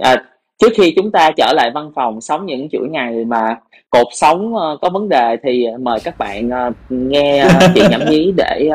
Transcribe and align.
à, 0.00 0.16
trước 0.58 0.72
khi 0.76 0.92
chúng 0.96 1.12
ta 1.12 1.30
trở 1.36 1.52
lại 1.52 1.70
văn 1.74 1.90
phòng 1.94 2.20
sống 2.20 2.46
những 2.46 2.68
chuỗi 2.72 2.88
ngày 2.88 3.24
mà 3.24 3.56
cột 3.90 4.06
sống 4.12 4.54
uh, 4.54 4.80
có 4.82 4.90
vấn 4.90 5.08
đề 5.08 5.36
thì 5.42 5.66
mời 5.80 6.00
các 6.04 6.18
bạn 6.18 6.50
uh, 6.68 6.74
nghe 6.88 7.44
uh, 7.64 7.70
chị 7.74 7.82
nhẩm 7.90 8.00
nhí 8.10 8.32
để 8.36 8.68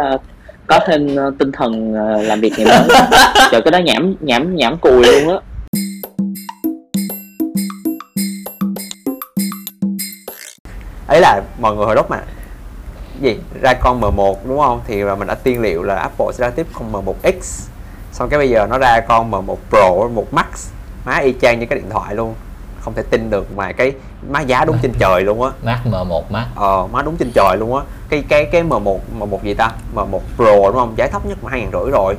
có 0.68 0.80
thêm 0.88 1.16
tinh 1.40 1.52
thần 1.52 1.94
làm 2.24 2.42
việc 2.42 2.54
ngày 2.58 2.66
mới. 2.66 2.98
Trời 3.52 3.62
cái 3.62 3.72
đó 3.72 3.78
nhảm 3.78 4.16
nhảm 4.20 4.56
nhảm 4.56 4.78
cùi 4.78 5.04
luôn 5.06 5.30
á. 5.30 5.42
Ấy 11.08 11.22
là 11.22 11.42
mọi 11.60 11.76
người 11.76 11.86
hồi 11.86 11.96
lúc 11.96 12.10
mà. 12.10 12.22
Gì? 13.22 13.36
Ra 13.62 13.74
con 13.74 14.02
M1 14.02 14.36
đúng 14.48 14.60
không? 14.60 14.82
Thì 14.88 15.04
là 15.04 15.16
mình 15.16 15.28
đã 15.28 15.36
tiên 15.36 15.62
liệu 15.62 15.84
là 15.84 15.96
Apple 15.96 16.28
sẽ 16.34 16.48
ra 16.48 16.50
tiếp 16.56 16.68
con 16.74 16.92
M1X 16.92 17.68
xong 18.12 18.30
cái 18.30 18.40
bây 18.40 18.50
giờ 18.50 18.68
nó 18.70 18.78
ra 18.78 19.00
con 19.08 19.32
M1 19.32 19.56
Pro 19.70 20.08
một 20.08 20.34
Max 20.34 20.72
má 21.06 21.18
y 21.18 21.34
chang 21.42 21.60
như 21.60 21.66
cái 21.66 21.80
điện 21.80 21.90
thoại 21.90 22.16
luôn. 22.16 22.36
Không 22.82 22.94
thể 22.94 23.04
tin 23.10 23.30
được 23.30 23.56
mà 23.56 23.72
cái 23.72 23.94
má 24.30 24.42
giá 24.42 24.66
đúng 24.66 24.78
trên 24.82 24.94
trời 25.00 25.24
luôn 25.24 25.44
á. 25.44 25.50
Max 25.64 25.80
M1 25.86 26.22
Max 26.30 26.48
ờ 26.56 26.88
má 26.92 27.02
đúng 27.02 27.18
trên 27.18 27.32
trời 27.32 27.58
luôn 27.58 27.76
á. 27.76 27.84
Cái 28.10 28.24
cái 28.30 28.46
cái 28.46 28.64
M1 28.64 29.00
M1 29.20 29.40
gì 29.44 29.54
ta? 29.54 29.72
M1 29.96 30.20
Pro 30.36 30.46
đúng 30.46 30.76
không? 30.76 30.94
Giá 30.98 31.08
thấp 31.08 31.26
nhất 31.26 31.38
mà 31.44 31.52
hai 31.52 31.62
ngàn 31.62 31.72
rưỡi 31.72 31.92
rồi. 31.92 32.16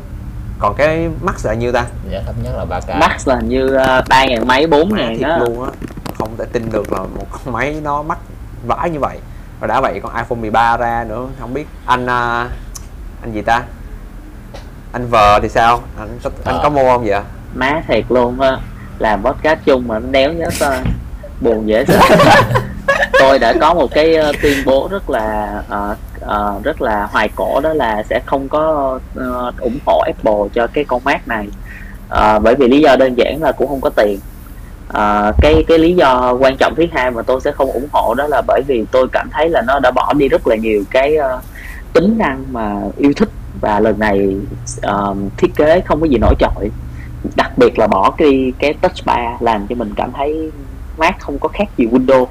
Còn 0.58 0.74
cái 0.74 1.08
Max 1.22 1.46
là 1.46 1.54
nhiêu 1.54 1.72
ta? 1.72 1.84
Giá 2.10 2.20
thấp 2.26 2.34
nhất 2.42 2.52
là 2.56 2.64
3k 2.64 2.98
Max 2.98 3.28
là 3.28 3.40
như 3.40 3.66
uh, 3.66 4.08
ba 4.08 4.24
ngàn 4.24 4.46
mấy 4.46 4.66
bốn 4.66 4.94
ngàn 4.94 5.18
thiệt 5.18 5.28
đó. 5.28 5.36
luôn 5.36 5.64
á. 5.64 5.70
Không 6.18 6.36
thể 6.38 6.44
tin 6.52 6.70
được 6.72 6.92
là 6.92 6.98
một 6.98 7.26
con 7.30 7.52
máy 7.52 7.76
nó 7.82 8.02
mắc 8.02 8.18
vãi 8.66 8.90
như 8.90 8.98
vậy. 9.00 9.18
Và 9.60 9.66
đã 9.66 9.80
vậy 9.80 10.00
con 10.02 10.16
iPhone 10.16 10.38
13 10.40 10.76
ra 10.76 11.04
nữa 11.08 11.26
không 11.40 11.54
biết 11.54 11.66
anh 11.86 12.06
à, 12.06 12.48
anh 13.22 13.32
gì 13.32 13.42
ta? 13.42 13.62
Anh 14.92 15.06
vợ 15.06 15.38
thì 15.42 15.48
sao? 15.48 15.80
Anh 15.98 16.18
có, 16.22 16.30
anh 16.44 16.58
có 16.62 16.68
mua 16.68 16.92
không 16.92 17.04
vậy? 17.04 17.20
Má 17.54 17.82
thiệt 17.88 18.04
luôn 18.08 18.40
á 18.40 18.58
làm 19.02 19.24
podcast 19.24 19.58
chung 19.64 19.88
mà 19.88 19.98
nó 19.98 20.08
đéo 20.10 20.32
nhớ 20.32 20.46
tên 20.60 20.84
buồn 21.40 21.68
dễ 21.68 21.84
sợ. 21.84 22.00
Tôi 23.20 23.38
đã 23.38 23.54
có 23.60 23.74
một 23.74 23.90
cái 23.94 24.16
uh, 24.28 24.36
tuyên 24.42 24.58
bố 24.66 24.88
rất 24.90 25.10
là 25.10 25.62
uh, 25.66 25.98
uh, 26.24 26.64
rất 26.64 26.82
là 26.82 27.08
hoài 27.12 27.28
cổ 27.34 27.60
đó 27.60 27.72
là 27.72 28.02
sẽ 28.10 28.20
không 28.26 28.48
có 28.48 28.94
uh, 29.18 29.60
ủng 29.60 29.78
hộ 29.86 29.98
Apple 29.98 30.48
cho 30.54 30.66
cái 30.66 30.84
con 30.84 31.00
Mac 31.04 31.28
này. 31.28 31.46
Uh, 32.12 32.42
bởi 32.42 32.54
vì 32.54 32.68
lý 32.68 32.80
do 32.80 32.96
đơn 32.96 33.14
giản 33.14 33.42
là 33.42 33.52
cũng 33.52 33.68
không 33.68 33.80
có 33.80 33.90
tiền. 33.90 34.18
Uh, 34.88 35.34
cái 35.42 35.64
cái 35.68 35.78
lý 35.78 35.94
do 35.94 36.36
quan 36.40 36.56
trọng 36.56 36.74
thứ 36.74 36.84
hai 36.92 37.10
mà 37.10 37.22
tôi 37.22 37.40
sẽ 37.40 37.52
không 37.52 37.72
ủng 37.72 37.88
hộ 37.92 38.14
đó 38.14 38.26
là 38.26 38.42
bởi 38.46 38.62
vì 38.66 38.84
tôi 38.92 39.08
cảm 39.12 39.28
thấy 39.32 39.48
là 39.48 39.62
nó 39.66 39.78
đã 39.78 39.90
bỏ 39.90 40.12
đi 40.12 40.28
rất 40.28 40.46
là 40.46 40.56
nhiều 40.56 40.84
cái 40.90 41.16
uh, 41.18 41.42
tính 41.92 42.18
năng 42.18 42.44
mà 42.52 42.76
yêu 42.96 43.12
thích 43.16 43.28
và 43.60 43.80
lần 43.80 43.98
này 43.98 44.36
uh, 44.86 45.16
thiết 45.36 45.54
kế 45.56 45.80
không 45.80 46.00
có 46.00 46.06
gì 46.06 46.18
nổi 46.18 46.34
trội 46.38 46.70
đặc 47.36 47.58
biệt 47.58 47.78
là 47.78 47.86
bỏ 47.86 48.10
cái 48.10 48.52
cái 48.58 48.74
touch 48.74 49.04
bar 49.06 49.20
làm 49.40 49.66
cho 49.68 49.74
mình 49.74 49.92
cảm 49.96 50.12
thấy 50.16 50.50
Mac 50.98 51.20
không 51.20 51.38
có 51.38 51.48
khác 51.48 51.64
gì 51.76 51.86
Windows 51.86 52.26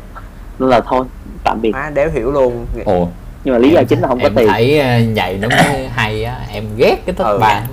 nên 0.59 0.69
là 0.69 0.81
thôi 0.85 1.05
tạm 1.43 1.61
biệt. 1.61 1.71
Má 1.71 1.89
đéo 1.93 2.09
hiểu 2.13 2.31
luôn. 2.31 2.65
Ồ. 2.85 3.07
Nhưng 3.43 3.53
mà 3.53 3.57
lý 3.59 3.69
do 3.69 3.83
chính 3.83 3.99
là 3.99 4.07
không 4.07 4.19
có 4.19 4.25
em 4.25 4.35
tiền. 4.35 4.47
thấy 4.47 4.81
vậy 5.15 5.37
nó 5.41 5.49
mới 5.49 5.87
hay 5.87 6.23
á. 6.23 6.35
Em 6.53 6.63
ghét 6.77 6.95
cái 7.05 7.15
touch 7.15 7.27
Ừ. 7.27 7.37
bar 7.37 7.63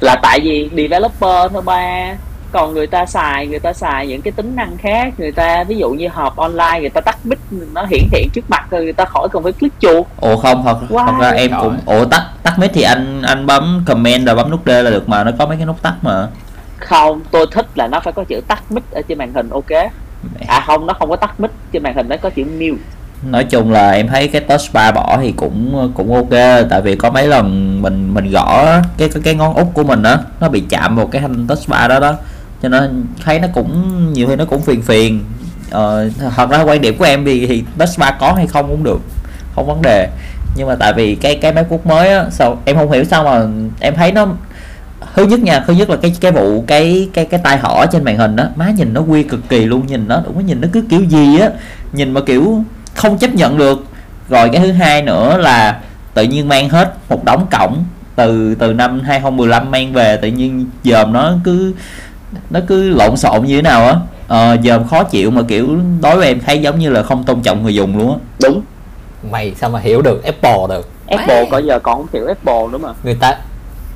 là 0.00 0.16
tại 0.22 0.40
vì 0.40 0.70
developer 0.76 1.52
thôi 1.52 1.62
ba 1.64 2.14
còn 2.52 2.74
người 2.74 2.86
ta 2.86 3.06
xài 3.06 3.46
người 3.46 3.58
ta 3.58 3.72
xài 3.72 4.06
những 4.06 4.22
cái 4.22 4.32
tính 4.32 4.56
năng 4.56 4.76
khác. 4.78 5.12
Người 5.18 5.32
ta 5.32 5.64
ví 5.64 5.76
dụ 5.76 5.90
như 5.90 6.08
họp 6.08 6.36
online 6.36 6.80
người 6.80 6.88
ta 6.90 7.00
tắt 7.00 7.18
mic 7.24 7.38
nó 7.74 7.84
hiển 7.90 8.02
hiện 8.12 8.28
trước 8.32 8.50
mặt 8.50 8.66
rồi 8.70 8.84
người 8.84 8.92
ta 8.92 9.04
khỏi 9.04 9.28
cần 9.32 9.42
phải 9.42 9.52
click 9.52 9.80
chuột. 9.80 10.06
Ồ 10.20 10.36
không 10.36 10.62
thật 10.64 10.78
Wow. 10.88 11.06
thật 11.06 11.12
ra 11.20 11.30
em 11.30 11.50
cũng 11.60 11.78
ồ 11.86 12.04
tắt 12.04 12.22
tắt 12.42 12.58
mic 12.58 12.70
thì 12.74 12.82
anh 12.82 13.22
anh 13.22 13.46
bấm 13.46 13.82
comment 13.86 14.26
rồi 14.26 14.34
bấm 14.36 14.50
nút 14.50 14.60
D 14.66 14.68
là 14.68 14.90
được 14.90 15.08
mà 15.08 15.24
nó 15.24 15.30
có 15.38 15.46
mấy 15.46 15.56
cái 15.56 15.66
nút 15.66 15.82
tắt 15.82 15.94
mà 16.02 16.26
không 16.78 17.20
tôi 17.30 17.46
thích 17.52 17.66
là 17.74 17.86
nó 17.86 18.00
phải 18.00 18.12
có 18.12 18.24
chữ 18.24 18.40
tắt 18.48 18.72
mic 18.72 18.90
ở 18.90 19.02
trên 19.08 19.18
màn 19.18 19.32
hình 19.32 19.50
ok? 19.50 19.90
À 20.48 20.64
không 20.66 20.86
nó 20.86 20.94
không 20.98 21.10
có 21.10 21.16
tắt 21.16 21.40
mic 21.40 21.50
trên 21.72 21.82
màn 21.82 21.94
hình 21.94 22.08
nó 22.08 22.16
có 22.16 22.30
chữ 22.30 22.44
mute. 22.44 22.82
Nói 23.22 23.44
chung 23.44 23.72
là 23.72 23.90
em 23.90 24.08
thấy 24.08 24.28
cái 24.28 24.40
touch 24.40 24.72
bar 24.72 24.94
bỏ 24.94 25.18
thì 25.22 25.32
cũng 25.32 25.90
cũng 25.94 26.14
ok 26.14 26.30
tại 26.70 26.82
vì 26.82 26.96
có 26.96 27.10
mấy 27.10 27.26
lần 27.26 27.78
mình 27.82 28.14
mình 28.14 28.30
gõ 28.30 28.64
cái 28.98 29.08
cái, 29.08 29.22
cái 29.24 29.34
ngón 29.34 29.54
út 29.54 29.66
của 29.74 29.84
mình 29.84 30.02
á 30.02 30.18
nó 30.40 30.48
bị 30.48 30.62
chạm 30.68 30.96
vào 30.96 31.06
cái 31.06 31.22
thanh 31.22 31.46
touch 31.46 31.68
bar 31.68 31.88
đó 31.90 32.00
đó. 32.00 32.14
Cho 32.62 32.68
nên 32.68 33.06
thấy 33.24 33.40
nó 33.40 33.48
cũng 33.54 34.12
nhiều 34.12 34.28
khi 34.28 34.36
nó 34.36 34.44
cũng 34.44 34.62
phiền 34.62 34.82
phiền. 34.82 35.24
Ờ, 35.70 36.10
thật 36.36 36.50
ra 36.50 36.62
quan 36.62 36.80
điểm 36.80 36.96
của 36.98 37.04
em 37.04 37.24
thì, 37.24 37.46
thì 37.46 37.64
touch 37.78 37.98
bar 37.98 38.14
có 38.20 38.32
hay 38.32 38.46
không 38.46 38.68
cũng 38.68 38.84
được 38.84 39.00
không 39.54 39.66
vấn 39.66 39.82
đề. 39.82 40.08
Nhưng 40.56 40.68
mà 40.68 40.74
tại 40.74 40.92
vì 40.92 41.14
cái 41.14 41.34
cái 41.34 41.52
MacBook 41.52 41.86
mới 41.86 42.08
á 42.12 42.24
sao 42.30 42.58
em 42.64 42.76
không 42.76 42.92
hiểu 42.92 43.04
sao 43.04 43.24
mà 43.24 43.46
em 43.80 43.94
thấy 43.94 44.12
nó 44.12 44.26
thứ 45.14 45.24
nhất 45.24 45.40
nha 45.40 45.64
thứ 45.66 45.72
nhất 45.74 45.90
là 45.90 45.96
cái 45.96 46.12
cái 46.20 46.32
vụ 46.32 46.64
cái 46.66 47.08
cái 47.12 47.24
cái 47.24 47.40
tai 47.44 47.58
hỏ 47.58 47.86
trên 47.92 48.04
màn 48.04 48.16
hình 48.16 48.36
đó 48.36 48.44
má 48.56 48.70
nhìn 48.70 48.94
nó 48.94 49.00
quy 49.00 49.22
cực 49.22 49.48
kỳ 49.48 49.64
luôn 49.64 49.86
nhìn 49.86 50.08
nó 50.08 50.22
đúng 50.24 50.34
có 50.34 50.40
nhìn 50.40 50.60
nó 50.60 50.68
cứ 50.72 50.82
kiểu 50.88 51.04
gì 51.04 51.38
á 51.38 51.50
nhìn 51.92 52.12
mà 52.12 52.20
kiểu 52.20 52.64
không 52.94 53.18
chấp 53.18 53.34
nhận 53.34 53.58
được. 53.58 53.84
Rồi 54.28 54.48
cái 54.52 54.60
thứ 54.60 54.72
hai 54.72 55.02
nữa 55.02 55.36
là 55.36 55.80
tự 56.14 56.22
nhiên 56.22 56.48
mang 56.48 56.68
hết 56.68 56.94
một 57.08 57.24
đống 57.24 57.46
cổng 57.50 57.84
từ 58.16 58.54
từ 58.54 58.72
năm 58.72 59.00
2015 59.00 59.70
mang 59.70 59.92
về 59.92 60.16
tự 60.16 60.28
nhiên 60.28 60.66
dòm 60.84 61.12
nó 61.12 61.32
cứ 61.44 61.72
nó 62.50 62.60
cứ 62.66 62.90
lộn 62.90 63.16
xộn 63.16 63.46
như 63.46 63.56
thế 63.56 63.62
nào 63.62 63.86
á. 63.86 63.96
Ờ, 64.28 64.56
dòm 64.64 64.88
khó 64.88 65.04
chịu 65.04 65.30
mà 65.30 65.42
kiểu 65.48 65.78
đối 66.02 66.16
với 66.16 66.26
em 66.26 66.40
thấy 66.46 66.62
giống 66.62 66.78
như 66.78 66.90
là 66.90 67.02
không 67.02 67.24
tôn 67.24 67.42
trọng 67.42 67.62
người 67.62 67.74
dùng 67.74 67.98
luôn 67.98 68.12
á. 68.12 68.18
Đúng. 68.42 68.62
Mày 69.30 69.54
sao 69.60 69.70
mà 69.70 69.80
hiểu 69.80 70.02
được 70.02 70.24
Apple 70.24 70.66
được? 70.68 70.90
Apple 71.06 71.48
có 71.50 71.58
giờ 71.58 71.78
còn 71.78 71.96
không 71.96 72.06
hiểu 72.12 72.26
Apple 72.26 72.72
nữa 72.72 72.78
mà. 72.78 72.88
Người 73.04 73.16
ta 73.20 73.36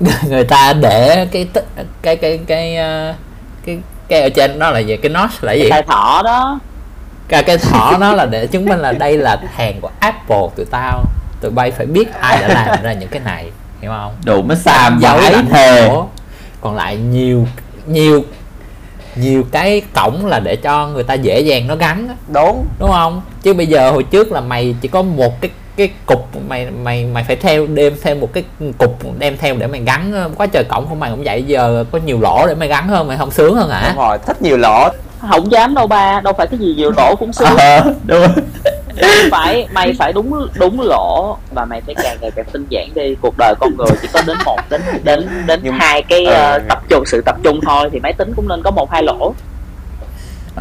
người 0.28 0.44
ta 0.44 0.72
để 0.72 1.26
cái 1.32 1.44
tích- 1.52 1.66
cái 2.02 2.16
cái 2.16 2.38
cái 2.46 2.76
ờ, 2.76 3.14
cái 3.66 3.78
cái 4.08 4.22
ở 4.22 4.28
trên 4.28 4.58
đó 4.58 4.70
là 4.70 4.78
gì? 4.78 4.96
Cái 4.96 5.10
notch 5.10 5.44
là 5.44 5.52
gì? 5.52 5.70
Tai 5.70 5.82
thỏ 5.82 6.22
đó. 6.24 6.60
Cái 7.28 7.42
cái 7.42 7.58
thỏ 7.58 7.96
nó 8.00 8.12
là 8.12 8.26
để 8.26 8.46
chứng 8.46 8.64
minh 8.64 8.78
là 8.78 8.92
đây 8.92 9.18
là 9.18 9.36
hàng 9.54 9.80
của 9.80 9.90
Apple 10.00 10.46
tụi 10.56 10.66
tao. 10.70 11.04
Tụi 11.40 11.50
bay 11.50 11.70
phải 11.70 11.86
biết 11.86 12.14
ai 12.20 12.38
đã 12.40 12.48
làm 12.48 12.82
ra 12.82 12.92
những 12.92 13.08
cái 13.08 13.20
này 13.24 13.50
hiểu 13.80 13.90
không? 13.90 14.16
Đồ 14.24 14.42
mới 14.42 14.56
xàm 14.56 15.00
lãnh 15.02 15.46
thề. 15.46 15.90
còn 16.60 16.76
lại 16.76 16.96
nhiều 16.96 17.46
nhiều 17.86 18.24
nhiều 19.16 19.44
cái 19.52 19.82
cổng 19.94 20.26
là 20.26 20.40
để 20.40 20.56
cho 20.56 20.86
người 20.86 21.04
ta 21.04 21.14
dễ 21.14 21.40
dàng 21.40 21.66
nó 21.66 21.76
gắn 21.76 22.16
đúng. 22.28 22.66
Đúng 22.78 22.90
không? 22.90 23.22
Chứ 23.42 23.54
bây 23.54 23.66
giờ 23.66 23.90
hồi 23.90 24.02
trước 24.02 24.32
là 24.32 24.40
mày 24.40 24.74
chỉ 24.80 24.88
có 24.88 25.02
một 25.02 25.40
cái 25.40 25.50
cái 25.76 25.90
cục 26.06 26.28
mày 26.48 26.70
mày 26.70 27.04
mày 27.04 27.24
phải 27.24 27.36
theo 27.36 27.66
đem 27.66 27.92
thêm 28.02 28.20
một 28.20 28.32
cái 28.32 28.44
cục 28.78 28.98
đem 29.18 29.36
theo 29.38 29.54
để 29.58 29.66
mày 29.66 29.80
gắn 29.80 30.12
ờ, 30.12 30.30
quá 30.36 30.46
trời 30.46 30.64
cổng 30.64 30.88
không 30.88 31.00
mày 31.00 31.10
cũng 31.10 31.22
vậy 31.24 31.42
giờ 31.42 31.84
có 31.92 31.98
nhiều 32.04 32.20
lỗ 32.20 32.46
để 32.46 32.54
mày 32.54 32.68
gắn 32.68 32.88
hơn 32.88 33.08
mày 33.08 33.16
không 33.16 33.30
sướng 33.30 33.54
hơn 33.54 33.70
hả? 33.70 33.88
Đúng 33.88 34.04
rồi 34.04 34.18
thích 34.26 34.42
nhiều 34.42 34.56
lỗ. 34.56 34.88
Không 35.30 35.52
dám 35.52 35.74
đâu 35.74 35.86
ba 35.86 36.20
đâu 36.20 36.32
phải 36.38 36.46
cái 36.46 36.58
gì 36.58 36.74
nhiều 36.76 36.92
lỗ 36.96 37.16
cũng 37.16 37.32
xưa 37.32 37.44
ờ 37.58 37.80
đúng 38.04 38.18
rồi. 38.20 38.28
mày 39.02 39.28
phải 39.30 39.68
mày 39.72 39.92
phải 39.98 40.12
đúng 40.12 40.48
đúng 40.54 40.80
lỗ 40.80 41.36
và 41.54 41.64
mày 41.64 41.80
phải 41.80 41.94
càng 42.02 42.16
ngày 42.20 42.30
càng 42.30 42.44
tinh 42.52 42.66
giản 42.68 42.88
đi. 42.94 43.14
Cuộc 43.20 43.34
đời 43.38 43.54
con 43.60 43.76
người 43.76 43.96
chỉ 44.02 44.08
có 44.12 44.22
đến 44.26 44.36
một 44.44 44.58
đến 44.70 44.80
đến 45.04 45.28
đến 45.46 45.60
Nhưng- 45.62 45.74
hai 45.74 46.02
cái 46.02 46.24
ờ, 46.24 46.58
tập 46.68 46.82
trung 46.88 47.04
sự 47.06 47.20
tập 47.26 47.36
trung 47.42 47.60
thôi 47.66 47.88
thì 47.92 48.00
máy 48.00 48.12
tính 48.12 48.32
cũng 48.36 48.48
nên 48.48 48.62
có 48.62 48.70
một 48.70 48.90
hai 48.90 49.02
lỗ 49.02 49.34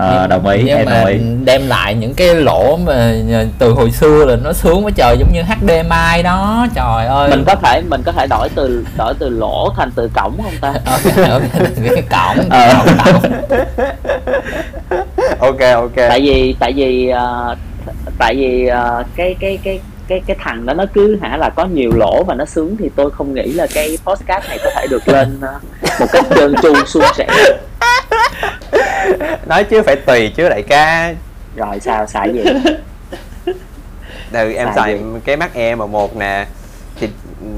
ờ 0.01 0.27
đồng 0.27 0.47
ý 0.47 0.63
nhưng 0.65 0.77
em 0.77 0.85
mà 0.85 0.93
đồng 0.93 1.05
ý. 1.05 1.17
đem 1.45 1.67
lại 1.67 1.95
những 1.95 2.13
cái 2.13 2.35
lỗ 2.35 2.77
mà 2.77 3.13
từ 3.59 3.71
hồi 3.71 3.91
xưa 3.91 4.25
là 4.25 4.35
nó 4.35 4.53
sướng 4.53 4.85
quá 4.85 4.91
trời 4.95 5.17
giống 5.19 5.33
như 5.33 5.41
HDMI 5.41 6.23
đó. 6.23 6.67
Trời 6.75 7.05
ơi. 7.07 7.29
Mình 7.29 7.43
có 7.47 7.55
thể 7.55 7.81
mình 7.89 8.01
có 8.05 8.11
thể 8.11 8.27
đổi 8.29 8.49
từ 8.55 8.85
đổi 8.97 9.13
từ 9.19 9.29
lỗ 9.29 9.69
thành 9.77 9.91
từ 9.95 10.09
cổng 10.15 10.37
không 10.43 10.53
ta? 10.61 10.73
Ok 10.85 11.29
ok 11.29 11.41
cái 11.95 12.03
cổng 12.09 12.49
Ờ. 12.49 12.85
cổng. 13.05 13.31
Ok 15.39 15.59
ok. 15.75 15.95
Tại 15.95 16.21
vì 16.21 16.55
tại 16.59 16.73
vì 16.73 17.09
ờ, 17.09 17.55
tại 18.17 18.35
vì 18.35 18.67
ờ, 18.67 19.03
cái 19.15 19.35
cái 19.39 19.59
cái 19.63 19.79
cái 20.07 20.21
cái 20.27 20.37
thằng 20.39 20.65
đó 20.65 20.73
nó 20.73 20.85
cứ 20.93 21.17
hả 21.21 21.37
là 21.37 21.49
có 21.49 21.65
nhiều 21.65 21.91
lỗ 21.95 22.23
và 22.23 22.35
nó 22.35 22.45
sướng 22.45 22.77
thì 22.79 22.89
tôi 22.95 23.11
không 23.11 23.33
nghĩ 23.33 23.53
là 23.53 23.67
cái 23.73 23.97
podcast 24.05 24.49
này 24.49 24.59
có 24.63 24.69
thể 24.75 24.87
được 24.87 25.07
lên 25.07 25.37
ờ, 25.41 25.53
một 25.99 26.05
cách 26.11 26.25
trơn 26.35 26.55
tru 26.61 26.73
suôn 26.85 27.03
sẻ 27.17 27.27
nói 29.45 29.63
chứ 29.63 29.81
phải 29.81 29.95
tùy 29.95 30.29
chứ 30.35 30.49
đại 30.49 30.63
ca. 30.63 31.13
Rồi 31.55 31.79
sao 31.79 32.07
xài 32.07 32.33
gì? 32.33 32.43
Từ 34.31 34.53
em 34.53 34.67
Xài 34.67 34.75
xài 34.75 34.97
gì? 34.97 35.03
cái 35.25 35.37
Mac 35.37 35.53
Air 35.53 35.77
M1 35.77 36.07
nè 36.15 36.45
thì 36.99 37.09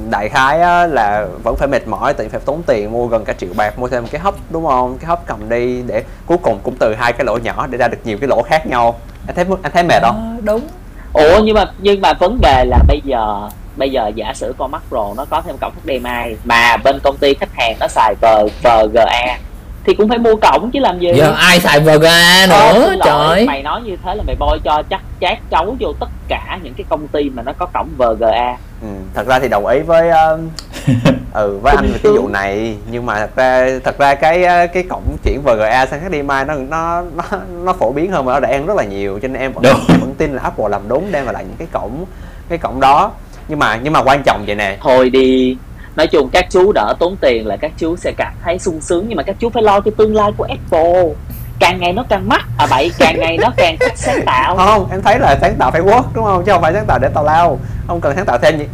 đại 0.09 0.29
khái 0.29 0.61
á, 0.61 0.87
là 0.87 1.27
vẫn 1.43 1.55
phải 1.55 1.67
mệt 1.67 1.87
mỏi 1.87 2.13
tại 2.13 2.25
vì 2.25 2.29
phải 2.29 2.41
tốn 2.45 2.63
tiền 2.67 2.91
mua 2.91 3.07
gần 3.07 3.25
cả 3.25 3.33
triệu 3.33 3.49
bạc 3.55 3.79
mua 3.79 3.87
thêm 3.87 4.07
cái 4.07 4.21
hấp 4.21 4.35
đúng 4.49 4.65
không? 4.65 4.97
Cái 4.97 5.07
hấp 5.07 5.25
cầm 5.25 5.49
đi 5.49 5.81
để 5.87 6.03
cuối 6.25 6.37
cùng 6.43 6.59
cũng 6.63 6.75
từ 6.79 6.95
hai 6.95 7.13
cái 7.13 7.25
lỗ 7.25 7.37
nhỏ 7.37 7.67
để 7.67 7.77
ra 7.77 7.87
được 7.87 7.97
nhiều 8.03 8.17
cái 8.21 8.27
lỗ 8.27 8.41
khác 8.41 8.67
nhau. 8.67 8.99
Anh 9.27 9.35
thấy 9.35 9.45
anh 9.63 9.71
thấy 9.71 9.83
mệt 9.83 10.01
không? 10.01 10.37
Ờ, 10.37 10.41
đúng. 10.43 10.67
Ủa 11.13 11.41
nhưng 11.43 11.55
mà 11.55 11.65
nhưng 11.79 12.01
mà 12.01 12.13
vấn 12.13 12.39
đề 12.41 12.65
là 12.65 12.77
bây 12.87 13.01
giờ 13.03 13.49
bây 13.75 13.91
giờ 13.91 14.11
giả 14.15 14.33
sử 14.33 14.55
con 14.57 14.71
Mac 14.71 14.81
Pro 14.89 15.13
nó 15.17 15.25
có 15.29 15.41
thêm 15.41 15.57
cổng 15.61 15.73
HDMI 15.83 16.35
mà 16.43 16.77
bên 16.77 16.99
công 17.03 17.17
ty 17.17 17.33
khách 17.33 17.53
hàng 17.53 17.75
nó 17.79 17.87
xài 17.87 18.15
V 18.21 18.25
VGA 18.63 19.37
thì 19.85 19.93
cũng 19.93 20.09
phải 20.09 20.17
mua 20.17 20.35
cổng 20.35 20.71
chứ 20.71 20.79
làm 20.79 20.99
gì? 20.99 21.11
Giờ 21.15 21.33
ai 21.37 21.59
xài 21.59 21.79
VGA 21.79 22.45
Ờ, 22.49 22.73
nữa? 22.73 22.79
lỗi, 22.89 22.97
trời. 23.05 23.45
mày 23.45 23.63
nói 23.63 23.81
như 23.81 23.97
thế 24.03 24.15
là 24.15 24.23
mày 24.27 24.35
bôi 24.39 24.59
cho 24.63 24.83
chắc 24.89 25.01
chát 25.21 25.37
chấu 25.51 25.75
vô 25.79 25.93
tất 25.99 26.09
cả 26.27 26.59
những 26.63 26.73
cái 26.73 26.85
công 26.89 27.07
ty 27.07 27.29
mà 27.29 27.43
nó 27.43 27.53
có 27.57 27.65
cổng 27.73 27.89
VGA 27.97 28.57
ừ, 28.81 28.87
thật 29.13 29.27
ra 29.27 29.39
thì 29.39 29.47
đồng 29.47 29.65
ý 29.67 29.79
với 29.79 30.09
uh, 30.09 30.39
ừ 31.33 31.59
với 31.61 31.73
anh 31.77 31.85
về 31.93 31.99
cái 32.03 32.11
vụ 32.11 32.27
này. 32.27 32.77
Nhưng 32.91 33.05
mà 33.05 33.19
thật 33.19 33.35
ra 33.35 33.79
thật 33.83 33.97
ra 33.97 34.15
cái 34.15 34.43
ờ, 34.43 34.67
cái 34.67 34.83
cổng 34.89 35.17
chuyển 35.23 35.41
VGA 35.41 35.85
sang 35.85 36.01
HDMI 36.01 36.23
nó 36.47 36.53
nó 36.69 37.01
nó 37.15 37.23
nó 37.63 37.73
phổ 37.73 37.91
biến 37.91 38.11
hơn 38.11 38.25
mà 38.25 38.39
Đại 38.39 38.51
An 38.51 38.65
rất 38.65 38.77
là 38.77 38.83
nhiều 38.83 39.19
cho 39.21 39.27
nên 39.27 39.41
em 39.41 39.53
vẫn 39.53 39.63
Đúng. 39.63 39.97
vẫn 39.99 40.13
tin 40.17 40.33
là 40.33 40.41
Apple 40.43 40.65
làm 40.69 40.81
đúng 40.87 41.11
đem 41.11 41.25
lại 41.25 41.43
những 41.47 41.55
cái 41.57 41.67
cổng 41.71 42.05
cái 42.49 42.57
cổng 42.57 42.79
đó. 42.79 43.11
Nhưng 43.47 43.59
mà 43.59 43.79
nhưng 43.83 43.93
mà 43.93 44.03
quan 44.03 44.23
trọng 44.23 44.43
vậy 44.45 44.55
nè. 44.55 44.77
Thôi 44.81 45.09
đi 45.09 45.57
nói 45.95 46.07
chung 46.07 46.29
các 46.29 46.45
chú 46.49 46.71
đỡ 46.71 46.93
tốn 46.99 47.15
tiền 47.21 47.47
là 47.47 47.57
các 47.57 47.71
chú 47.77 47.95
sẽ 47.95 48.11
cảm 48.17 48.33
thấy 48.43 48.59
sung 48.59 48.81
sướng 48.81 49.05
nhưng 49.07 49.17
mà 49.17 49.23
các 49.23 49.35
chú 49.39 49.49
phải 49.49 49.63
lo 49.63 49.79
cho 49.79 49.91
tương 49.97 50.15
lai 50.15 50.31
của 50.37 50.47
Apple. 50.49 51.03
Càng 51.59 51.79
ngày 51.79 51.93
nó 51.93 52.03
càng 52.09 52.29
mắc. 52.29 52.45
À 52.57 52.67
bậy 52.69 52.91
càng 52.99 53.19
ngày 53.19 53.37
nó 53.37 53.49
càng 53.57 53.77
sáng 53.95 54.21
tạo. 54.25 54.55
Không 54.57 54.87
em 54.91 55.01
thấy 55.01 55.19
là 55.19 55.37
sáng 55.41 55.55
tạo 55.59 55.71
phải 55.71 55.81
work 55.81 56.03
đúng 56.13 56.25
không? 56.25 56.43
Chứ 56.45 56.51
không 56.51 56.61
phải 56.61 56.73
sáng 56.73 56.85
tạo 56.87 56.99
để 57.01 57.09
tào 57.13 57.23
lao. 57.23 57.59
Không 57.87 58.01
cần 58.01 58.15
sáng 58.15 58.25
tạo 58.25 58.37
thêm 58.41 58.57
gì. 58.57 58.65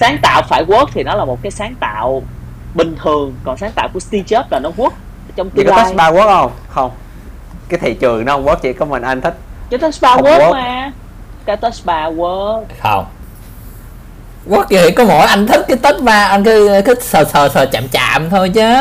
Sáng 0.00 0.18
tạo 0.22 0.42
phải 0.48 0.64
work 0.64 0.86
thì 0.92 1.02
nó 1.02 1.14
là 1.14 1.24
một 1.24 1.38
cái 1.42 1.50
sáng 1.50 1.74
tạo 1.80 2.22
bình 2.74 2.96
thường 3.02 3.34
còn 3.44 3.56
sáng 3.56 3.72
tạo 3.74 3.88
của 3.94 4.00
Steve 4.00 4.24
Jobs 4.24 4.44
là 4.50 4.58
nó 4.58 4.70
work 4.76 4.90
trong 5.36 5.50
tương 5.50 5.66
lai. 5.66 5.84
Touch 5.84 5.96
bar 5.96 6.14
work 6.14 6.26
không? 6.26 6.52
Không. 6.68 6.90
Cái 7.68 7.78
thị 7.82 7.94
trường 7.94 8.24
nó 8.24 8.32
không 8.32 8.46
work 8.46 8.56
chỉ 8.62 8.72
có 8.72 8.84
mình 8.84 9.02
anh 9.02 9.20
thích 9.20 9.36
cái 9.70 9.78
touch 9.78 9.94
bar 10.00 10.20
work 10.20 10.38
work. 10.38 10.52
mà. 10.52 10.92
Cái 11.44 11.56
touch 11.56 11.84
bar 11.84 12.14
work. 12.14 12.64
Không 12.82 13.04
quốc 14.48 14.70
gì 14.70 14.90
có 14.90 15.04
mỗi 15.04 15.26
anh 15.26 15.46
thích 15.46 15.64
cái 15.68 15.76
tết 15.76 16.02
ba 16.02 16.24
anh 16.24 16.44
cứ 16.44 16.80
thích 16.82 17.02
sờ 17.02 17.24
sờ 17.24 17.48
sờ 17.48 17.66
chạm 17.66 17.84
chạm 17.92 18.30
thôi 18.30 18.48
chứ. 18.48 18.74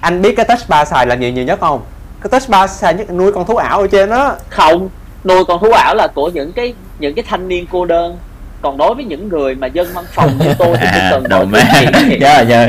Anh 0.00 0.22
biết 0.22 0.34
cái 0.36 0.44
touch 0.44 0.68
bar 0.68 0.88
xài 0.88 1.06
là 1.06 1.14
nhiều 1.14 1.30
nhiều 1.30 1.44
nhất 1.44 1.60
không? 1.60 1.80
Cái 2.20 2.30
touch 2.30 2.48
bar 2.48 2.70
xài 2.70 2.94
nhất 2.94 3.10
nuôi 3.10 3.32
con 3.32 3.46
thú 3.46 3.56
ảo 3.56 3.80
ở 3.80 3.86
trên 3.86 4.10
đó 4.10 4.36
không 4.48 4.88
nuôi 5.24 5.44
con 5.44 5.60
thú 5.60 5.70
ảo 5.70 5.94
là 5.94 6.06
của 6.06 6.28
những 6.28 6.52
cái 6.52 6.74
những 6.98 7.14
cái 7.14 7.24
thanh 7.28 7.48
niên 7.48 7.66
cô 7.72 7.84
đơn. 7.84 8.18
Còn 8.62 8.76
đối 8.76 8.94
với 8.94 9.04
những 9.04 9.28
người 9.28 9.54
mà 9.54 9.66
dân 9.66 9.88
văn 9.94 10.04
phòng 10.12 10.38
như 10.38 10.54
tôi 10.58 10.76
thì 10.80 10.86
tôi 10.86 11.00
à, 11.00 11.10
cần 11.30 11.50
thứ 11.52 11.58
hiện 11.72 11.92
hiện. 12.08 12.20
Dạ 12.20 12.40
dạ. 12.40 12.68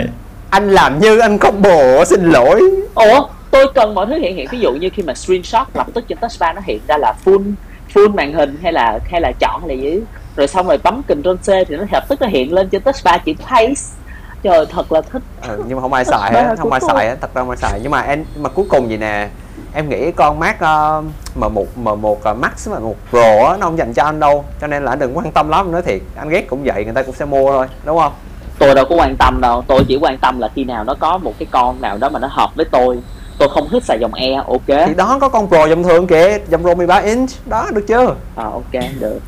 Anh 0.50 0.72
làm 0.72 1.00
như 1.00 1.20
anh 1.20 1.38
combo 1.38 2.06
xin 2.06 2.32
lỗi. 2.32 2.62
Ủa 2.96 3.28
tôi 3.52 3.68
cần 3.76 3.96
mọi 3.96 4.06
thứ 4.06 4.16
hiện 4.16 4.36
hiện. 4.36 4.48
Ví 4.52 4.60
dụ 4.60 4.72
như 4.72 4.90
khi 4.94 5.04
mà 5.04 5.14
screenshot 5.14 5.68
lập 5.74 5.88
tức 5.94 6.06
trên 6.08 6.18
touchbar 6.18 6.56
nó 6.56 6.62
hiện 6.66 6.80
ra 6.88 6.98
là 6.98 7.14
full 7.26 7.54
full 7.94 8.14
màn 8.14 8.34
hình 8.34 8.58
hay 8.64 8.74
là 8.74 9.00
hay 9.12 9.22
là 9.22 9.32
chọn 9.40 9.62
hay 9.68 9.78
là 9.78 9.84
gì 9.84 10.00
rồi 10.40 10.48
xong 10.48 10.68
rồi 10.68 10.78
bấm 10.84 11.02
Ctrl 11.04 11.34
C 11.34 11.68
thì 11.68 11.76
nó 11.76 11.84
lập 11.92 12.04
tức 12.10 12.22
nó 12.22 12.28
hiện 12.28 12.54
lên 12.54 12.70
trên 12.70 12.82
touchbar 12.82 13.22
chữ 13.26 13.34
paste 13.50 13.96
trời 14.44 14.66
thật 14.70 14.92
là 14.92 15.02
thích. 15.02 15.22
Ừ, 15.48 15.64
nhưng 15.68 15.78
mà 15.78 15.82
không 15.82 15.94
ai 15.94 16.06
xài 16.06 16.34
hết 16.34 16.56
không 16.60 16.72
ai 16.72 16.82
xài 16.82 17.08
hết 17.10 17.18
thật 17.22 17.34
ra 17.34 17.42
không 17.42 17.50
ai 17.50 17.58
xài. 17.58 17.80
Nhưng 17.84 17.92
mà 17.92 18.02
em 18.02 18.26
mà 18.38 18.50
cuối 18.50 18.66
cùng 18.70 18.90
gì 18.90 18.98
nè 18.98 19.30
em 19.74 19.90
nghĩ 19.90 20.12
con 20.12 20.40
Mac 20.40 20.56
uh, 20.56 21.06
M1 21.40 21.66
M1 21.84 22.12
uh, 22.12 22.38
Max 22.38 22.70
M1 22.70 22.94
Pro 23.10 23.48
á, 23.50 23.58
nó 23.60 23.66
không 23.66 23.78
dành 23.78 23.94
cho 23.94 24.04
anh 24.04 24.20
đâu. 24.20 24.46
Cho 24.62 24.68
nên 24.68 24.86
là 24.86 24.92
anh 24.92 25.00
đừng 25.00 25.18
quan 25.18 25.32
tâm 25.32 25.50
lắm 25.50 25.72
nữa 25.72 25.82
thiệt 25.82 26.02
anh 26.16 26.30
ghét 26.30 26.50
cũng 26.50 26.64
vậy 26.64 26.84
người 26.86 26.94
ta 26.94 27.04
cũng 27.04 27.16
sẽ 27.16 27.26
mua 27.26 27.52
thôi 27.52 27.68
đúng 27.86 28.00
không? 28.00 28.14
Tôi 28.60 28.76
đâu 28.76 28.86
có 28.90 28.96
quan 28.96 29.16
tâm 29.20 29.42
đâu. 29.42 29.64
Tôi 29.68 29.84
chỉ 29.88 29.98
quan 30.02 30.18
tâm 30.18 30.40
là 30.40 30.50
khi 30.56 30.64
nào 30.64 30.84
nó 30.84 30.96
có 31.00 31.18
một 31.18 31.34
cái 31.40 31.48
con 31.52 31.82
nào 31.82 31.98
đó 31.98 32.10
mà 32.10 32.20
nó 32.20 32.28
hợp 32.32 32.50
với 32.56 32.66
tôi. 32.72 33.00
Tôi 33.40 33.50
không 33.50 33.68
thích 33.72 33.84
xài 33.84 33.98
dòng 34.02 34.14
E 34.14 34.36
ok. 34.36 34.88
Thì 34.88 34.94
đó 34.94 35.18
có 35.22 35.30
con 35.30 35.48
Pro 35.48 35.66
dòng 35.66 35.84
thường 35.84 36.08
kìa 36.08 36.38
dòng 36.50 36.62
Pro 36.62 36.74
13 36.74 36.98
inch. 36.98 37.30
Đó 37.46 37.68
được 37.74 37.86
chưa? 37.88 38.16
À, 38.36 38.44
ok 38.44 38.84
được 39.00 39.20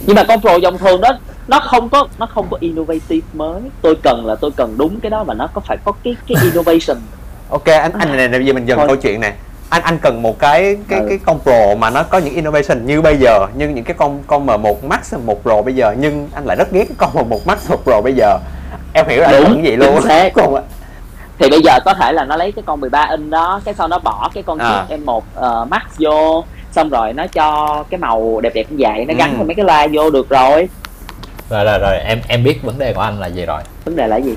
nhưng 0.00 0.16
mà 0.16 0.24
con 0.24 0.40
pro 0.40 0.56
dòng 0.56 0.78
thường 0.78 1.00
đó 1.00 1.08
nó 1.48 1.60
không 1.60 1.88
có 1.88 2.08
nó 2.18 2.26
không 2.26 2.46
có 2.50 2.56
innovative 2.60 3.26
mới 3.32 3.60
tôi 3.82 3.94
cần 4.02 4.26
là 4.26 4.34
tôi 4.34 4.50
cần 4.56 4.74
đúng 4.78 5.00
cái 5.00 5.10
đó 5.10 5.24
mà 5.24 5.34
nó 5.34 5.46
có 5.54 5.60
phải 5.60 5.76
có 5.84 5.92
cái 6.04 6.16
cái 6.28 6.36
innovation 6.42 6.96
ok 7.50 7.64
anh 7.64 7.92
anh 7.98 8.16
này, 8.16 8.28
này 8.28 8.38
bây 8.38 8.46
giờ 8.46 8.52
mình 8.52 8.66
dừng 8.68 8.78
Thôi. 8.78 8.86
câu 8.86 8.96
chuyện 8.96 9.20
nè 9.20 9.32
anh 9.70 9.82
anh 9.82 9.98
cần 9.98 10.22
một 10.22 10.38
cái 10.38 10.76
cái 10.88 11.00
Ừ. 11.00 11.06
cái 11.08 11.18
con 11.26 11.38
Pro 11.40 11.74
mà 11.78 11.90
nó 11.90 12.02
có 12.02 12.18
những 12.18 12.34
innovation 12.34 12.86
như 12.86 13.02
bây 13.02 13.16
giờ 13.16 13.46
nhưng 13.56 13.74
những 13.74 13.84
cái 13.84 13.94
con 13.98 14.22
con 14.26 14.46
M1 14.46 14.74
Max 14.88 15.14
M1 15.14 15.34
Pro 15.42 15.62
bây 15.62 15.74
giờ 15.74 15.94
nhưng 15.98 16.28
anh 16.34 16.44
lại 16.44 16.56
rất 16.56 16.70
ghét 16.72 16.84
cái 16.88 16.94
con 16.98 17.28
M1 17.30 17.38
Max 17.46 17.70
M1 17.70 17.76
Pro 17.76 18.00
bây 18.00 18.12
giờ 18.14 18.38
em 18.92 19.08
hiểu 19.08 19.20
là 19.20 19.32
Đúng, 19.40 19.60
vậy 19.64 19.76
luôn 19.76 20.02
xác. 20.02 20.32
Còn- 20.34 20.62
thì 21.38 21.50
bây 21.50 21.60
giờ 21.64 21.78
có 21.84 21.94
thể 21.94 22.12
là 22.12 22.24
nó 22.24 22.36
lấy 22.36 22.52
cái 22.52 22.62
con 22.66 22.80
13 22.80 23.06
inch 23.10 23.30
đó 23.30 23.60
cái 23.64 23.74
sau 23.74 23.88
nó 23.88 23.98
bỏ 23.98 24.30
cái 24.34 24.42
con 24.42 24.58
À. 24.58 24.86
chip 24.88 24.98
M1 25.00 25.20
ờ, 25.34 25.64
Max 25.70 25.82
vô 25.98 26.44
xong 26.76 26.88
rồi 26.90 27.12
nó 27.12 27.26
cho 27.26 27.84
cái 27.90 27.98
màu 27.98 28.40
đẹp 28.40 28.50
đẹp 28.54 28.66
như 28.70 28.76
vậy 28.78 29.04
nó 29.08 29.14
gắn 29.14 29.38
Ừ. 29.38 29.44
mấy 29.44 29.54
cái 29.54 29.64
loa 29.64 29.86
vô 29.92 30.10
được 30.10 30.28
rồi. 30.28 30.68
Rồi 31.50 31.64
rồi 31.64 31.78
rồi 31.78 31.98
em 31.98 32.20
em 32.28 32.44
biết 32.44 32.62
vấn 32.62 32.78
đề 32.78 32.94
của 32.94 33.00
anh 33.00 33.20
là 33.20 33.26
gì 33.26 33.46
rồi? 33.46 33.62
Vấn 33.84 33.96
đề 33.96 34.06
là 34.06 34.16
gì? 34.16 34.34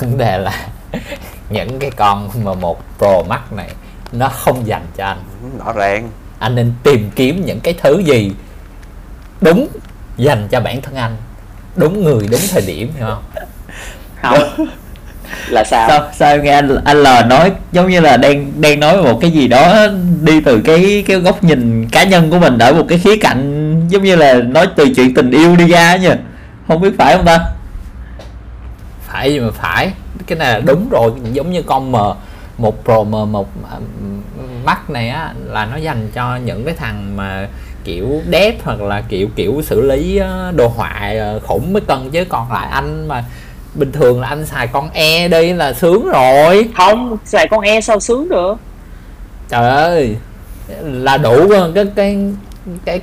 Vấn 0.00 0.18
đề 0.18 0.38
là 0.38 0.66
những 1.50 1.78
cái 1.78 1.90
con 1.90 2.28
M1 2.44 2.74
Pro 2.98 3.22
Max 3.28 3.40
này 3.50 3.68
nó 4.12 4.28
không 4.28 4.66
dành 4.66 4.82
cho 4.96 5.04
anh. 5.04 5.18
Rõ 5.64 5.72
ràng. 5.72 6.08
Anh 6.38 6.54
nên 6.54 6.72
tìm 6.82 7.10
kiếm 7.16 7.42
những 7.46 7.60
cái 7.60 7.74
thứ 7.82 7.98
gì 7.98 8.32
đúng 9.40 9.66
dành 10.16 10.48
cho 10.50 10.60
bản 10.60 10.80
thân 10.82 10.94
anh 10.94 11.16
đúng 11.76 12.04
người 12.04 12.28
đúng 12.30 12.40
thời 12.50 12.62
điểm 12.66 12.92
hiểu 12.96 13.06
không? 13.06 13.22
Không 14.22 14.66
là 15.48 15.64
sao? 15.64 15.88
Sao 15.88 16.08
sao 16.12 16.30
em 16.30 16.42
nghe 16.42 16.52
anh 16.52 16.84
anh 16.84 17.02
L 17.02 17.06
nói 17.26 17.52
giống 17.72 17.88
như 17.88 18.00
là 18.00 18.16
đang 18.16 18.52
đang 18.60 18.80
nói 18.80 19.02
một 19.02 19.18
cái 19.20 19.30
gì 19.30 19.48
đó 19.48 19.86
đi 20.20 20.40
từ 20.40 20.60
cái 20.64 21.04
cái 21.06 21.16
góc 21.16 21.44
nhìn 21.44 21.88
cá 21.92 22.04
nhân 22.04 22.30
của 22.30 22.38
mình 22.38 22.58
ở 22.58 22.74
một 22.74 22.84
cái 22.88 22.98
khía 22.98 23.16
cạnh 23.16 23.80
giống 23.88 24.02
như 24.02 24.16
là 24.16 24.34
nói 24.34 24.66
từ 24.76 24.88
chuyện 24.96 25.14
tình 25.14 25.30
yêu 25.30 25.56
đi 25.56 25.68
ra 25.68 25.96
nha 25.96 26.16
không 26.68 26.80
biết 26.80 26.90
phải 26.98 27.16
không 27.16 27.24
ta? 27.24 27.40
Phải 29.06 29.32
gì 29.32 29.40
mà 29.40 29.50
phải. 29.54 29.92
Cái 30.26 30.38
này 30.38 30.52
là 30.52 30.60
đúng 30.66 30.88
rồi 30.88 31.10
giống 31.32 31.52
như 31.52 31.62
con 31.62 31.92
M 31.92 31.96
một 32.58 32.84
Pro 32.84 33.04
M 33.04 33.32
một 33.32 33.48
Max 34.64 34.78
này 34.88 35.08
á 35.08 35.32
là 35.44 35.66
nó 35.66 35.76
dành 35.76 36.08
cho 36.14 36.36
những 36.36 36.64
cái 36.64 36.74
thằng 36.74 37.16
mà 37.16 37.48
kiểu 37.84 38.22
dev 38.32 38.54
hoặc 38.64 38.80
là 38.80 39.02
kiểu 39.08 39.28
kiểu 39.36 39.62
xử 39.62 39.80
lý 39.80 40.20
đồ 40.54 40.68
họa 40.68 41.12
ờ, 41.18 41.40
khủng 41.40 41.72
mới 41.72 41.82
cần 41.86 42.10
chứ 42.10 42.24
còn 42.24 42.52
lại 42.52 42.68
anh 42.70 43.08
mà 43.08 43.24
bình 43.74 43.92
thường 43.92 44.20
là 44.20 44.28
anh 44.28 44.46
xài 44.46 44.66
con 44.66 44.90
E 44.92 45.28
đi 45.28 45.52
là 45.52 45.72
sướng 45.72 46.08
rồi 46.08 46.68
không 46.76 47.16
xài 47.24 47.48
con 47.48 47.60
E 47.60 47.80
sao 47.80 48.00
sướng 48.00 48.28
được 48.28 48.54
trời 49.48 49.70
ơi 49.70 50.16
là 50.82 51.16
đủ 51.16 51.48
cái 51.48 51.86
cái 51.96 52.16
cái, 52.84 53.00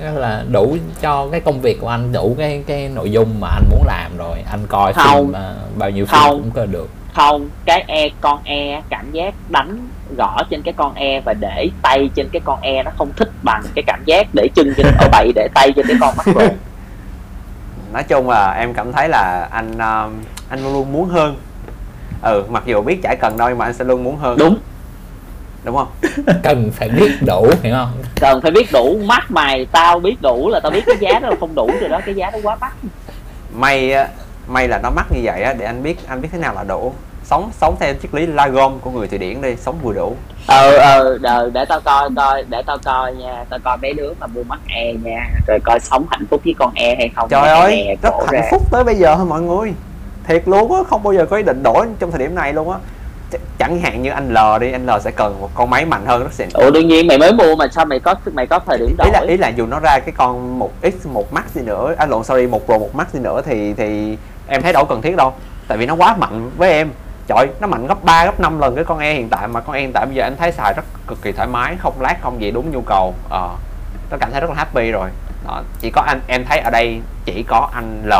cái 0.00 0.12
là 0.14 0.44
đủ 0.52 0.76
cho 1.00 1.28
cái 1.32 1.40
công 1.40 1.60
việc 1.60 1.80
của 1.80 1.88
anh 1.88 2.12
đủ 2.12 2.34
cái 2.38 2.62
cái 2.66 2.88
nội 2.88 3.10
dung 3.10 3.40
mà 3.40 3.48
anh 3.48 3.64
muốn 3.70 3.84
làm 3.86 4.16
rồi 4.18 4.38
anh 4.50 4.60
coi 4.68 4.92
Không. 4.92 5.26
phim 5.26 5.32
ờ, 5.32 5.54
bao 5.76 5.90
nhiêu 5.90 6.06
phim 6.06 6.20
Không. 6.20 6.42
cũng 6.42 6.50
có 6.50 6.66
được 6.66 6.88
không 7.14 7.48
cái 7.64 7.84
e 7.86 8.08
con 8.20 8.38
e 8.44 8.82
cảm 8.90 9.12
giác 9.12 9.34
đánh 9.48 9.88
gõ 10.16 10.42
trên 10.50 10.62
cái 10.62 10.74
con 10.76 10.94
e 10.94 11.20
và 11.20 11.34
để 11.34 11.68
tay 11.82 12.10
trên 12.14 12.28
cái 12.32 12.40
con 12.44 12.60
e 12.60 12.82
nó 12.82 12.90
không 12.98 13.10
thích 13.16 13.30
bằng 13.42 13.62
cái 13.74 13.82
cảm 13.86 14.02
giác 14.06 14.26
để 14.34 14.48
chân 14.54 14.74
trên 14.76 14.86
ở 14.98 15.08
bậy 15.12 15.32
để 15.34 15.48
tay 15.54 15.72
trên 15.76 15.86
cái 15.88 15.96
con 16.00 16.14
mắt 16.16 16.26
rồi 16.34 16.48
nói 17.94 18.02
chung 18.02 18.28
là 18.28 18.52
em 18.52 18.74
cảm 18.74 18.92
thấy 18.92 19.08
là 19.08 19.48
anh 19.50 19.72
um, 19.72 20.22
anh 20.48 20.62
luôn 20.62 20.72
luôn 20.72 20.92
muốn 20.92 21.08
hơn. 21.08 21.36
Ừ 22.22 22.44
mặc 22.48 22.62
dù 22.66 22.82
biết 22.82 23.02
chả 23.02 23.14
cần 23.20 23.36
đâu 23.36 23.48
nhưng 23.48 23.58
mà 23.58 23.64
anh 23.64 23.74
sẽ 23.74 23.84
luôn 23.84 24.04
muốn 24.04 24.16
hơn. 24.16 24.38
Đúng. 24.38 24.58
Đúng 25.64 25.76
không? 25.76 25.88
Cần 26.42 26.70
phải 26.70 26.88
biết 26.88 27.12
đủ 27.26 27.46
hiểu 27.62 27.74
không? 27.74 27.92
Cần 28.20 28.40
phải 28.42 28.50
biết 28.50 28.72
đủ 28.72 28.98
mắt 29.04 29.30
mày 29.30 29.66
tao 29.72 29.98
biết 29.98 30.16
đủ 30.22 30.48
là 30.48 30.60
tao 30.60 30.70
biết 30.70 30.82
cái 30.86 30.96
giá 31.00 31.18
đó 31.18 31.28
là 31.28 31.36
không 31.40 31.54
đủ 31.54 31.70
rồi 31.80 31.88
đó 31.88 32.00
cái 32.06 32.14
giá 32.14 32.30
đó 32.30 32.38
quá 32.42 32.56
mắc. 32.60 32.72
May 33.54 33.92
á, 33.92 34.08
may 34.48 34.68
là 34.68 34.78
nó 34.82 34.90
mắc 34.90 35.06
như 35.10 35.20
vậy 35.22 35.42
á 35.42 35.54
để 35.58 35.66
anh 35.66 35.82
biết 35.82 36.08
anh 36.08 36.20
biết 36.20 36.28
thế 36.32 36.38
nào 36.38 36.54
là 36.54 36.64
đủ 36.64 36.92
sống 37.24 37.50
sống 37.60 37.76
theo 37.80 37.94
triết 38.02 38.14
lý 38.14 38.26
Lagom 38.26 38.78
của 38.78 38.90
người 38.90 39.08
Thụy 39.08 39.18
Điển 39.18 39.42
đi 39.42 39.56
sống 39.56 39.78
vừa 39.82 39.92
đủ. 39.92 40.16
Ờ 40.46 40.76
ờ 40.76 41.18
đờ, 41.18 41.50
để 41.54 41.64
tao 41.64 41.80
coi 41.80 42.08
coi 42.16 42.44
để 42.48 42.62
tao 42.66 42.78
coi 42.84 43.14
nha. 43.14 43.44
Tao 43.50 43.58
coi 43.64 43.76
mấy 43.76 43.92
đứa 43.92 44.12
mà 44.20 44.26
mua 44.26 44.42
mắt 44.42 44.60
e 44.68 44.92
nha. 44.92 45.28
Rồi 45.46 45.58
coi 45.64 45.80
sống 45.80 46.06
hạnh 46.10 46.26
phúc 46.30 46.40
với 46.44 46.54
con 46.58 46.72
e 46.74 46.94
hay 46.98 47.10
không 47.16 47.28
trời 47.28 47.48
ơi 47.48 47.84
nè, 47.86 47.94
rất 48.02 48.14
hạnh 48.18 48.28
ra. 48.32 48.48
phúc 48.50 48.62
tới 48.70 48.84
bây 48.84 48.94
giờ 48.94 49.14
thôi 49.16 49.26
mọi 49.26 49.42
người? 49.42 49.72
Thiệt 50.28 50.42
luôn 50.46 50.72
á 50.72 50.80
không 50.86 51.02
bao 51.02 51.12
giờ 51.12 51.26
có 51.30 51.36
ý 51.36 51.42
định 51.42 51.62
đổi 51.62 51.86
trong 51.98 52.10
thời 52.10 52.20
điểm 52.20 52.34
này 52.34 52.52
luôn 52.52 52.70
á. 52.70 52.78
Ch- 53.32 53.38
chẳng 53.58 53.80
hạn 53.80 54.02
như 54.02 54.10
anh 54.10 54.34
L 54.34 54.38
đi 54.60 54.72
anh 54.72 54.86
L 54.86 54.90
sẽ 55.00 55.10
cần 55.10 55.40
một 55.40 55.50
con 55.54 55.70
máy 55.70 55.84
mạnh 55.84 56.06
hơn 56.06 56.22
rất 56.22 56.32
xịn. 56.32 56.48
Ủa 56.54 56.70
đương 56.70 56.88
nhiên 56.88 57.06
mày 57.06 57.18
mới 57.18 57.32
mua 57.32 57.56
mà 57.56 57.66
sao 57.72 57.84
mày 57.84 58.00
có 58.00 58.14
mày 58.32 58.46
có 58.46 58.58
thời 58.66 58.78
điểm 58.78 58.94
đổi 58.98 59.06
ý 59.06 59.12
là 59.12 59.20
ý 59.28 59.36
là 59.36 59.48
dù 59.48 59.66
nó 59.66 59.80
ra 59.80 59.98
cái 59.98 60.14
con 60.16 60.58
một 60.58 60.72
x 60.82 61.06
một 61.06 61.32
max 61.32 61.44
đi 61.54 61.62
nữa 61.62 61.94
anh 61.98 62.10
lộn 62.10 62.24
sorry 62.24 62.46
một 62.46 62.66
pro 62.66 62.78
một 62.78 62.94
max 62.94 63.06
đi 63.12 63.20
nữa 63.20 63.42
thì 63.44 63.74
thì 63.74 64.16
em 64.46 64.62
thấy 64.62 64.72
đâu 64.72 64.84
cần 64.84 65.02
thiết 65.02 65.16
đâu. 65.16 65.32
Tại 65.68 65.78
vì 65.78 65.86
nó 65.86 65.94
quá 65.94 66.16
mạnh 66.16 66.50
với 66.56 66.70
em 66.70 66.90
trời 67.26 67.48
nó 67.60 67.66
mạnh 67.66 67.86
gấp 67.86 68.04
3, 68.04 68.24
gấp 68.24 68.40
5 68.40 68.58
lần 68.58 68.74
cái 68.74 68.84
con 68.84 68.98
e 68.98 69.14
hiện 69.14 69.28
tại 69.28 69.48
mà 69.48 69.60
con 69.60 69.76
e 69.76 69.80
hiện 69.80 69.92
tại 69.92 70.06
bây 70.06 70.14
giờ 70.14 70.22
anh 70.22 70.36
thấy 70.36 70.52
xài 70.52 70.72
rất 70.76 70.84
cực 71.06 71.22
kỳ 71.22 71.32
thoải 71.32 71.48
mái 71.48 71.76
không 71.76 72.00
lag 72.00 72.16
không 72.20 72.40
gì 72.40 72.50
đúng 72.50 72.70
nhu 72.70 72.80
cầu. 72.80 73.14
Ờ 73.30 73.50
nó 74.10 74.16
cảm 74.20 74.30
thấy 74.32 74.40
rất 74.40 74.50
là 74.50 74.56
happy 74.56 74.90
rồi. 74.90 75.10
Đó. 75.46 75.62
chỉ 75.80 75.90
có 75.90 76.02
anh 76.02 76.20
em 76.26 76.44
thấy 76.44 76.58
ở 76.58 76.70
đây 76.70 77.00
chỉ 77.24 77.44
có 77.48 77.68
anh 77.74 78.02
L 78.04 78.10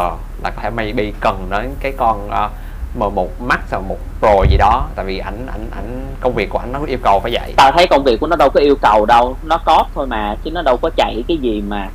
là 0.42 0.50
có 0.50 0.62
thể 0.62 0.70
maybe 0.70 1.04
cần 1.20 1.46
đến 1.50 1.74
cái 1.80 1.92
con 1.96 2.26
uh, 2.28 2.50
M1 2.98 3.26
Max 3.40 3.60
hoặc 3.70 3.82
một 3.88 3.98
Pro 4.20 4.44
gì 4.50 4.56
đó 4.56 4.86
tại 4.96 5.04
vì 5.04 5.18
ảnh 5.18 5.46
ảnh 5.52 5.66
ảnh 5.76 6.06
công 6.20 6.34
việc 6.34 6.50
của 6.50 6.58
anh 6.58 6.72
nó 6.72 6.80
yêu 6.86 6.98
cầu 7.02 7.20
phải 7.20 7.32
vậy. 7.32 7.54
Tao 7.56 7.72
thấy 7.72 7.86
công 7.86 8.04
việc 8.04 8.20
của 8.20 8.26
nó 8.26 8.36
đâu 8.36 8.50
có 8.54 8.60
yêu 8.60 8.74
cầu 8.82 9.06
đâu 9.06 9.36
nó 9.44 9.58
có 9.64 9.86
thôi 9.94 10.06
mà 10.06 10.36
chứ 10.44 10.50
nó 10.50 10.62
đâu 10.62 10.76
có 10.76 10.90
chạy 10.96 11.24
cái 11.28 11.36
gì 11.36 11.62
mà 11.68 11.88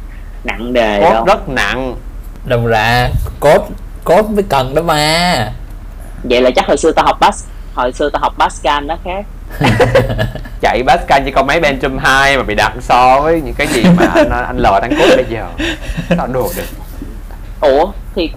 nặng 0.44 0.74
đề 0.74 1.02
cốt 1.02 1.14
đâu. 1.14 1.26
rất 1.26 1.50
nặng. 1.50 1.96
Đồng 2.46 2.68
ra 2.68 3.10
cốt 3.40 3.68
cốt 4.04 4.30
mới 4.30 4.44
cần 4.50 4.76
đó 4.76 4.82
mà 4.82 5.52
vậy 6.24 6.42
là 6.42 6.52
chắc 6.56 6.68
hồi 6.68 6.78
xưa 6.78 6.92
tao 6.92 7.06
học 7.06 7.18
bas 7.20 7.46
hồi 7.80 7.92
xưa 7.92 8.10
tao 8.10 8.22
học 8.22 8.34
Pascal 8.40 8.86
nó 8.86 8.96
khác. 9.04 9.26
Chạy 10.62 10.84
Pascal 10.88 11.22
chỉ 11.26 11.32
có 11.32 11.44
máy 11.44 11.62
Pentium 11.62 11.98
2 11.98 12.38
mà 12.38 12.44
bị 12.44 12.56
đặt 12.56 12.74
so 12.82 13.20
với 13.20 13.42
những 13.42 13.54
cái 13.54 13.68
gì 13.68 13.84
mà 13.98 14.06
anh 14.16 14.30
anh 14.30 14.58
L 14.58 14.64
đang 14.64 14.92
cốt 15.00 15.16
bây 15.16 15.26
giờ. 15.30 15.46
Sao 16.10 16.28
đùa 16.28 16.50
được. 16.58 16.64
Ủa 17.62 17.92
thì 18.16 18.32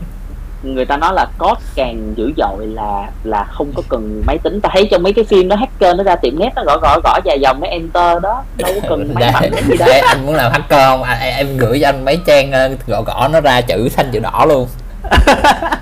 người 0.62 0.84
ta 0.84 0.96
nói 0.96 1.12
là 1.14 1.26
code 1.38 1.60
càng 1.74 2.14
dữ 2.16 2.32
dội 2.36 2.66
là 2.66 3.10
là 3.24 3.44
không 3.44 3.72
có 3.76 3.82
cần 3.88 4.22
máy 4.26 4.38
tính. 4.38 4.60
Ta 4.60 4.68
thấy 4.72 4.88
trong 4.90 5.02
mấy 5.02 5.12
cái 5.12 5.24
phim 5.24 5.48
đó 5.48 5.56
hacker 5.56 5.96
nó 5.96 6.04
ra 6.04 6.16
tiệm 6.16 6.38
net 6.38 6.50
nó 6.56 6.64
gõ 6.64 6.78
gõ 6.78 7.00
gõ 7.04 7.20
dài 7.24 7.40
dòng 7.40 7.60
nó 7.60 7.66
enter 7.66 8.22
đó. 8.22 8.42
Đâu 8.56 8.72
có 8.74 8.88
cần 8.88 9.14
máy 9.14 9.30
mạnh 9.32 9.50
cái 9.52 9.62
gì 9.62 9.76
đó 9.76 9.86
Để 9.88 9.98
anh 9.98 10.26
muốn 10.26 10.34
làm 10.34 10.52
hacker 10.52 10.86
không? 10.86 11.02
À, 11.02 11.14
em 11.14 11.56
gửi 11.56 11.78
cho 11.80 11.88
anh 11.88 12.04
mấy 12.04 12.18
trang 12.26 12.52
ờ, 12.52 12.70
gõ 12.86 13.02
gõ 13.02 13.28
nó 13.28 13.40
ra 13.40 13.60
chữ 13.60 13.88
xanh 13.88 14.10
chữ 14.12 14.18
đỏ 14.18 14.44
luôn 14.48 14.68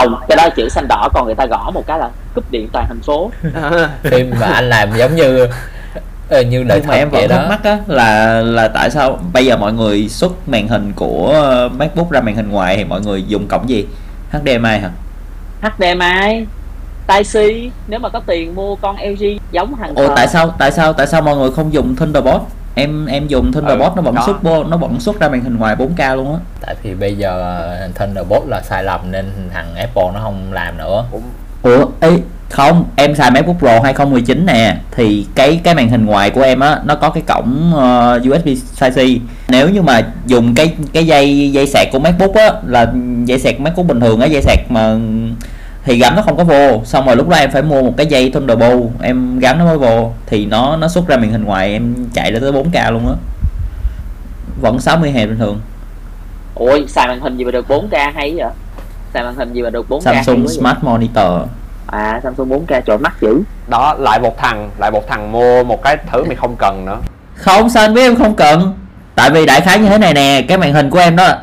không 0.00 0.20
cái 0.28 0.36
đó 0.36 0.48
chữ 0.56 0.68
xanh 0.68 0.88
đỏ 0.88 1.08
còn 1.14 1.26
người 1.26 1.34
ta 1.34 1.46
gõ 1.46 1.70
một 1.74 1.86
cái 1.86 1.98
là 1.98 2.10
cúp 2.34 2.44
điện 2.50 2.68
toàn 2.72 2.84
thành 2.88 3.00
phố. 3.00 3.30
Phim 4.02 4.30
mà 4.40 4.46
anh 4.46 4.68
làm 4.68 4.88
giống 4.96 5.16
như 5.16 5.46
ờ, 6.28 6.40
như 6.40 6.62
đời 6.62 6.78
nhưng 6.80 6.88
mà 6.88 6.94
em 6.94 7.10
vẫn 7.10 7.28
thắc 7.28 7.40
đó. 7.40 7.48
mắc 7.48 7.64
á 7.64 7.78
là 7.86 8.40
là 8.40 8.68
tại 8.68 8.90
sao 8.90 9.18
bây 9.32 9.46
giờ 9.46 9.56
mọi 9.56 9.72
người 9.72 10.08
xuất 10.08 10.48
màn 10.48 10.68
hình 10.68 10.92
của 10.96 11.44
MacBook 11.72 12.10
ra 12.10 12.20
màn 12.20 12.36
hình 12.36 12.50
ngoài 12.50 12.76
thì 12.76 12.84
mọi 12.84 13.00
người 13.00 13.24
dùng 13.26 13.46
cổng 13.48 13.68
gì? 13.68 13.86
HDMI 14.30 14.78
hả? 14.78 14.90
HDMI 15.62 16.46
tai 17.06 17.24
C 17.24 17.34
nếu 17.88 18.00
mà 18.00 18.08
có 18.08 18.20
tiền 18.26 18.54
mua 18.54 18.76
con 18.76 18.96
LG 18.96 19.24
giống 19.52 19.76
thằng 19.76 19.94
Ồ 19.94 20.16
tại 20.16 20.28
sao 20.28 20.54
tại 20.58 20.72
sao 20.72 20.92
tại 20.92 21.06
sao 21.06 21.22
mọi 21.22 21.36
người 21.36 21.50
không 21.50 21.72
dùng 21.72 21.96
Thunderbolt 21.96 22.42
em 22.78 23.06
em 23.06 23.26
dùng 23.26 23.52
Thunderbolt 23.52 23.92
Ừ, 23.92 23.96
nó 23.96 24.02
vẫn 24.02 24.14
đó. 24.14 24.22
xuất 24.26 24.42
vô 24.42 24.64
nó 24.64 24.76
vẫn 24.76 25.00
xuất 25.00 25.20
ra 25.20 25.28
màn 25.28 25.40
hình 25.44 25.56
ngoài 25.56 25.76
4K 25.76 26.16
luôn 26.16 26.32
á. 26.32 26.38
Tại 26.60 26.74
vì 26.82 26.94
bây 26.94 27.16
giờ 27.16 27.64
Thunderbolt 27.94 28.46
là 28.48 28.60
sai 28.62 28.84
lầm 28.84 29.00
nên 29.10 29.26
thằng 29.54 29.74
Apple 29.76 30.04
nó 30.14 30.20
không 30.22 30.52
làm 30.52 30.78
nữa. 30.78 31.04
Ủa, 31.62 31.86
ê, 32.00 32.10
không, 32.50 32.84
em 32.96 33.14
xài 33.14 33.30
MacBook 33.30 33.58
Pro 33.58 33.80
2019 33.84 34.46
nè 34.46 34.76
Thì 34.90 35.26
cái 35.34 35.60
cái 35.64 35.74
màn 35.74 35.88
hình 35.88 36.06
ngoài 36.06 36.30
của 36.30 36.42
em 36.42 36.60
á 36.60 36.78
Nó 36.84 36.94
có 36.94 37.10
cái 37.10 37.22
cổng 37.26 37.72
ờ, 37.74 38.20
USB 38.28 38.46
Type-C. 38.80 39.18
Nếu 39.48 39.68
như 39.68 39.82
mà 39.82 40.00
dùng 40.26 40.54
cái 40.54 40.74
cái 40.92 41.06
dây 41.06 41.52
dây 41.52 41.66
sạc 41.66 41.88
của 41.92 41.98
MacBook 41.98 42.34
á 42.34 42.52
Là 42.66 42.92
dây 43.24 43.38
sạc 43.38 43.60
MacBook 43.60 43.86
bình 43.86 44.00
thường 44.00 44.20
á 44.20 44.26
Dây 44.26 44.42
sạc 44.42 44.58
mà 44.70 44.96
thì 45.88 45.98
gắn 45.98 46.16
nó 46.16 46.22
không 46.22 46.36
có 46.36 46.44
vô. 46.44 46.82
Xong 46.84 47.06
rồi 47.06 47.16
lúc 47.16 47.28
đó 47.28 47.36
em 47.36 47.50
phải 47.50 47.62
mua 47.62 47.82
một 47.82 47.92
cái 47.96 48.06
dây 48.06 48.30
Thunderbolt 48.30 48.82
Em 49.02 49.38
gắn 49.38 49.58
nó 49.58 49.64
mới 49.64 49.78
vô. 49.78 50.12
Thì 50.26 50.46
nó 50.46 50.76
nó 50.76 50.88
xuất 50.88 51.08
ra 51.08 51.16
màn 51.16 51.30
hình 51.30 51.44
ngoài 51.44 51.72
em 51.72 51.94
chạy 52.14 52.32
lên 52.32 52.42
tới 52.42 52.52
4K 52.52 52.92
luôn 52.92 53.08
á. 53.08 53.14
Vẫn 54.60 54.80
60 54.80 55.12
Hz 55.12 55.28
bình 55.28 55.38
thường. 55.38 55.60
Ôi 56.54 56.84
xài 56.88 57.08
màn 57.08 57.20
hình 57.20 57.36
gì 57.36 57.44
mà 57.44 57.50
được 57.50 57.68
4K 57.68 58.12
hay 58.14 58.34
vậy? 58.36 58.50
Xài 59.14 59.24
màn 59.24 59.34
hình 59.34 59.52
gì 59.52 59.62
mà 59.62 59.70
được 59.70 59.86
4K 59.88 60.00
hay 60.04 60.14
Samsung 60.14 60.44
vậy? 60.44 60.54
Smart 60.54 60.78
Monitor. 60.82 61.48
À 61.86 62.20
Samsung 62.22 62.48
4K 62.48 62.80
trời 62.80 62.98
mắt 62.98 63.16
dữ. 63.20 63.40
Đó 63.68 63.94
lại 63.98 64.20
một 64.20 64.38
thằng 64.38 64.70
lại 64.78 64.90
một 64.90 65.08
thằng 65.08 65.32
mua 65.32 65.64
một 65.64 65.82
cái 65.82 65.96
thứ 66.12 66.24
mày 66.24 66.36
không 66.36 66.56
cần 66.56 66.84
nữa. 66.84 66.98
Không 67.34 67.70
sao 67.70 67.84
anh 67.84 67.94
biết 67.94 68.02
em 68.02 68.16
không 68.16 68.34
cần? 68.34 68.74
Tại 69.14 69.30
vì 69.30 69.46
đại 69.46 69.60
khái 69.60 69.78
như 69.78 69.88
thế 69.88 69.98
này 69.98 70.14
nè 70.14 70.44
cái 70.48 70.58
màn 70.58 70.72
hình 70.72 70.90
của 70.90 70.98
em 70.98 71.16
đó 71.16 71.34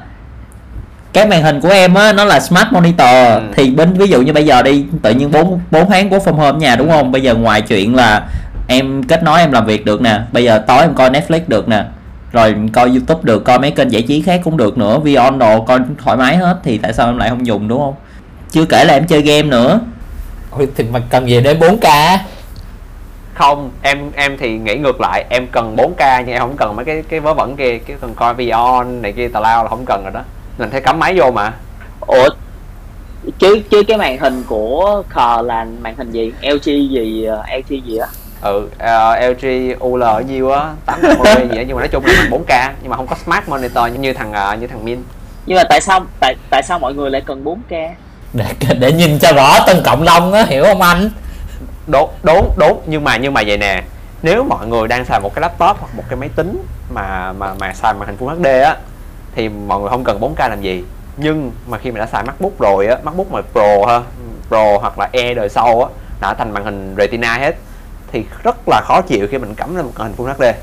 cái 1.16 1.28
màn 1.28 1.44
hình 1.44 1.62
của 1.62 1.70
em 1.70 1.94
á 1.94 2.14
nó 2.14 2.26
là 2.26 2.40
smart 2.40 2.72
monitor. 2.72 3.08
Ừ. 3.08 3.42
thì 3.56 3.70
bên 3.70 3.94
ví 3.94 4.08
dụ 4.08 4.22
như 4.22 4.34
bây 4.34 4.46
giờ 4.46 4.62
đi 4.62 4.86
tự 5.02 5.12
nhiên 5.12 5.32
4 5.32 5.60
bốn 5.72 5.90
tháng 5.90 6.10
của 6.10 6.18
from 6.18 6.34
home 6.34 6.60
nhà 6.60 6.76
đúng 6.76 6.90
không? 6.90 7.12
Bây 7.12 7.22
giờ 7.22 7.36
ngoài 7.36 7.62
chuyện 7.62 7.96
là 7.96 8.24
em 8.68 9.04
kết 9.04 9.24
nối 9.24 9.40
em 9.40 9.52
làm 9.52 9.66
việc 9.66 9.86
được 9.86 10.02
nè. 10.02 10.20
Bây 10.32 10.44
giờ 10.44 10.64
tối 10.68 10.82
em 10.82 10.96
coi 10.96 11.10
netflix 11.10 11.40
được 11.48 11.68
nè. 11.68 11.84
Rồi 12.32 12.56
coi 12.74 12.90
youtube 12.90 13.20
được 13.24 13.46
coi 13.46 13.60
mấy 13.60 13.72
kênh 13.72 13.92
giải 13.92 14.02
trí 14.02 14.22
khác 14.22 14.42
cũng 14.44 14.58
được 14.58 14.78
nữa. 14.78 15.00
Vion 15.00 15.40
đồ 15.40 15.62
coi 15.62 15.80
thoải 16.04 16.18
mái 16.18 16.38
hết 16.38 16.58
thì 16.64 16.78
tại 16.78 16.94
sao 16.94 17.08
em 17.08 17.18
lại 17.18 17.30
không 17.30 17.46
dùng 17.46 17.68
đúng 17.68 17.80
không? 17.80 17.96
Chưa 18.52 18.66
kể 18.66 18.86
là 18.86 18.94
em 18.94 19.08
chơi 19.08 19.22
game 19.22 19.42
nữa. 19.48 19.80
Ôi, 20.52 20.68
thì 20.76 20.84
mà 20.92 21.00
cần 21.10 21.30
gì 21.30 21.42
đến 21.42 21.60
4K 21.60 22.18
không 23.34 23.72
em 23.82 24.12
em 24.16 24.38
thì 24.38 24.58
nghĩ 24.58 24.76
ngược 24.76 25.02
lại. 25.02 25.26
Em 25.30 25.48
cần 25.48 25.76
4K 25.76 26.24
nhưng 26.26 26.36
em 26.36 26.40
không 26.40 26.58
cần 26.58 26.76
mấy 26.76 26.86
cái 26.86 27.04
cái 27.10 27.20
vớ 27.20 27.34
vẩn 27.34 27.56
kia. 27.56 27.78
Cái 27.78 27.98
cần 28.02 28.14
coi 28.16 28.34
Vion 28.34 29.02
này 29.02 29.12
kia 29.12 29.28
tào 29.28 29.42
lao 29.42 29.64
là 29.64 29.70
không 29.70 29.86
cần 29.86 30.04
rồi 30.04 30.12
đó 30.14 30.22
mình 30.58 30.70
thấy 30.72 30.82
cắm 30.82 31.00
máy 31.00 31.20
vô 31.20 31.32
mà. 31.32 31.54
Ủa? 32.08 32.30
Chứ 33.40 33.62
chứ 33.72 33.84
cái 33.88 33.98
màn 33.98 34.18
hình 34.18 34.44
của 34.48 35.04
Khờ 35.10 35.42
là 35.46 35.66
màn 35.82 35.96
hình 35.98 36.12
gì? 36.12 36.32
LG 36.42 36.66
gì 36.66 37.26
ờ, 37.26 37.44
LG 37.58 37.86
gì 37.86 37.98
á? 37.98 38.08
Ừ 38.42 38.70
ờ, 38.78 39.20
LG 39.30 39.74
UL 39.80 40.04
ở 40.04 40.22
nhiêu 40.22 40.52
á 40.52 40.74
850 40.86 41.48
gì 41.52 41.58
á 41.58 41.64
nhưng 41.68 41.76
mà 41.76 41.82
nói 41.82 41.88
chung 41.88 42.06
là 42.06 42.14
bằng 42.18 42.42
4K 42.42 42.72
nhưng 42.82 42.90
mà 42.90 42.98
không 42.98 43.08
có 43.08 43.16
smart 43.26 43.48
monitor 43.48 43.84
như 44.00 44.14
thằng 44.14 44.34
ờ, 44.34 44.56
như 44.56 44.68
thằng 44.68 44.86
Min. 44.86 45.04
Nhưng 45.46 45.58
mà 45.58 45.64
tại 45.70 45.82
sao 45.82 46.06
tại 46.20 46.36
tại 46.50 46.64
sao 46.64 46.80
mọi 46.80 46.94
người 46.94 47.10
lại 47.12 47.22
cần 47.26 47.44
4K 47.44 47.90
để 48.34 48.46
để 48.80 48.92
nhìn 48.92 49.20
cho 49.20 49.32
rõ 49.34 49.60
từng 49.68 49.84
cộng 49.86 50.04
lông 50.04 50.34
á 50.34 50.46
hiểu 50.50 50.64
không 50.64 50.82
anh? 50.82 51.10
Đúng 51.88 52.10
đúng 52.24 52.52
đúng 52.58 52.82
nhưng 52.86 53.04
mà 53.04 53.18
nhưng 53.18 53.34
mà 53.34 53.42
vậy 53.48 53.58
nè. 53.58 53.84
Nếu 54.22 54.44
mọi 54.44 54.68
người 54.68 54.88
đang 54.88 55.06
xài 55.06 55.20
một 55.20 55.36
cái 55.36 55.42
laptop 55.42 55.78
hoặc 55.80 55.96
một 55.96 56.04
cái 56.10 56.18
máy 56.20 56.30
tính 56.36 56.66
mà 56.90 57.34
mà 57.34 57.54
mà 57.60 57.74
xài 57.74 57.94
màn 57.94 58.08
hình 58.08 58.18
Full 58.20 58.36
HD 58.36 58.46
á 58.64 58.76
thì 59.36 59.50
mọi 59.50 59.80
người 59.80 59.90
không 59.90 60.04
cần 60.04 60.20
4K 60.20 60.50
làm 60.50 60.62
gì. 60.62 60.84
Nhưng 61.18 61.52
mà 61.68 61.78
khi 61.78 61.92
mà 61.92 62.00
đã 62.00 62.06
xài 62.06 62.24
MacBook 62.24 62.60
rồi 62.60 62.88
á 62.88 62.98
MacBook 63.04 63.32
mà 63.32 63.42
Pro 63.52 63.86
ha 63.88 64.02
Pro 64.48 64.78
hoặc 64.78 65.00
là 65.00 65.10
E 65.12 65.34
đời 65.34 65.50
sau 65.50 65.84
á 65.84 65.90
đã 66.22 66.34
thành 66.34 66.52
màn 66.52 66.64
hình 66.64 66.96
Retina 66.98 67.38
hết 67.38 67.56
thì 68.12 68.26
rất 68.44 68.56
là 68.68 68.82
khó 68.86 69.02
chịu 69.02 69.28
khi 69.32 69.38
mình 69.38 69.56
cắm 69.56 69.76
lên 69.76 69.86
một 69.86 69.92
màn 69.98 70.08
hình 70.08 70.16
Full 70.18 70.34
HD 70.34 70.56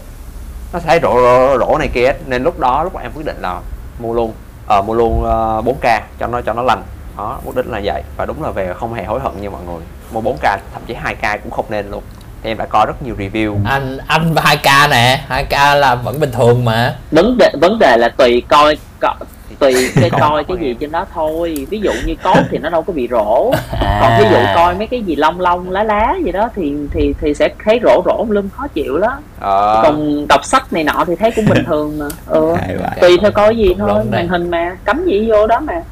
nó 0.73 0.79
sẽ 0.79 1.01
rổ, 1.03 1.15
rổ, 1.15 1.59
rổ 1.59 1.79
này 1.79 1.89
kia 1.95 2.07
hết. 2.07 2.17
nên 2.27 2.43
lúc 2.43 2.59
đó 2.59 2.85
lúc 2.85 2.95
mà 2.95 3.01
em 3.01 3.11
quyết 3.15 3.27
định 3.27 3.37
là 3.41 3.61
mua 3.99 4.15
luôn 4.15 4.33
ờ 4.67 4.83
mua 4.83 4.95
luôn 4.95 5.25
ờ, 5.25 5.59
uh, 5.59 5.65
4K 5.65 6.01
cho 6.19 6.27
nó 6.27 6.41
cho 6.41 6.53
nó 6.53 6.63
lành. 6.63 6.83
Đó 7.17 7.39
mục 7.45 7.57
đích 7.57 7.67
là 7.67 7.81
vậy. 7.85 8.03
Và 8.17 8.27
đúng 8.27 8.43
là 8.43 8.51
về 8.51 8.75
không 8.75 8.95
hề 8.95 9.05
hối 9.05 9.21
hận 9.21 9.33
như 9.41 9.51
mọi 9.51 9.63
người. 9.67 9.83
Mua 10.13 10.21
4K 10.21 10.59
thậm 10.75 10.83
chí 10.87 10.95
2K 10.95 11.39
cũng 11.39 11.51
không 11.51 11.65
nên 11.69 11.91
luôn 11.91 12.03
thì 12.43 12.51
em 12.51 12.59
đã 12.59 12.67
có 12.67 12.85
rất 12.87 13.03
nhiều 13.03 13.15
review. 13.19 13.59
Anh 13.65 13.99
anh 14.07 14.35
2K 14.35 14.91
nè. 14.91 15.25
2K 15.29 15.75
là 15.75 15.95
vẫn 15.95 16.21
bình 16.21 16.33
thường 16.33 16.65
mà. 16.65 16.95
Vấn 17.11 17.39
đề 17.39 17.51
vấn 17.61 17.79
đề 17.79 17.97
là 17.97 18.09
tùy 18.09 18.43
coi 18.49 18.77
co, 19.01 19.15
tùy 19.63 19.75
cái 20.01 20.11
Coi 20.21 20.45
cái 20.45 20.57
gì 20.61 20.77
trên 20.81 20.91
đó 20.91 21.07
thôi. 21.15 21.67
Ví 21.71 21.81
dụ 21.81 21.93
như 22.07 22.15
code 22.25 22.45
thì 22.51 22.59
nó 22.59 22.69
đâu 22.69 22.83
có 22.83 22.93
bị 22.93 23.09
rỗ 23.11 23.53
à. 23.81 23.99
còn 24.01 24.13
ví 24.19 24.25
dụ 24.31 24.37
coi 24.55 24.75
mấy 24.75 24.87
cái 24.87 25.03
gì 25.03 25.17
long 25.17 25.41
long 25.41 25.71
lá 25.71 25.85
lá 25.85 26.15
gì 26.25 26.33
đó 26.33 26.49
thì 26.55 26.73
thì 26.91 27.15
thì 27.21 27.35
sẽ 27.35 27.49
thấy 27.65 27.81
rỗ 27.83 28.03
rỗ 28.07 28.27
lum 28.29 28.49
khó 28.49 28.67
chịu 28.75 28.99
đó 28.99 29.19
ờ, 29.41 29.81
còn 29.83 30.27
đọc 30.29 30.45
sách 30.45 30.73
này 30.73 30.85
nọ 30.85 31.05
thì 31.07 31.17
thấy 31.17 31.31
cũng 31.31 31.45
bình 31.49 31.65
thường 31.67 31.99
mà. 31.99 32.07
Ừ. 32.27 32.55
Tùy 33.01 33.19
theo 33.21 33.31
coi 33.31 33.57
gì 33.57 33.75
thôi 33.79 34.05
màn 34.11 34.29
hình 34.29 34.51
mà. 34.51 34.77
Cắm 34.85 35.05
gì 35.07 35.31
vô 35.31 35.47
đó 35.47 35.61
mà. 35.61 35.83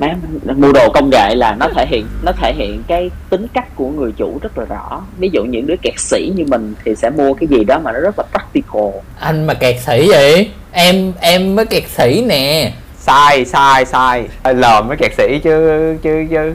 Má, 0.00 0.14
mua 0.56 0.72
đồ 0.72 0.88
công 0.94 1.10
nghệ 1.10 1.34
là 1.34 1.56
nó 1.60 1.66
thể 1.74 1.86
hiện 1.86 2.06
nó 2.22 2.32
thể 2.32 2.52
hiện 2.56 2.82
cái 2.86 3.10
tính 3.30 3.46
cách 3.54 3.76
của 3.76 3.88
người 3.88 4.12
chủ 4.16 4.38
rất 4.42 4.58
là 4.58 4.64
rõ. 4.64 5.02
Ví 5.18 5.30
dụ 5.32 5.44
những 5.44 5.66
đứa 5.66 5.76
kẹt 5.82 5.98
sĩ 5.98 6.32
như 6.36 6.44
mình 6.48 6.74
thì 6.84 6.94
sẽ 6.94 7.10
mua 7.10 7.34
cái 7.34 7.46
gì 7.46 7.64
đó 7.64 7.78
mà 7.78 7.92
nó 7.92 8.00
rất 8.00 8.18
là 8.18 8.24
practical. 8.32 8.90
Anh 9.20 9.46
mà 9.46 9.54
kẹt 9.54 9.76
sĩ 9.80 10.08
vậy? 10.08 10.50
Em 10.72 11.12
em 11.20 11.56
mới 11.56 11.66
kẹt 11.66 11.82
sĩ 11.88 12.24
nè 12.28 12.72
sai 13.06 13.44
sai 13.44 13.84
sai. 13.84 14.28
Lờm 14.44 14.88
với 14.88 14.96
kẹt 14.96 15.12
sĩ 15.16 15.38
chứ 15.38 15.96
chứ 16.02 16.26
chứ. 16.30 16.54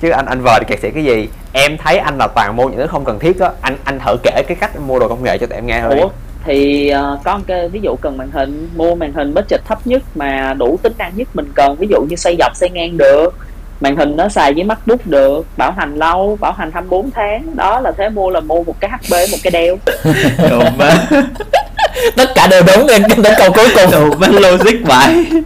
Chứ 0.00 0.10
anh 0.10 0.26
anh 0.26 0.40
vờ 0.42 0.58
thì 0.58 0.64
kẹt 0.68 0.80
sĩ 0.80 0.90
cái 0.90 1.04
gì? 1.04 1.28
Em 1.52 1.76
thấy 1.78 1.98
anh 1.98 2.18
là 2.18 2.28
toàn 2.34 2.56
mua 2.56 2.68
những 2.68 2.78
thứ 2.78 2.86
không 2.86 3.04
cần 3.04 3.18
thiết 3.18 3.40
á. 3.40 3.50
Anh 3.60 3.76
anh 3.84 3.98
thử 3.98 4.16
kể 4.22 4.42
cái 4.48 4.56
cách 4.60 4.80
mua 4.86 4.98
đồ 4.98 5.08
công 5.08 5.24
nghệ 5.24 5.38
cho 5.38 5.46
tụi 5.46 5.56
em 5.56 5.66
nghe 5.66 5.80
thôi. 5.80 6.00
Ủa? 6.00 6.08
Thì 6.44 6.88
ờ, 6.88 7.18
có 7.24 7.36
một 7.36 7.44
cái 7.46 7.68
ví 7.68 7.80
dụ 7.82 7.96
cần 8.00 8.16
màn 8.16 8.30
hình 8.30 8.68
mua 8.76 8.94
màn 8.94 9.12
hình 9.12 9.34
budget 9.34 9.60
thấp 9.64 9.86
nhất 9.86 10.02
mà 10.14 10.54
đủ 10.58 10.78
tính 10.82 10.92
năng 10.98 11.12
nhất 11.16 11.28
mình 11.34 11.52
cần. 11.54 11.76
Ví 11.78 11.86
dụ 11.90 12.02
như 12.08 12.16
xoay 12.16 12.36
dọc 12.38 12.56
xoay 12.56 12.70
ngang 12.70 12.98
được. 12.98 13.34
Màn 13.80 13.96
hình 13.96 14.16
nó 14.16 14.28
xài 14.28 14.52
với 14.52 14.64
MacBook 14.64 15.06
được. 15.06 15.46
Bảo 15.56 15.72
hành 15.72 15.94
lâu 15.94 16.38
bảo 16.40 16.52
hành 16.52 16.70
24 16.72 17.10
tháng. 17.10 17.56
Đó 17.56 17.80
là 17.80 17.92
thế 17.92 18.08
mua 18.08 18.30
là 18.30 18.40
mua 18.40 18.62
một 18.62 18.74
cái 18.80 18.90
HP 18.90 19.30
một 19.30 19.38
cái 19.42 19.50
đeo. 19.50 19.76
tất 22.16 22.34
cả 22.34 22.46
đều 22.46 22.62
đúng 22.62 22.86
đến 22.86 23.02
đến 23.22 23.34
câu 23.38 23.52
cuối 23.52 23.68
cùng. 23.74 23.90
Đúng 24.10 24.20
á, 24.20 24.28
logic 24.28 24.84
vậy. 24.84 25.26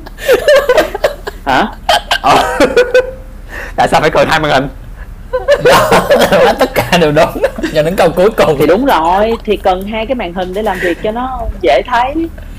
Hả? 1.47 1.67
Ờ. 2.23 2.59
tại 3.77 3.89
sao 3.89 4.01
phải 4.01 4.11
cần 4.11 4.29
hai 4.29 4.41
màn 4.41 4.53
hình? 4.53 4.69
Đó 5.65 5.91
tất 6.59 6.75
cả 6.75 6.99
đều 7.01 7.13
đúng. 7.13 7.43
Cho 7.75 7.83
đến 7.83 7.97
câu 7.97 8.11
cuối 8.11 8.31
cùng. 8.31 8.57
Thì 8.59 8.67
đúng 8.67 8.85
rồi 8.85 9.33
thì 9.45 9.57
cần 9.57 9.87
hai 9.87 10.07
cái 10.07 10.15
màn 10.15 10.35
hình 10.35 10.55
để 10.55 10.63
làm 10.63 10.79
việc 10.79 10.99
cho 11.03 11.11
nó 11.11 11.41
dễ 11.63 11.83
thấy. 11.87 12.15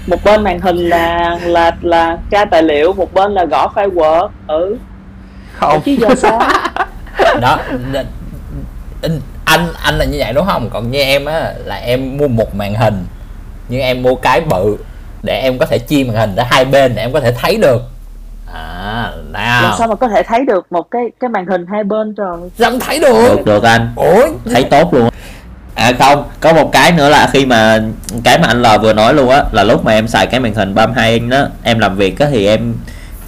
Một 0.08 0.24
bên 0.24 0.44
màn 0.44 0.60
hình 0.60 0.90
là 0.90 1.38
là 1.44 1.72
là 1.82 2.18
tra 2.32 2.46
tài 2.46 2.64
liệu 2.64 2.94
một 2.94 3.14
bên 3.14 3.34
là 3.34 3.46
gõ 3.46 3.72
file 3.76 3.94
word 3.94 4.30
ừ. 4.48 4.78
Không. 5.54 5.82
Chứ 5.82 5.96
giờ 6.00 6.10
sao? 6.16 6.42
Đó 7.42 7.60
anh 9.46 9.74
anh 9.82 9.98
là 9.98 10.06
như 10.06 10.18
vậy 10.20 10.34
đúng 10.34 10.46
không? 10.46 10.70
Còn 10.70 10.92
như 10.92 11.02
em 11.02 11.26
á 11.26 11.54
là 11.66 11.76
em 11.76 12.18
mua 12.18 12.28
một 12.28 12.56
màn 12.56 12.76
hình 12.76 13.06
nhưng 13.70 13.82
em 13.82 14.04
mua 14.04 14.16
cái 14.16 14.42
bự 14.42 14.78
để 15.24 15.40
em 15.40 15.58
có 15.58 15.66
thể 15.66 15.80
chia 15.80 16.04
màn 16.04 16.16
hình 16.16 16.36
ra 16.36 16.44
hai 16.50 16.66
bên 16.66 16.96
để 16.96 17.02
em 17.02 17.14
có 17.14 17.20
thể 17.20 17.32
thấy 17.32 17.58
được. 17.58 17.82
À 18.54 19.12
làm 19.32 19.64
nào 19.64 19.76
sao 19.78 19.88
mà 19.88 19.96
có 19.96 20.08
thể 20.08 20.24
thấy 20.24 20.46
được 20.46 20.72
một 20.72 20.92
cái 20.92 21.02
cái 21.20 21.30
màn 21.30 21.46
hình 21.46 21.66
hai 21.72 21.84
bên 21.84 22.16
trời? 22.16 22.38
Sao 22.60 22.72
không 22.72 22.80
thấy 22.80 23.00
được. 23.00 23.36
Được 23.36 23.46
được 23.46 23.64
anh. 23.64 23.92
Ủa? 23.96 24.28
Thấy 24.54 24.64
tốt 24.64 24.94
luôn. 24.94 25.10
À 25.76 25.92
không 26.00 26.24
có 26.40 26.54
một 26.54 26.72
cái 26.72 26.92
nữa 26.92 27.10
là 27.10 27.30
khi 27.34 27.46
mà 27.46 27.80
cái 28.24 28.40
mà 28.40 28.48
anh 28.48 28.62
L 28.62 28.66
vừa 28.82 28.94
nói 28.94 29.14
luôn 29.14 29.30
á 29.30 29.44
là 29.52 29.64
lúc 29.64 29.86
mà 29.86 29.92
em 29.92 30.08
xài 30.08 30.28
cái 30.28 30.40
màn 30.40 30.54
hình 30.54 30.76
32 30.76 31.12
inch 31.12 31.30
đó 31.30 31.48
em 31.64 31.80
làm 31.80 31.96
việc 31.96 32.20
á 32.20 32.28
thì 32.32 32.48
em 32.48 32.74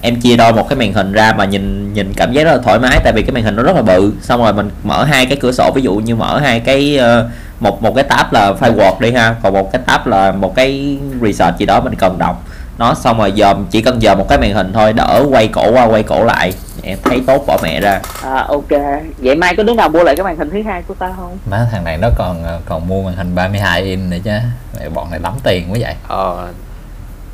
em 0.01 0.22
chia 0.22 0.38
đôi 0.38 0.53
một 0.53 0.69
cái 0.69 0.77
màn 0.77 0.93
hình 0.93 1.12
ra 1.12 1.34
mà 1.38 1.46
nhìn 1.46 1.93
nhìn 1.93 2.13
cảm 2.13 2.34
giác 2.34 2.43
rất 2.43 2.51
là 2.51 2.58
thoải 2.63 2.79
mái 2.79 3.00
tại 3.03 3.13
vì 3.13 3.22
cái 3.22 3.31
màn 3.31 3.43
hình 3.43 3.55
nó 3.55 3.63
rất 3.63 3.75
là 3.75 3.81
bự. 3.81 4.13
Xong 4.22 4.43
rồi 4.43 4.53
mình 4.53 4.69
mở 4.84 5.03
hai 5.03 5.25
cái 5.25 5.38
cửa 5.41 5.51
sổ 5.51 5.72
ví 5.75 5.81
dụ 5.81 5.96
như 5.96 6.15
mở 6.15 6.39
hai 6.39 6.60
cái 6.60 6.98
ờ, 6.98 7.29
một 7.60 7.84
một 7.84 7.96
cái 7.96 8.04
tab 8.04 8.34
là 8.34 8.54
file 8.60 8.75
Word 8.75 9.00
đi 9.00 9.12
ha. 9.12 9.36
Còn 9.44 9.54
một 9.54 9.72
cái 9.72 9.82
tab 9.88 10.08
là 10.08 10.32
một 10.32 10.56
cái 10.56 10.98
research 11.22 11.58
gì 11.58 11.66
đó 11.66 11.82
mình 11.82 11.96
cần 11.96 12.18
đọc. 12.18 12.44
Nó 12.78 12.94
xong 12.94 13.18
rồi 13.18 13.34
dòm 13.36 13.66
chỉ 13.70 13.82
cần 13.82 14.01
dòm 14.01 14.18
một 14.18 14.25
cái 14.30 14.38
màn 14.38 14.54
hình 14.54 14.74
thôi 14.74 14.94
đỡ 14.94 15.25
quay 15.30 15.48
cổ 15.48 15.72
qua 15.72 15.86
quay 15.86 16.04
cổ 16.04 16.24
lại. 16.24 16.54
Em 16.84 16.98
thấy 17.04 17.22
tốt 17.28 17.44
bỏ 17.48 17.58
mẹ 17.63 17.82
ra. 17.82 18.01
À, 18.24 18.46
ok. 18.48 18.70
Vậy 19.18 19.36
mai 19.36 19.56
có 19.56 19.63
đứa 19.63 19.74
nào 19.74 19.89
mua 19.89 20.04
lại 20.04 20.16
cái 20.16 20.24
màn 20.24 20.38
hình 20.38 20.50
thứ 20.50 20.62
hai 20.62 20.82
của 20.82 20.94
ta 20.94 21.13
không? 21.18 21.38
Má 21.50 21.68
thằng 21.72 21.84
này 21.84 21.98
nó 21.98 22.10
còn 22.18 22.44
ờ, 22.44 22.60
còn 22.66 22.88
mua 22.88 23.01
màn 23.01 23.16
hình 23.16 23.36
32 23.36 23.82
inch 23.82 24.10
này 24.10 24.22
chứ. 24.24 24.32
Mẹ, 24.80 24.89
bọn 24.89 25.12
này 25.12 25.20
lắm 25.20 25.34
tiền 25.44 25.72
quá 25.72 25.78
vậy. 25.82 25.96
Ờ 26.08 26.48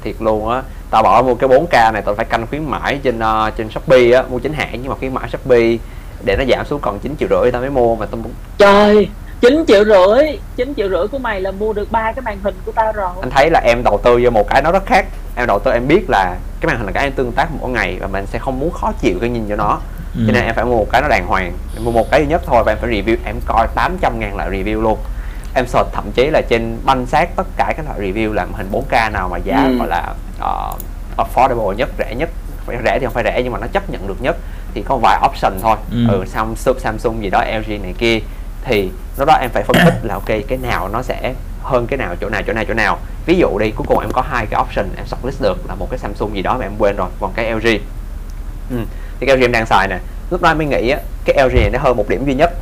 thiệt 0.04 0.16
luôn 0.20 0.50
á. 0.50 0.62
Tao 0.90 1.04
bỏ 1.04 1.22
mua 1.22 1.36
cái 1.36 1.50
4K 1.50 1.94
này 1.94 2.02
tao 2.02 2.16
phải 2.16 2.26
canh 2.26 2.48
khuyến 2.48 2.64
mãi 2.64 3.00
trên 3.04 3.20
uh, 3.20 3.58
trên 3.58 3.70
Shopee 3.70 4.12
á. 4.12 4.24
Mua 4.30 4.40
chính 4.40 4.54
hãng 4.54 4.80
nhưng 4.82 4.90
mà 4.90 4.96
khuyến 4.96 5.14
mãi 5.14 5.30
Shopee. 5.30 5.78
Để 6.26 6.36
nó 6.38 6.44
giảm 6.50 6.66
xuống 6.66 6.80
còn 6.82 7.00
9 7.00 7.16
triệu 7.20 7.30
rưỡi 7.30 7.52
tao 7.52 7.62
mới 7.62 7.70
mua 7.70 7.96
mà 7.96 8.06
tao 8.06 8.18
muốn 8.24 8.32
trời 8.58 9.10
9 9.50 9.64
triệu 9.68 9.86
rưỡi 9.86 10.40
9 10.56 10.74
triệu 10.78 10.90
rưỡi 10.90 11.08
của 11.08 11.18
mày 11.20 11.42
là 11.42 11.52
mua 11.52 11.74
được 11.74 11.92
ba 11.92 12.12
cái 12.12 12.22
màn 12.22 12.38
hình 12.44 12.56
của 12.66 12.72
tao 12.72 12.92
rồi. 12.94 13.10
Anh 13.22 13.30
thấy 13.30 13.50
là 13.50 13.60
em 13.66 13.84
đầu 13.84 14.00
tư 14.04 14.20
vô 14.24 14.30
một 14.30 14.50
cái 14.50 14.62
nó 14.62 14.72
rất 14.72 14.86
khác. 14.86 15.06
Em 15.36 15.48
đầu 15.48 15.60
tư 15.60 15.72
em 15.72 15.88
biết 15.88 16.10
là 16.10 16.36
cái 16.62 16.68
màn 16.68 16.78
hình 16.78 16.86
là 16.86 16.92
cái 16.92 17.04
em 17.04 17.12
tương 17.14 17.32
tác 17.32 17.48
mỗi 17.60 17.70
ngày 17.70 17.98
và 18.02 18.08
mình 18.08 18.26
sẽ 18.26 18.40
không 18.40 18.60
muốn 18.60 18.72
khó 18.72 18.92
chịu 19.02 19.18
cái 19.22 19.30
nhìn 19.30 19.46
cho 19.50 19.56
nó. 19.56 19.80
Ừ. 20.18 20.24
cho 20.28 20.34
nên 20.34 20.44
em 20.46 20.56
phải 20.56 20.66
mua 20.66 20.78
một 20.78 20.88
cái 20.92 21.02
nó 21.02 21.08
đàng 21.08 21.28
hoàng. 21.28 21.52
Em 21.76 21.84
mua 21.86 21.92
một 21.92 22.12
cái 22.12 22.20
duy 22.22 22.28
nhất 22.28 22.42
thôi 22.46 22.64
và 22.66 22.72
em 22.72 22.78
phải 22.82 22.90
review. 22.90 23.18
Em 23.26 23.36
coi 23.46 23.68
800 23.76 24.20
ngàn 24.20 24.36
lại 24.36 24.50
review 24.50 24.82
luôn. 24.82 24.98
Em 25.56 25.68
search 25.68 25.90
thậm 25.94 26.12
chí 26.12 26.30
là 26.30 26.42
trên 26.50 26.78
banh 26.86 27.06
xác 27.06 27.36
tất 27.36 27.48
cả 27.58 27.74
các 27.78 27.86
loại 27.86 28.00
review 28.00 28.34
là 28.34 28.46
màn 28.46 28.54
hình 28.58 28.70
4K 28.72 29.12
nào 29.12 29.30
mà 29.30 29.38
giá 29.38 29.64
Ừ. 29.66 29.78
gọi 29.78 29.88
là 29.88 30.14
uh, 30.38 30.80
affordable 31.18 31.74
nhất 31.74 31.90
rẻ 32.00 32.16
nhất. 32.16 32.30
Phải 32.66 32.78
rẻ 32.86 33.00
thì 33.00 33.06
không 33.06 33.14
phải 33.14 33.24
rẻ 33.24 33.42
nhưng 33.44 33.54
mà 33.54 33.60
nó 33.60 33.68
chấp 33.68 33.90
nhận 33.90 34.08
được 34.08 34.22
nhất. 34.22 34.36
Thì 34.74 34.82
có 34.88 34.98
vài 35.02 35.20
option 35.26 35.54
thôi. 35.62 35.78
Ừ. 35.92 35.98
ừ, 36.10 36.24
Samsung 36.28 36.80
Samsung 36.80 37.24
gì 37.24 37.30
đó 37.30 37.44
LG 37.60 37.82
này 37.84 37.94
kia 37.98 38.20
thì 38.66 38.92
lúc 39.18 39.28
đó 39.28 39.38
em 39.42 39.50
phải 39.54 39.64
phân 39.64 39.76
tích 39.86 39.94
là 40.04 40.14
ok 40.14 40.28
cái 40.48 40.58
nào 40.62 40.88
nó 40.88 41.02
sẽ 41.02 41.34
hơn 41.64 41.88
cái 41.88 41.98
nào 41.98 42.16
chỗ 42.22 42.30
nào 42.30 42.42
chỗ 42.48 42.54
nào 42.54 42.64
chỗ 42.68 42.74
nào. 42.74 42.98
Ví 43.26 43.38
dụ 43.38 43.60
đi 43.60 43.72
cuối 43.72 43.86
cùng 43.88 44.00
em 44.00 44.12
có 44.12 44.22
hai 44.22 44.46
cái 44.46 44.62
option 44.62 44.86
em 44.98 45.06
shortlist 45.06 45.42
được 45.42 45.58
là 45.68 45.76
một 45.76 45.88
cái 45.90 46.00
Samsung 46.00 46.36
gì 46.36 46.42
đó 46.42 46.58
mà 46.58 46.66
em 46.66 46.72
quên 46.78 46.96
rồi 46.96 47.10
còn 47.20 47.34
cái 47.36 47.52
LG 47.52 47.68
ừ. 48.70 48.78
thì 49.20 49.28
cái 49.28 49.38
LG 49.38 49.42
em 49.42 49.52
đang 49.52 49.66
xài 49.66 49.88
nè. 49.88 50.00
Lúc 50.30 50.42
đó 50.42 50.50
em 50.50 50.58
mới 50.58 50.68
nghĩ 50.68 50.90
á, 50.90 51.00
cái 51.26 51.48
LG 51.48 51.56
này 51.56 51.70
nó 51.70 51.80
hơn 51.80 51.98
một 51.98 52.10
điểm 52.10 52.26
duy 52.26 52.34
nhất. 52.34 52.54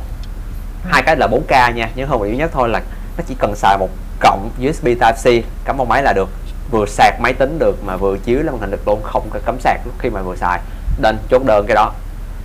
Hai 0.84 1.02
cái 1.02 1.16
là 1.16 1.26
4K 1.26 1.74
nha 1.74 1.90
nhưng 1.94 2.08
hơn 2.08 2.18
một 2.18 2.24
điểm 2.24 2.32
duy 2.32 2.38
nhất 2.38 2.50
thôi 2.54 2.68
là 2.68 2.80
nó 3.16 3.24
chỉ 3.26 3.34
cần 3.38 3.56
xài 3.56 3.78
một 3.78 3.88
cổng 4.20 4.50
USB 4.68 4.86
Type 4.86 5.12
C 5.12 5.44
cắm 5.64 5.76
vào 5.76 5.86
máy 5.86 6.02
là 6.02 6.12
được. 6.12 6.28
Vừa 6.70 6.86
sạc 6.86 7.20
máy 7.20 7.32
tính 7.32 7.58
được 7.58 7.84
mà 7.84 7.96
vừa 7.96 8.18
chiếu 8.18 8.36
lên 8.36 8.46
màn 8.46 8.60
hình 8.60 8.70
được 8.70 8.88
luôn 8.88 9.02
không 9.02 9.30
có 9.30 9.38
cắm 9.46 9.60
sạc 9.60 9.80
lúc 9.84 9.94
khi 9.98 10.10
mà 10.10 10.22
vừa 10.22 10.36
xài. 10.36 10.60
Nên 10.98 11.18
chốt 11.30 11.42
đơn 11.44 11.66
cái 11.68 11.74
đó. 11.74 11.92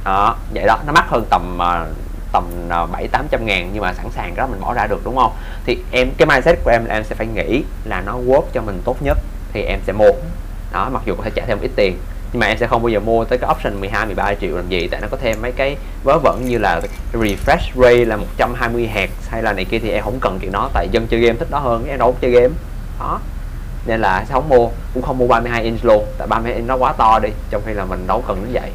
Đó 0.05 0.35
vậy 0.53 0.65
đó 0.65 0.79
nó 0.87 0.93
mắc 0.93 1.05
hơn 1.09 1.25
tầm 1.29 1.57
uh, 1.57 1.87
tầm 2.31 2.43
à, 2.69 2.85
bảy 2.85 3.07
tám 3.07 3.27
trăm 3.31 3.45
ngàn 3.45 3.69
nhưng 3.73 3.81
mà 3.81 3.93
sẵn 3.93 4.05
sàng 4.15 4.35
cái 4.35 4.37
đó 4.37 4.47
mình 4.47 4.61
bỏ 4.61 4.73
ra 4.73 4.87
được, 4.87 5.01
đúng 5.03 5.15
không? 5.15 5.31
Thì 5.65 5.77
em, 5.91 6.09
cái 6.17 6.25
mindset 6.25 6.59
của 6.63 6.71
em 6.71 6.85
là 6.85 6.93
em 6.93 7.03
sẽ 7.03 7.15
phải 7.15 7.27
nghĩ 7.27 7.63
là 7.85 8.01
nó 8.01 8.17
work 8.27 8.43
cho 8.53 8.61
mình 8.61 8.81
tốt 8.85 8.97
nhất 9.01 9.17
thì 9.53 9.61
em 9.61 9.79
sẽ 9.87 9.93
mua. 9.93 10.11
Đó, 10.71 10.89
mặc 10.93 11.01
dù 11.05 11.15
có 11.15 11.23
thể 11.23 11.31
trả 11.35 11.45
thêm 11.45 11.57
ít 11.61 11.71
tiền, 11.75 11.97
nhưng 12.33 12.39
mà 12.39 12.47
em 12.47 12.57
sẽ 12.57 12.67
không 12.67 12.81
bao 12.81 12.89
giờ 12.89 12.99
mua 12.99 13.25
tới 13.25 13.37
cái 13.37 13.49
option 13.51 13.79
12 13.79 14.05
13 14.05 14.33
triệu 14.41 14.55
làm 14.55 14.69
gì, 14.69 14.87
tại 14.87 15.01
nó 15.01 15.07
có 15.11 15.17
thêm 15.21 15.41
mấy 15.41 15.51
cái 15.51 15.77
vớ 16.03 16.19
vẩn 16.23 16.45
như 16.45 16.57
là 16.57 16.81
refresh 17.13 17.81
rate 17.81 18.05
là 18.05 18.17
120 18.17 18.89
Hz 18.93 19.07
hay 19.29 19.43
là 19.43 19.53
này 19.53 19.65
kia 19.65 19.79
thì 19.79 19.89
em 19.89 20.03
không 20.03 20.19
cần 20.21 20.39
chuyện 20.41 20.51
đó, 20.51 20.69
tại 20.73 20.87
dân 20.91 21.07
chơi 21.07 21.19
game 21.19 21.37
thích 21.39 21.51
đó 21.51 21.59
hơn, 21.59 21.85
em 21.89 21.99
đâu 21.99 22.11
có 22.11 22.17
chơi 22.21 22.31
game. 22.31 22.53
Đó, 22.99 23.19
nên 23.85 24.01
là 24.01 24.25
sẽ 24.27 24.33
không 24.33 24.49
mua, 24.49 24.69
cũng 24.93 25.03
không 25.03 25.17
mua 25.17 25.27
32 25.27 25.63
inch 25.63 25.85
luôn, 25.85 26.05
tại 26.17 26.27
32 26.27 26.55
inch 26.55 26.67
nó 26.67 26.77
quá 26.77 26.93
to 26.93 27.19
đi, 27.19 27.29
trong 27.49 27.61
khi 27.65 27.73
là 27.73 27.85
mình 27.85 28.07
đâu 28.07 28.23
cần 28.27 28.41
đến 28.43 28.53
vậy. 28.53 28.71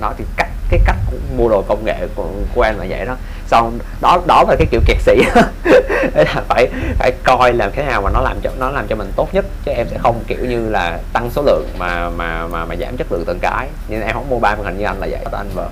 Đó 0.00 0.12
thì 0.18 0.24
cách 0.36 0.50
cái 0.70 0.80
cách 0.84 0.96
mua 1.36 1.48
đồ 1.48 1.62
công 1.68 1.84
nghệ 1.84 1.94
của, 2.14 2.28
của 2.54 2.62
em 2.62 2.78
là 2.78 2.86
vậy 2.88 3.06
đó. 3.06 3.16
Xong 3.46 3.78
đó 4.00 4.22
đó 4.26 4.44
là 4.48 4.56
cái 4.58 4.66
kiểu 4.70 4.80
kiệt 4.86 4.96
sĩ 5.00 5.22
là 6.14 6.42
phải 6.48 6.68
phải 6.98 7.12
coi 7.24 7.52
làm 7.52 7.70
thế 7.72 7.82
nào 7.82 8.02
mà 8.02 8.10
nó 8.14 8.20
làm 8.20 8.36
cho 8.42 8.50
nó 8.58 8.70
làm 8.70 8.86
cho 8.88 8.96
mình 8.96 9.12
tốt 9.16 9.28
nhất 9.34 9.44
chứ 9.64 9.72
em 9.72 9.86
sẽ 9.90 9.98
không 9.98 10.20
kiểu 10.26 10.44
như 10.44 10.68
là 10.68 10.98
tăng 11.12 11.30
số 11.30 11.42
lượng 11.42 11.68
mà 11.78 12.10
mà 12.10 12.46
mà 12.46 12.64
mà 12.64 12.76
giảm 12.76 12.96
chất 12.96 13.12
lượng 13.12 13.24
từng 13.26 13.38
cái. 13.40 13.68
Nên 13.88 14.00
em 14.00 14.14
không 14.14 14.30
mua 14.30 14.38
ba 14.38 14.54
màn 14.54 14.64
hình 14.64 14.78
như 14.78 14.84
anh 14.84 15.00
là 15.00 15.06
vậy. 15.10 15.20
Đó 15.32 15.38
anh 15.38 15.48
vợ. 15.54 15.68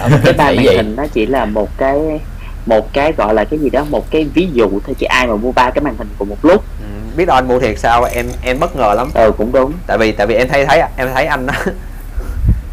Ờ, 0.00 0.10
cái 0.24 0.32
ba 0.32 0.44
màn 0.56 0.66
hình 0.66 0.96
nó 0.96 1.06
chỉ 1.12 1.26
là 1.26 1.44
một 1.44 1.68
cái 1.78 2.20
một 2.66 2.92
cái 2.92 3.12
gọi 3.12 3.34
là 3.34 3.44
cái 3.44 3.58
gì 3.58 3.70
đó 3.70 3.84
một 3.90 4.10
cái 4.10 4.26
ví 4.34 4.48
dụ 4.52 4.68
thôi 4.86 4.94
chứ 4.98 5.06
ai 5.06 5.26
mà 5.26 5.36
mua 5.36 5.52
ba 5.52 5.70
cái 5.70 5.84
màn 5.84 5.94
hình 5.98 6.08
cùng 6.18 6.28
một 6.28 6.38
lúc. 6.42 6.64
Ừ, 6.80 7.16
biết 7.16 7.24
đâu 7.24 7.36
anh 7.36 7.48
mua 7.48 7.60
thiệt 7.60 7.78
sao 7.78 8.04
em 8.04 8.26
em 8.42 8.60
bất 8.60 8.76
ngờ 8.76 8.94
lắm. 8.96 9.10
Ừ 9.14 9.32
cũng 9.38 9.52
đúng. 9.52 9.72
Tại 9.86 9.98
vì 9.98 10.12
tại 10.12 10.26
vì 10.26 10.34
em 10.34 10.48
thấy 10.48 10.66
thấy 10.66 10.82
em 10.96 11.08
thấy 11.14 11.26
anh 11.26 11.46
đó 11.46 11.54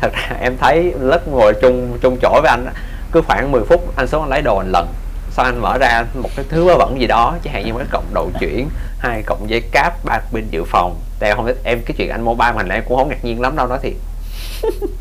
thật 0.00 0.12
ra, 0.12 0.36
em 0.40 0.56
thấy 0.58 0.94
lớp 1.00 1.28
ngồi 1.28 1.54
chung 1.62 1.98
chung 2.02 2.16
chỗ 2.22 2.40
với 2.42 2.50
anh 2.50 2.66
cứ 3.12 3.22
khoảng 3.26 3.52
10 3.52 3.62
phút 3.68 3.96
anh 3.96 4.06
xuống 4.06 4.20
anh 4.20 4.30
lấy 4.30 4.42
đồ 4.42 4.56
anh 4.56 4.72
lần. 4.72 4.88
Sau 5.30 5.44
anh 5.44 5.60
mở 5.60 5.78
ra 5.78 6.04
một 6.14 6.30
cái 6.36 6.44
thứ 6.48 6.64
vớ 6.64 6.76
vẩn 6.76 7.00
gì 7.00 7.06
đó 7.06 7.36
chẳng 7.44 7.54
hạn 7.54 7.66
như 7.66 7.72
một 7.72 7.78
cái 7.78 7.88
cọng 7.90 8.04
đầu 8.14 8.30
chuyển 8.40 8.68
hai 8.98 9.22
cọng 9.22 9.50
dây 9.50 9.60
cáp 9.60 10.04
ba 10.04 10.20
pin 10.32 10.48
dự 10.50 10.64
phòng. 10.64 11.00
Tại 11.18 11.30
em 11.30 11.36
không 11.36 11.46
biết 11.46 11.64
em 11.64 11.80
cái 11.86 11.94
chuyện 11.98 12.10
anh 12.10 12.22
mua 12.22 12.34
ba 12.34 12.52
màn 12.52 12.68
này 12.68 12.78
em 12.78 12.84
cũng 12.88 12.96
không 12.96 13.08
ngạc 13.08 13.24
nhiên 13.24 13.40
lắm 13.40 13.56
đâu 13.56 13.66
nói 13.66 13.78
thiệt. 13.82 13.94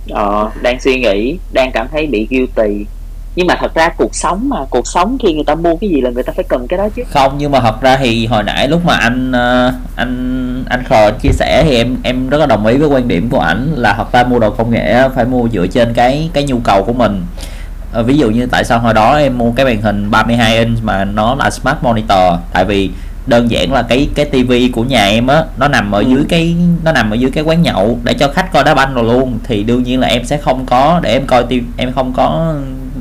Ờ, 0.09 0.51
đang 0.61 0.79
suy 0.79 0.99
nghĩ 0.99 1.39
đang 1.53 1.71
cảm 1.73 1.87
thấy 1.91 2.07
bị 2.07 2.27
guilty 2.29 2.85
nhưng 3.39 3.47
mà 3.47 3.55
thật 3.59 3.73
ra 3.75 3.89
cuộc 3.89 4.15
sống 4.15 4.49
mà 4.49 4.57
cuộc 4.69 4.87
sống 4.87 5.17
khi 5.23 5.33
người 5.33 5.43
ta 5.43 5.55
mua 5.55 5.75
cái 5.75 5.89
gì 5.89 6.01
là 6.01 6.09
người 6.09 6.23
ta 6.23 6.33
phải 6.35 6.45
cần 6.49 6.67
cái 6.67 6.77
đó 6.77 6.89
chứ. 6.95 7.03
Không 7.09 7.33
nhưng 7.37 7.51
mà 7.51 7.59
thật 7.59 7.81
ra 7.81 7.97
thì 7.97 8.25
hồi 8.25 8.43
nãy 8.43 8.67
lúc 8.67 8.85
mà 8.85 8.95
anh 8.95 9.31
ờ, 9.31 9.73
anh 9.95 10.63
anh 10.69 10.83
khờ 10.83 11.11
chia 11.21 11.31
sẻ 11.31 11.63
thì 11.63 11.75
em 11.75 11.97
em 12.03 12.29
rất 12.29 12.37
là 12.37 12.45
đồng 12.45 12.65
ý 12.65 12.77
với 12.77 12.87
quan 12.89 13.07
điểm 13.07 13.29
của 13.29 13.39
ảnh 13.39 13.73
là 13.75 13.93
thật 13.93 14.11
ra 14.11 14.23
mua 14.23 14.39
đồ 14.39 14.49
công 14.49 14.71
nghệ 14.71 15.09
phải 15.15 15.25
mua 15.25 15.49
dựa 15.49 15.67
trên 15.67 15.93
cái 15.93 16.29
cái 16.33 16.43
nhu 16.43 16.59
cầu 16.59 16.83
của 16.83 16.93
mình. 16.93 17.23
Ờ, 17.93 18.03
ví 18.03 18.17
dụ 18.17 18.29
như 18.29 18.45
tại 18.45 18.63
sao 18.63 18.79
hồi 18.79 18.93
đó 18.93 19.17
em 19.17 19.37
mua 19.37 19.51
cái 19.51 19.65
màn 19.65 19.81
hình 19.81 20.11
32 20.11 20.57
inch 20.57 20.83
mà 20.83 21.05
nó 21.05 21.35
là 21.35 21.49
smart 21.49 21.77
monitor? 21.81 22.33
Tại 22.53 22.65
vì 22.65 22.89
đơn 23.27 23.51
giản 23.51 23.73
là 23.73 23.81
cái 23.81 24.09
cái 24.15 24.25
tivi 24.25 24.69
của 24.69 24.83
nhà 24.83 25.05
em 25.05 25.27
á 25.27 25.43
nó 25.57 25.67
nằm 25.67 25.91
ở 25.91 25.99
Ừ. 25.99 26.05
dưới 26.09 26.23
cái 26.29 26.55
nó 26.83 26.91
nằm 26.91 27.11
ở 27.11 27.15
dưới 27.15 27.31
cái 27.31 27.43
quán 27.43 27.61
nhậu 27.61 27.99
để 28.03 28.13
cho 28.13 28.27
khách 28.27 28.53
coi 28.53 28.63
đá 28.63 28.73
banh 28.73 28.93
rồi 28.93 29.03
luôn. 29.03 29.39
Thì 29.43 29.63
đương 29.63 29.83
nhiên 29.83 29.99
là 29.99 30.07
em 30.07 30.25
sẽ 30.25 30.37
không 30.37 30.65
có 30.65 30.99
để 31.03 31.11
em 31.13 31.25
coi 31.27 31.43
TV 31.43 31.53
em 31.77 31.91
không 31.95 32.13
có 32.13 32.53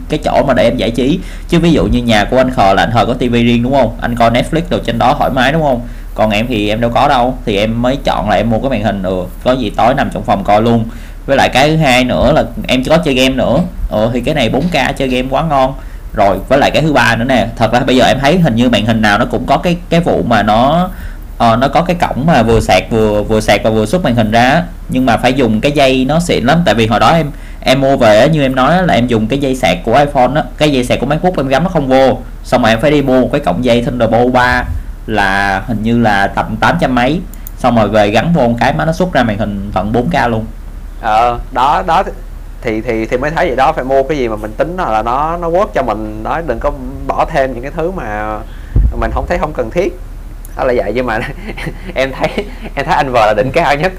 cái 0.08 0.20
chỗ 0.24 0.42
mà 0.46 0.54
để 0.54 0.64
em 0.64 0.76
giải 0.76 0.90
trí. 0.90 1.20
Chứ 1.48 1.58
ví 1.58 1.72
dụ 1.72 1.86
như 1.86 2.02
nhà 2.02 2.24
của 2.24 2.36
anh 2.36 2.50
khờ 2.50 2.74
là 2.74 2.82
anh 2.82 2.90
khờ 2.92 3.06
có 3.06 3.14
tivi 3.14 3.44
riêng 3.44 3.62
đúng 3.62 3.72
không? 3.72 3.96
Anh 4.00 4.16
coi 4.16 4.30
netflix 4.30 4.62
được 4.70 4.84
trên 4.84 4.98
đó 4.98 5.14
thoải 5.18 5.30
mái 5.30 5.52
đúng 5.52 5.62
không? 5.62 5.80
Còn 6.14 6.30
em 6.30 6.46
thì 6.46 6.68
em 6.68 6.80
đâu 6.80 6.90
có 6.90 7.08
đâu. 7.08 7.38
Thì 7.44 7.56
em 7.56 7.82
mới 7.82 7.96
chọn 8.04 8.30
là 8.30 8.36
em 8.36 8.50
mua 8.50 8.58
cái 8.58 8.70
màn 8.70 8.82
hình 8.82 9.02
ừ 9.02 9.24
có 9.44 9.52
gì 9.52 9.70
tối 9.70 9.94
nằm 9.94 10.10
trong 10.10 10.22
phòng 10.22 10.44
coi 10.44 10.62
luôn. 10.62 10.84
Với 11.26 11.36
lại 11.36 11.48
cái 11.48 11.70
thứ 11.70 11.76
hai 11.76 12.04
nữa 12.04 12.32
là 12.32 12.44
em 12.66 12.84
có 12.84 12.98
chơi 12.98 13.14
game 13.14 13.34
nữa. 13.34 13.60
Ừ 13.90 14.10
thì 14.12 14.20
cái 14.20 14.34
này 14.34 14.50
4K 14.50 14.92
chơi 14.92 15.08
game 15.08 15.28
quá 15.30 15.42
ngon. 15.42 15.74
Rồi 16.12 16.38
với 16.48 16.58
lại 16.58 16.70
cái 16.70 16.82
thứ 16.82 16.92
ba 16.92 17.16
nữa 17.16 17.24
nè 17.24 17.46
thật 17.56 17.72
ra 17.72 17.80
bây 17.80 17.96
giờ 17.96 18.06
em 18.06 18.18
thấy 18.20 18.38
hình 18.38 18.56
như 18.56 18.68
màn 18.68 18.86
hình 18.86 19.02
nào 19.02 19.18
nó 19.18 19.24
cũng 19.24 19.46
có 19.46 19.56
cái 19.56 19.76
cái 19.88 20.00
vụ 20.00 20.22
mà 20.22 20.42
nó 20.42 20.90
uh, 21.34 21.58
nó 21.58 21.68
có 21.68 21.82
cái 21.82 21.96
cổng 22.00 22.26
mà 22.26 22.42
vừa 22.42 22.60
sạc 22.60 22.90
vừa 22.90 23.22
vừa 23.22 23.40
sạc 23.40 23.60
và 23.64 23.70
vừa 23.70 23.86
xuất 23.86 24.04
màn 24.04 24.14
hình 24.14 24.30
ra 24.30 24.62
nhưng 24.88 25.06
mà 25.06 25.16
phải 25.16 25.32
dùng 25.32 25.60
cái 25.60 25.72
dây 25.72 26.04
nó 26.04 26.20
xịn 26.20 26.44
lắm. 26.44 26.62
Tại 26.64 26.74
vì 26.74 26.86
hồi 26.86 27.00
đó 27.00 27.12
em 27.12 27.30
em 27.60 27.80
mua 27.80 27.96
về 27.96 28.28
như 28.28 28.42
em 28.42 28.54
nói 28.54 28.86
là 28.86 28.94
em 28.94 29.06
dùng 29.06 29.26
cái 29.26 29.38
dây 29.38 29.56
sạc 29.56 29.78
của 29.84 29.96
iPhone 29.96 30.30
á, 30.34 30.42
cái 30.58 30.72
dây 30.72 30.84
sạc 30.84 31.00
của 31.00 31.06
MacBook 31.06 31.36
em 31.36 31.48
gắm 31.48 31.64
nó 31.64 31.70
không 31.70 31.88
vô. 31.88 32.18
Xong 32.44 32.62
rồi 32.62 32.70
em 32.70 32.80
phải 32.80 32.90
đi 32.90 33.02
mua 33.02 33.20
một 33.20 33.28
cái 33.32 33.40
cổng 33.40 33.64
dây 33.64 33.82
Thunderbolt 33.82 34.32
3 34.32 34.64
là 35.06 35.62
hình 35.66 35.82
như 35.82 35.98
là 35.98 36.26
tầm 36.26 36.56
800 36.60 36.94
mấy. 36.94 37.20
Xong 37.58 37.76
rồi 37.76 37.88
về 37.88 38.10
gắn 38.10 38.32
vô 38.32 38.48
một 38.48 38.56
cái 38.60 38.72
mà 38.72 38.84
nó 38.84 38.92
xuất 38.92 39.12
ra 39.12 39.22
màn 39.22 39.38
hình 39.38 39.70
tận 39.74 39.92
4K 39.92 40.28
luôn. 40.28 40.44
Ờ 41.00 41.38
đó 41.52 41.82
đó 41.86 42.02
thì 42.62 42.80
thì 42.80 43.06
thì 43.06 43.16
mới 43.16 43.30
thấy 43.30 43.46
vậy 43.46 43.56
đó, 43.56 43.72
phải 43.72 43.84
mua 43.84 44.02
cái 44.02 44.18
gì 44.18 44.28
mà 44.28 44.36
mình 44.36 44.52
tính 44.52 44.76
là 44.76 45.02
nó 45.02 45.36
nó 45.36 45.50
work 45.50 45.66
cho 45.74 45.82
mình. 45.82 46.22
Đó 46.22 46.40
đừng 46.46 46.58
có 46.58 46.72
bỏ 47.06 47.24
thêm 47.24 47.52
những 47.52 47.62
cái 47.62 47.72
thứ 47.76 47.90
mà 47.90 48.38
mình 49.00 49.10
không 49.14 49.26
thấy, 49.28 49.38
không 49.38 49.52
cần 49.52 49.70
thiết 49.70 50.00
đó 50.58 50.64
là 50.64 50.74
vậy 50.76 50.92
nhưng 50.94 51.06
mà 51.06 51.20
em 51.94 52.12
thấy 52.12 52.28
em 52.74 52.86
thấy 52.86 52.94
anh 52.94 53.12
vợ 53.12 53.26
là 53.26 53.34
đỉnh 53.36 53.52
cao 53.52 53.76
nhất. 53.76 53.92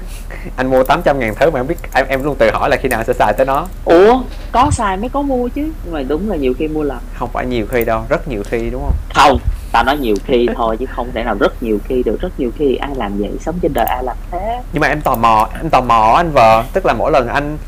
Anh 0.56 0.70
mua 0.70 0.84
800 0.84 1.18
ngàn 1.18 1.34
thứ 1.34 1.50
mà 1.50 1.60
em 1.60 1.66
biết 1.66 1.76
em, 1.94 2.06
em 2.08 2.24
luôn 2.24 2.36
tự 2.38 2.50
hỏi 2.52 2.70
là 2.70 2.76
khi 2.76 2.88
nào 2.88 3.04
sẽ 3.04 3.12
xài 3.12 3.32
tới 3.32 3.46
nó. 3.46 3.66
Ủa 3.84 4.22
có 4.52 4.70
xài 4.72 4.96
mới 4.96 5.08
có 5.08 5.22
mua 5.22 5.48
chứ. 5.48 5.72
Nhưng 5.84 5.94
mà 5.94 6.02
đúng 6.02 6.30
là 6.30 6.36
nhiều 6.36 6.54
khi 6.58 6.68
mua 6.68 6.82
lầm 6.82 6.98
không 7.14 7.28
phải 7.32 7.46
nhiều 7.46 7.66
khi 7.70 7.84
đâu 7.84 8.02
rất 8.08 8.28
nhiều 8.28 8.42
khi 8.50 8.70
đúng 8.70 8.82
không? 8.82 8.94
Không 9.14 9.38
tao 9.72 9.84
nói 9.84 9.96
nhiều 9.98 10.16
khi 10.26 10.48
thôi 10.56 10.76
chứ 10.80 10.86
không 10.86 11.10
thể 11.14 11.24
nào 11.24 11.34
rất 11.40 11.62
nhiều 11.62 11.78
khi 11.88 12.02
được. 12.02 12.20
Rất 12.20 12.40
nhiều 12.40 12.50
khi 12.58 12.76
ai 12.76 12.90
làm 12.96 13.18
vậy 13.18 13.30
sống 13.40 13.58
trên 13.62 13.72
đời 13.74 13.86
ai 13.86 14.04
làm 14.04 14.16
thế. 14.30 14.60
Nhưng 14.72 14.80
mà 14.80 14.88
em 14.88 15.00
tò 15.00 15.16
mò 15.16 15.48
em 15.62 15.70
tò 15.70 15.80
mò 15.80 16.14
anh 16.16 16.30
vợ 16.32 16.64
tức 16.72 16.86
là 16.86 16.94
mỗi 16.94 17.12
lần 17.12 17.28
anh 17.28 17.58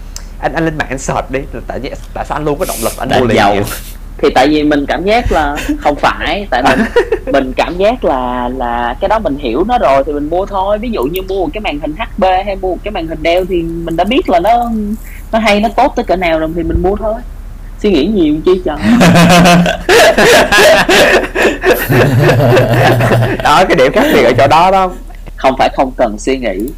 anh 0.41 0.53
anh 0.53 0.65
lên 0.65 0.79
mạng 0.79 0.89
anh 0.91 0.99
search 0.99 1.31
đi 1.31 1.41
tại 1.67 1.81
tại 2.15 2.25
sao 2.29 2.37
anh 2.37 2.45
luôn 2.45 2.59
có 2.59 2.65
động 2.69 2.79
lực 2.83 2.93
anh 2.99 3.09
mua 3.21 3.27
liền 3.27 3.37
giàu. 3.37 3.57
Thì 4.19 4.29
tại 4.35 4.49
vì 4.49 4.63
mình 4.63 4.87
cảm 4.87 5.05
giác 5.05 5.33
là 5.33 5.57
không 5.81 5.97
phải 5.97 6.47
tại 6.51 6.63
mình 6.63 6.81
mình 7.33 7.53
cảm 7.57 7.79
giác 7.79 8.05
là 8.05 8.51
là 8.57 8.97
cái 9.01 9.09
đó 9.09 9.19
mình 9.19 9.39
hiểu 9.39 9.65
nó 9.65 9.79
rồi 9.79 10.03
thì 10.07 10.13
mình 10.13 10.31
mua 10.31 10.47
thôi. 10.47 10.79
Ví 10.79 10.91
dụ 10.91 11.03
như 11.03 11.23
mua 11.23 11.45
một 11.45 11.51
cái 11.53 11.61
màn 11.61 11.81
hình 11.81 11.95
HP 11.97 12.25
hay 12.47 12.57
mua 12.57 12.69
một 12.69 12.79
cái 12.85 12.93
màn 12.93 13.07
hình 13.07 13.19
Dell 13.25 13.45
thì 13.49 13.63
mình 13.63 13.97
đã 13.97 14.05
biết 14.05 14.29
là 14.29 14.41
nó 14.41 14.71
nó 15.33 15.39
hay 15.39 15.61
nó 15.61 15.69
tốt 15.69 15.93
tới 15.97 16.05
cỡ 16.05 16.17
nào 16.17 16.39
rồi 16.39 16.51
thì 16.57 16.63
mình 16.63 16.83
mua 16.83 16.97
thôi. 16.97 17.15
Suy 17.83 17.91
nghĩ 17.91 18.07
nhiều 18.07 18.35
chi 18.45 18.63
trời. 18.65 18.77
Đó 23.45 23.65
cái 23.69 23.77
điểm 23.77 23.93
khác 23.93 24.07
biệt 24.15 24.23
ở 24.23 24.33
chỗ 24.39 24.47
đó 24.47 24.71
đó 24.71 24.91
không 25.37 25.55
phải 25.59 25.69
không 25.77 25.93
cần 25.97 26.19
suy 26.19 26.39
nghĩ 26.39 26.69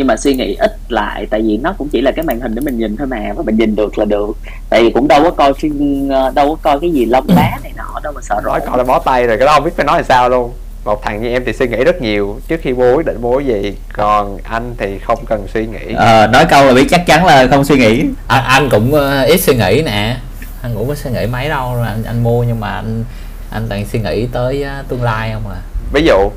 nhưng 0.00 0.06
mà 0.06 0.16
suy 0.16 0.34
nghĩ 0.34 0.54
ít 0.54 0.76
lại 0.88 1.26
tại 1.30 1.42
vì 1.42 1.56
nó 1.56 1.74
cũng 1.78 1.88
chỉ 1.88 2.00
là 2.00 2.12
cái 2.12 2.24
màn 2.24 2.40
hình 2.40 2.54
để 2.54 2.60
mình 2.60 2.78
nhìn 2.78 2.96
thôi 2.96 3.06
mà 3.06 3.32
và 3.36 3.42
mình 3.42 3.56
nhìn 3.56 3.76
được 3.76 3.98
là 3.98 4.04
được. 4.04 4.36
Tại 4.70 4.82
vì 4.82 4.90
cũng 4.90 5.08
đâu 5.08 5.22
có 5.22 5.30
coi 5.30 5.54
phim 5.54 6.08
ờ, 6.08 6.32
đâu 6.34 6.48
có 6.48 6.56
coi 6.62 6.80
cái 6.80 6.90
gì 6.90 7.04
lông 7.04 7.24
lá 7.28 7.58
này 7.62 7.72
nọ 7.76 8.00
đâu 8.02 8.12
mà 8.12 8.20
sợ 8.22 8.40
nói 8.44 8.58
rồi 8.58 8.68
coi 8.68 8.78
là 8.78 8.84
bó 8.84 8.98
tay 8.98 9.26
rồi 9.26 9.36
cái 9.36 9.46
đó 9.46 9.52
không 9.54 9.64
biết 9.64 9.70
phải 9.76 9.86
nói 9.86 9.98
làm 9.98 10.04
sao 10.04 10.28
luôn. 10.28 10.52
Một 10.84 11.02
thằng 11.02 11.22
như 11.22 11.28
em 11.28 11.42
thì 11.46 11.52
suy 11.52 11.68
nghĩ 11.68 11.84
rất 11.84 12.02
nhiều 12.02 12.38
trước 12.48 12.60
khi 12.62 12.72
mua 12.72 12.96
quyết 12.96 13.06
định 13.06 13.20
mua 13.20 13.38
cái 13.38 13.46
gì 13.46 13.76
còn 13.92 14.38
anh 14.44 14.74
thì 14.78 14.98
không 14.98 15.18
cần 15.28 15.46
suy 15.54 15.66
nghĩ. 15.66 15.94
Ờ, 15.96 16.26
nói 16.26 16.44
câu 16.50 16.66
là 16.66 16.74
biết 16.74 16.86
chắc 16.90 17.06
chắn 17.06 17.26
là 17.26 17.46
không 17.50 17.64
suy 17.64 17.76
nghĩ. 17.76 18.04
Anh, 18.26 18.44
anh 18.44 18.68
cũng 18.70 18.94
ờ, 18.94 19.22
ít 19.22 19.40
suy 19.40 19.54
nghĩ 19.54 19.82
nè. 19.86 20.16
Anh 20.62 20.74
cũng 20.74 20.88
có 20.88 20.94
suy 20.94 21.10
nghĩ 21.10 21.26
mấy 21.26 21.48
đâu 21.48 21.76
là 21.76 21.88
anh, 21.88 22.02
anh 22.04 22.22
mua 22.22 22.42
nhưng 22.42 22.60
mà 22.60 22.68
anh 22.68 23.04
anh 23.50 23.66
toàn 23.68 23.86
suy 23.92 23.98
nghĩ 23.98 24.26
tới 24.32 24.62
ờ, 24.62 24.84
tương 24.88 25.02
lai 25.02 25.30
không 25.34 25.52
à. 25.52 25.60
Ví 25.92 26.02
dụ? 26.06 26.30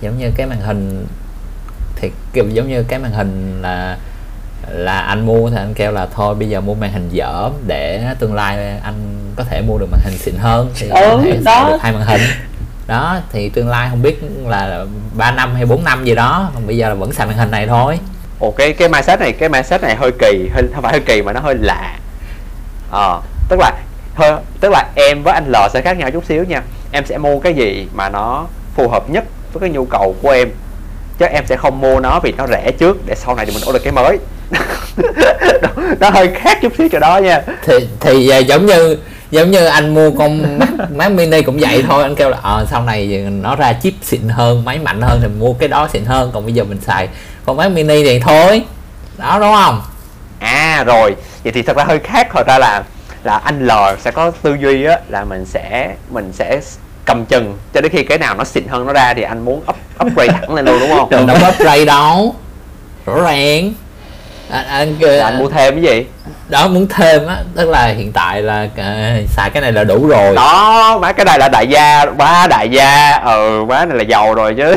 Giống 0.00 0.18
như 0.18 0.30
cái 0.36 0.46
màn 0.46 0.60
hình 0.60 1.06
thì 2.00 2.10
kiểu 2.32 2.48
giống 2.48 2.68
như 2.68 2.82
cái 2.82 2.98
màn 2.98 3.12
hình 3.12 3.62
là 3.62 3.96
là 4.68 5.00
anh 5.00 5.26
mua 5.26 5.50
thì 5.50 5.56
anh 5.56 5.74
kêu 5.74 5.92
là 5.92 6.06
thôi 6.14 6.34
bây 6.34 6.48
giờ 6.48 6.60
mua 6.60 6.74
màn 6.74 6.92
hình 6.92 7.08
dở 7.12 7.50
để 7.66 8.04
tương 8.18 8.34
lai 8.34 8.78
anh 8.82 8.94
có 9.36 9.44
thể 9.44 9.62
mua 9.62 9.78
được 9.78 9.86
màn 9.92 10.00
hình 10.04 10.18
xịn 10.18 10.34
hơn 10.36 10.70
thì 10.78 10.88
Ừ, 10.88 10.94
có 11.10 11.20
thể 11.24 11.38
đó. 11.44 11.68
được 11.70 11.76
hai 11.80 11.92
màn 11.92 12.02
hình. 12.02 12.20
Đó 12.86 13.18
thì 13.32 13.48
tương 13.48 13.68
lai 13.68 13.88
không 13.90 14.02
biết 14.02 14.20
là 14.46 14.84
3 15.16 15.30
năm 15.30 15.54
hay 15.54 15.66
4 15.66 15.84
năm 15.84 16.04
gì 16.04 16.14
đó 16.14 16.50
còn 16.54 16.66
bây 16.66 16.76
giờ 16.76 16.88
là 16.88 16.94
vẫn 16.94 17.12
xài 17.12 17.26
màn 17.26 17.36
hình 17.36 17.50
này 17.50 17.66
thôi. 17.66 17.98
Ồ 18.38 18.50
cái 18.50 18.72
cái 18.72 18.88
mindset 18.88 19.20
này 19.20 19.32
cái 19.32 19.48
mindset 19.48 19.82
này 19.82 19.96
hơi 19.96 20.10
kỳ 20.18 20.48
hơi 20.54 20.62
không 20.74 20.82
phải 20.82 20.92
hơi 20.92 21.00
kỳ 21.00 21.22
mà 21.22 21.32
nó 21.32 21.40
hơi 21.40 21.54
lạ. 21.54 21.98
Ờ 22.90 23.20
tức 23.48 23.58
là 23.60 23.72
hơi 24.14 24.32
tức 24.60 24.68
là 24.72 24.88
em 24.94 25.22
với 25.22 25.34
anh 25.34 25.50
L 25.52 25.56
sẽ 25.72 25.80
khác 25.82 25.98
nhau 25.98 26.10
chút 26.10 26.24
xíu 26.24 26.44
nha. 26.44 26.62
Em 26.92 27.06
sẽ 27.06 27.18
mua 27.18 27.38
cái 27.38 27.54
gì 27.54 27.88
mà 27.94 28.08
nó 28.08 28.46
phù 28.74 28.88
hợp 28.88 29.10
nhất 29.10 29.24
với 29.52 29.60
cái 29.60 29.70
nhu 29.70 29.84
cầu 29.84 30.14
của 30.22 30.30
em 30.30 30.48
chứ 31.20 31.26
em 31.26 31.46
sẽ 31.46 31.56
không 31.56 31.80
mua 31.80 32.00
nó 32.00 32.20
vì 32.20 32.32
nó 32.32 32.46
rẻ 32.46 32.70
trước 32.78 33.06
để 33.06 33.14
sau 33.14 33.34
này 33.34 33.46
thì 33.46 33.52
mình 33.52 33.62
order 33.68 33.82
cái 33.82 33.92
mới. 33.92 34.18
Nó, 35.62 35.68
nó 36.00 36.10
hơi 36.10 36.30
khác 36.34 36.58
chút 36.62 36.72
xíu 36.78 36.88
chỗ 36.92 36.98
đó 36.98 37.18
nha. 37.18 37.42
Thì 37.64 37.88
thì 38.00 38.28
à, 38.28 38.38
giống 38.38 38.66
như 38.66 38.96
giống 39.30 39.50
như 39.50 39.64
anh 39.64 39.94
mua 39.94 40.10
con 40.10 40.58
Mac, 40.58 40.90
Mac 40.96 41.12
mini 41.12 41.42
cũng 41.42 41.58
vậy 41.58 41.84
thôi. 41.88 42.02
Anh 42.02 42.14
kêu 42.14 42.30
là 42.30 42.38
ờ 42.42 42.66
sau 42.70 42.82
này 42.82 43.06
nó 43.42 43.56
ra 43.56 43.72
chip 43.72 43.94
xịn 44.02 44.28
hơn 44.28 44.64
máy 44.64 44.78
mạnh 44.78 45.00
hơn 45.00 45.18
thì 45.22 45.28
mua 45.28 45.52
cái 45.52 45.68
đó 45.68 45.88
xịn 45.92 46.04
hơn. 46.04 46.30
Còn 46.34 46.44
bây 46.44 46.54
giờ 46.54 46.64
mình 46.64 46.80
xài 46.80 47.08
con 47.46 47.56
Mac 47.56 47.72
mini 47.72 48.04
thì 48.04 48.20
thôi. 48.20 48.62
Đó 49.18 49.38
đúng 49.40 49.52
không? 49.52 49.82
À 50.38 50.84
rồi. 50.86 51.16
Vậy 51.44 51.52
thì 51.52 51.62
thật 51.62 51.76
ra 51.76 51.84
hơi 51.84 51.98
khác. 51.98 52.28
Thật 52.32 52.46
ra 52.46 52.58
là 52.58 52.82
là 53.24 53.36
anh 53.36 53.66
L 53.66 53.70
sẽ 53.98 54.10
có 54.10 54.30
tư 54.42 54.56
duy 54.60 54.84
á 54.84 54.98
là 55.08 55.24
mình 55.24 55.44
sẽ 55.44 55.94
mình 56.10 56.32
sẽ 56.32 56.60
cầm 57.10 57.24
chừng 57.24 57.58
cho 57.74 57.80
đến 57.80 57.92
khi 57.92 58.02
cái 58.02 58.18
nào 58.18 58.34
nó 58.34 58.44
xịn 58.44 58.68
hơn 58.68 58.86
nó 58.86 58.92
ra 58.92 59.14
thì 59.14 59.22
anh 59.22 59.44
muốn 59.44 59.62
up 59.68 59.76
upgrade 60.06 60.32
thẳng 60.32 60.54
lên 60.54 60.64
luôn 60.64 60.80
đúng 60.80 60.90
không? 60.90 61.26
Đâu 61.26 61.36
có 61.40 61.48
upgrade 61.48 61.84
đâu. 61.84 62.34
Rõ 63.06 63.20
ràng. 63.22 63.72
Anh, 64.50 64.66
anh, 64.68 64.96
là 65.00 65.24
anh 65.24 65.38
mua 65.38 65.48
thêm 65.48 65.74
cái 65.74 65.82
gì? 65.82 66.06
Đó 66.48 66.68
muốn 66.68 66.86
thêm 66.88 67.26
á 67.26 67.36
tức 67.56 67.68
là 67.68 67.86
hiện 67.86 68.12
tại 68.12 68.42
là 68.42 68.68
à, 68.76 69.16
xài 69.28 69.50
cái 69.50 69.62
này 69.62 69.72
là 69.72 69.84
đủ 69.84 70.06
rồi. 70.06 70.34
Đó 70.34 70.98
má 70.98 71.12
cái 71.12 71.24
này 71.24 71.38
là 71.38 71.48
đại 71.48 71.66
gia 71.66 72.04
má 72.18 72.46
đại 72.46 72.68
gia. 72.68 73.16
Ừ 73.16 73.64
má 73.68 73.84
này 73.84 73.98
là 73.98 74.02
giàu 74.02 74.34
rồi 74.34 74.54
chứ. 74.56 74.76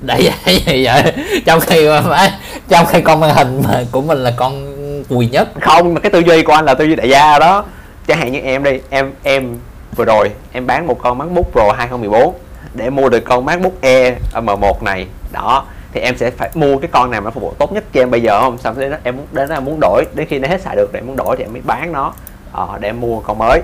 Để 0.00 0.30
vậy 0.46 0.62
vậy 0.66 0.84
vậy? 0.84 1.12
Trong 1.46 1.60
khi 1.60 1.88
mà 1.88 2.00
má- 2.00 2.30
trong 2.68 2.86
khi 2.86 3.00
con 3.00 3.20
màn 3.20 3.34
hình 3.34 3.62
mà 3.68 3.80
của 3.90 4.00
mình 4.00 4.18
là 4.18 4.32
con 4.36 4.72
quỳ 5.08 5.26
nhất. 5.26 5.48
Không 5.60 5.94
mà 5.94 6.00
cái 6.00 6.10
tư 6.10 6.18
duy 6.18 6.42
của 6.42 6.52
anh 6.52 6.64
là 6.64 6.74
tư 6.74 6.84
duy 6.84 6.94
đại 6.94 7.08
gia 7.08 7.38
đó. 7.38 7.64
Chẳng 8.06 8.18
hạn 8.18 8.32
như 8.32 8.40
em 8.40 8.64
đi 8.64 8.78
em 8.90 9.12
em 9.22 9.56
vừa 9.96 10.04
rồi 10.04 10.30
em 10.52 10.66
bán 10.66 10.86
một 10.86 10.98
con 11.02 11.18
MacBook 11.18 11.52
Pro 11.52 11.72
2014 11.72 12.34
để 12.74 12.90
mua 12.90 13.08
được 13.08 13.20
con 13.24 13.44
MacBook 13.44 13.80
Air 13.80 14.14
M1 14.34 14.74
này. 14.80 15.06
Đó 15.32 15.64
thì 15.92 16.00
em 16.00 16.16
sẽ 16.16 16.30
phải 16.30 16.50
mua 16.54 16.78
cái 16.78 16.90
con 16.92 17.10
nào 17.10 17.20
mà 17.20 17.24
nó 17.24 17.30
phục 17.30 17.42
vụ 17.42 17.54
tốt 17.58 17.72
nhất 17.72 17.84
cho 17.92 18.00
em 18.00 18.10
bây 18.10 18.22
giờ 18.22 18.40
không? 18.40 18.58
Xong 18.58 18.78
đến 18.78 18.90
đó 18.90 18.96
em 19.04 19.16
muốn 19.16 19.26
đến 19.32 19.48
đó 19.48 19.56
em 19.56 19.64
muốn 19.64 19.78
đổi 19.80 20.04
đến 20.14 20.26
khi 20.30 20.38
nó 20.38 20.48
hết 20.48 20.60
xài 20.60 20.76
được 20.76 20.92
để 20.92 21.00
em 21.00 21.06
muốn 21.06 21.16
đổi 21.16 21.36
thì 21.36 21.44
em 21.44 21.52
mới 21.52 21.62
bán 21.64 21.92
nó 21.92 22.12
ờ, 22.52 22.68
để 22.80 22.88
em 22.88 23.00
mua 23.00 23.20
con 23.20 23.38
mới. 23.38 23.62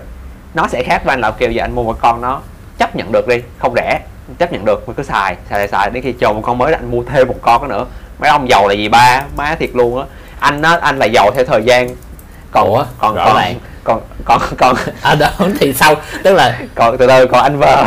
Nó 0.54 0.68
sẽ 0.68 0.82
khác 0.82 1.02
với 1.04 1.12
anh 1.12 1.20
là 1.20 1.30
kêu 1.30 1.50
giờ 1.50 1.64
anh 1.64 1.74
mua 1.74 1.82
một 1.82 1.96
con 2.00 2.20
nó 2.20 2.40
chấp 2.78 2.96
nhận 2.96 3.12
được 3.12 3.28
đi 3.28 3.42
không 3.58 3.74
rẻ 3.76 4.00
chấp 4.38 4.52
nhận 4.52 4.64
được 4.64 4.88
mình 4.88 4.96
cứ 4.96 5.02
xài 5.02 5.36
xài 5.50 5.58
xài, 5.58 5.68
xài 5.68 5.90
đến 5.90 6.02
khi 6.02 6.12
chờ 6.12 6.32
một 6.32 6.40
con 6.44 6.58
mới 6.58 6.72
là 6.72 6.78
anh 6.78 6.90
mua 6.90 7.02
thêm 7.02 7.28
một 7.28 7.38
con 7.42 7.68
nữa. 7.68 7.86
Mấy 8.18 8.30
ông 8.30 8.48
giàu 8.48 8.68
là 8.68 8.74
gì 8.74 8.88
ba? 8.88 9.24
Má 9.36 9.54
thiệt 9.58 9.70
luôn 9.74 9.98
á. 9.98 10.04
Anh 10.40 10.62
á 10.62 10.78
anh 10.82 10.98
là 10.98 11.06
giàu 11.06 11.30
theo 11.34 11.44
thời 11.44 11.62
gian. 11.62 11.88
Còn 12.50 12.68
Ủa, 12.68 12.84
còn 12.98 13.16
còn, 13.16 13.36
ràng. 13.36 13.54
Còn 13.88 14.00
còn 14.24 14.40
còn 14.58 14.76
à 15.02 15.14
đó 15.14 15.28
thì 15.60 15.72
sau 15.72 15.94
tức 16.22 16.34
là 16.34 16.58
còn 16.74 16.98
từ 16.98 17.06
từ 17.06 17.26
còn 17.26 17.42
anh 17.42 17.58
vợ 17.58 17.84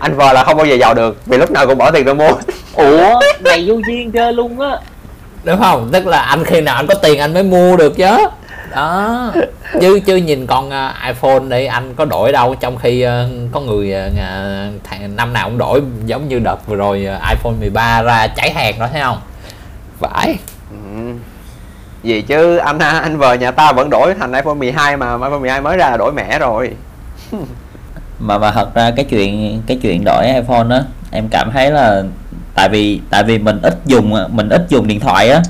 anh 0.00 0.14
vợ 0.16 0.32
là 0.32 0.44
không 0.44 0.56
bao 0.56 0.66
giờ 0.66 0.74
giàu 0.74 0.94
được 0.94 1.26
vì 1.26 1.38
lúc 1.38 1.50
nào 1.50 1.66
cũng 1.66 1.78
bỏ 1.78 1.90
tiền 1.90 2.04
ra 2.04 2.14
mua. 2.14 2.32
Ủa 2.74 3.20
này 3.40 3.64
vô 3.66 3.74
duyên 3.86 4.12
chơi 4.12 4.32
luôn 4.32 4.60
á. 4.60 4.78
Đúng 5.44 5.58
không? 5.58 5.88
Tức 5.92 6.06
là 6.06 6.18
anh 6.18 6.44
khi 6.44 6.60
nào 6.60 6.76
anh 6.76 6.86
có 6.86 6.94
tiền 6.94 7.18
anh 7.18 7.34
mới 7.34 7.42
mua 7.42 7.76
được 7.76 7.96
chứ. 7.96 8.16
Đó. 8.74 9.32
Chứ 9.80 10.00
chứ 10.06 10.16
nhìn 10.16 10.46
con 10.46 10.70
à, 10.70 10.94
iPhone 11.06 11.40
đi 11.48 11.66
anh 11.66 11.94
có 11.94 12.04
đổi 12.04 12.32
đâu 12.32 12.54
trong 12.60 12.76
khi 12.76 13.02
à, 13.02 13.24
có 13.52 13.60
người 13.60 13.94
thằng 14.84 15.16
năm 15.16 15.32
nào 15.32 15.48
cũng 15.48 15.58
đổi 15.58 15.82
giống 16.06 16.28
như 16.28 16.38
đợt 16.38 16.66
vừa 16.66 16.76
rồi 16.76 17.06
à, 17.06 17.30
iPhone 17.30 17.54
13 17.60 18.02
ra 18.02 18.26
cháy 18.26 18.50
hàng 18.50 18.78
đó 18.78 18.88
thấy 18.92 19.02
không? 19.02 19.18
Phải 20.00 20.36
gì 22.04 22.22
chứ, 22.22 22.56
anh 22.56 22.78
anh 22.78 23.18
vợ 23.18 23.34
nhà 23.34 23.50
ta 23.50 23.72
vẫn 23.72 23.90
đổi 23.90 24.14
thành 24.14 24.32
iPhone 24.32 24.54
12 24.54 24.96
mà 24.96 25.14
iPhone 25.14 25.38
12 25.38 25.60
mới 25.60 25.76
ra 25.76 25.90
là 25.90 25.96
đổi 25.96 26.12
mẻ 26.12 26.38
rồi. 26.38 26.70
Mà 28.18 28.38
mà 28.38 28.50
thật 28.50 28.74
ra 28.74 28.90
cái 28.96 29.04
chuyện 29.04 29.62
cái 29.66 29.78
chuyện 29.82 30.02
đổi 30.04 30.26
iPhone 30.26 30.64
đó 30.64 30.80
em 31.10 31.28
cảm 31.30 31.50
thấy 31.52 31.70
là 31.70 32.02
tại 32.54 32.68
vì 32.68 33.00
tại 33.10 33.24
vì 33.24 33.38
mình 33.38 33.58
ít 33.62 33.78
dùng, 33.86 34.14
mình 34.28 34.48
ít 34.48 34.66
dùng 34.68 34.86
điện 34.86 35.00
thoại 35.00 35.30
á. 35.30 35.42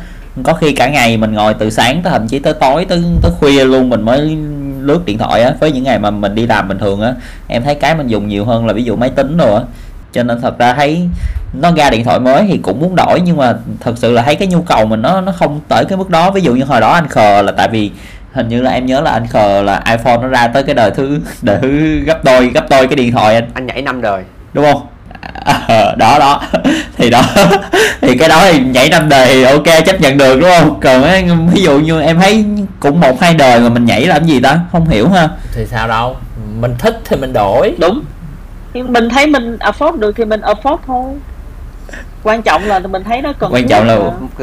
Có 0.43 0.55
khi 0.55 0.73
cả 0.73 0.89
ngày 0.89 1.17
mình 1.17 1.33
ngồi 1.33 1.55
từ 1.55 1.71
sáng 1.71 2.03
tới, 2.03 2.13
thậm 2.13 2.29
chí 2.29 2.39
tới 2.39 2.55
tối, 2.55 2.85
tới 2.85 3.03
tới 3.23 3.33
khuya 3.39 3.65
luôn 3.65 3.89
mình 3.89 4.03
mới 4.03 4.39
lướt 4.81 5.05
điện 5.05 5.19
thoại 5.19 5.43
á. 5.43 5.55
Với 5.61 5.73
những 5.73 5.85
ngày 5.85 5.99
mà 5.99 6.11
mình 6.11 6.35
đi 6.35 6.47
làm 6.47 6.69
bình 6.69 6.79
thường 6.79 7.01
á, 7.01 7.15
em 7.49 7.63
thấy 7.63 7.75
cái 7.75 7.95
mình 7.95 8.07
dùng 8.07 8.29
nhiều 8.29 8.45
hơn 8.45 8.67
là 8.67 8.73
ví 8.73 8.85
dụ 8.85 8.97
máy 8.97 9.11
tính 9.11 9.37
rồi 9.37 9.55
á 9.55 9.61
cho 10.15 10.23
nên 10.23 10.41
thật 10.41 10.59
ra 10.59 10.75
thấy 10.75 11.09
nó 11.53 11.73
ra 11.77 11.91
điện 11.91 12.05
thoại 12.05 12.21
mới 12.21 12.45
thì 12.49 12.59
cũng 12.59 12.81
muốn 12.81 12.97
đổi 12.97 13.21
nhưng 13.25 13.37
mà 13.37 13.55
thật 13.81 13.95
sự 13.99 14.13
là 14.13 14.23
thấy 14.23 14.35
cái 14.35 14.49
nhu 14.49 14.63
cầu 14.63 14.87
mình 14.87 15.03
nó 15.03 15.21
nó 15.21 15.33
không 15.33 15.61
tới 15.69 15.85
cái 15.85 15.99
mức 15.99 16.11
đó. 16.11 16.31
Ví 16.31 16.41
dụ 16.41 16.55
như 16.55 16.65
hồi 16.65 16.81
đó 16.81 16.93
anh 16.93 17.09
khờ 17.09 17.43
là 17.43 17.53
tại 17.53 17.69
vì 17.69 17.91
hình 18.33 18.49
như 18.49 18.63
là 18.63 18.71
em 18.71 18.87
nhớ 18.87 19.01
là 19.01 19.11
anh 19.11 19.27
khờ 19.27 19.63
là 19.63 19.83
iPhone 19.91 20.17
nó 20.17 20.29
ra 20.29 20.49
tới 20.49 20.63
cái 20.63 20.75
đời 20.75 20.91
thứ 20.91 21.21
đời 21.43 21.59
thứ 21.63 22.01
gấp 22.07 22.25
đôi 22.25 22.47
gấp 22.47 22.71
đôi 22.71 22.87
cái 22.87 22.97
điện 22.97 23.13
thoại 23.13 23.35
anh. 23.35 23.51
Anh 23.55 23.67
nhảy 23.67 23.83
năm 23.83 24.01
đời. 24.03 24.23
Đúng 24.53 24.65
không? 24.73 24.87
Ờ, 25.69 25.95
đó 25.99 26.19
đó. 26.19 26.43
Thì 26.97 27.11
đó. 27.11 27.23
Thì 28.01 28.19
cái 28.19 28.29
đó 28.29 28.45
thì 28.53 28.61
nhảy 28.61 28.89
năm 28.89 29.09
đời 29.09 29.27
thì 29.29 29.43
ok 29.43 29.85
chấp 29.87 30.01
nhận 30.01 30.19
được 30.19 30.41
đúng 30.41 30.51
không? 30.59 30.81
Còn 30.81 31.49
ví 31.49 31.63
dụ 31.63 31.79
như 31.79 32.01
em 32.01 32.19
thấy 32.19 32.45
cũng 32.81 33.01
một 33.01 33.21
hai 33.21 33.35
đời 33.35 33.61
mà 33.61 33.69
mình 33.69 33.85
nhảy 33.85 34.07
làm 34.07 34.25
gì 34.25 34.41
ta? 34.41 34.61
Không 34.73 34.89
hiểu 34.89 35.09
ha. 35.09 35.29
Thì 35.53 35.67
sao 35.67 35.89
đâu. 35.89 36.17
Mình 36.61 36.75
thích 36.79 37.01
thì 37.05 37.17
mình 37.17 37.33
đổi. 37.33 37.75
Đúng 37.79 38.03
thì 38.75 38.83
mình 38.83 39.09
thấy 39.09 39.27
mình 39.27 39.57
afford 39.61 39.99
được 39.99 40.13
thì 40.17 40.25
mình 40.25 40.41
afford 40.41 40.77
thôi. 40.87 41.05
Quan 42.23 42.43
trọng 42.43 42.65
là 42.65 42.79
mình 42.79 43.05
thấy 43.05 43.23
nó 43.23 43.33
cần 43.39 43.53
Quan 43.55 43.69
trọng 43.69 43.87
là- 43.87 43.97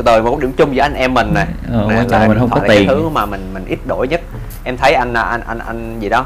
từ 0.06 0.22
một 0.22 0.39
điểm 0.39 0.52
chung 0.58 0.76
giữa 0.76 0.82
anh 0.82 0.94
em 0.94 1.13
mình 1.13 1.34
Ờ, 1.34 1.86
Nè, 1.89 1.96
quan 1.98 2.08
trọng 2.10 2.22
là 2.22 2.28
mình 2.28 2.39
không 2.39 2.50
có 2.50 2.60
tiền. 2.60 2.67
cái 2.67 2.86
thứ 2.88 3.10
mà 3.10 3.26
mình 3.26 3.50
mình 3.54 3.65
ít 3.65 3.80
đổi 3.88 4.08
nhất. 4.08 4.22
Em 4.63 4.78
thấy 4.78 4.94
anh 4.94 5.13
anh 5.13 5.41
anh 5.48 5.60
anh 5.67 6.00
gì 6.00 6.10
đó 6.10 6.26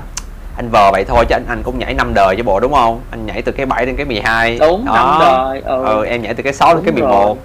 anh 0.58 0.70
vờ 0.70 0.92
vậy 0.92 1.04
thôi 1.08 1.26
chứ 1.30 1.34
anh 1.36 1.46
anh 1.50 1.64
cũng 1.64 1.80
nhảy 1.80 1.94
năm 1.94 2.12
đời 2.14 2.36
chứ 2.38 2.44
bộ 2.44 2.60
đúng 2.60 2.74
không? 2.74 3.02
Anh 3.12 3.26
nhảy 3.26 3.42
từ 3.42 3.52
cái 3.52 3.66
7 3.66 3.86
đến 3.86 3.96
cái 3.96 4.06
12 4.06 4.58
đúng 4.60 4.86
năm 4.86 5.18
đời 5.20 5.62
ừ. 5.66 5.84
ừ, 5.86 6.06
em 6.06 6.22
nhảy 6.22 6.34
từ 6.34 6.44
cái 6.44 6.54
6 6.54 6.76
đến 6.76 6.84
cái 6.86 6.92
Đúng 6.92 7.10
11 7.10 7.26
rồi. 7.26 7.36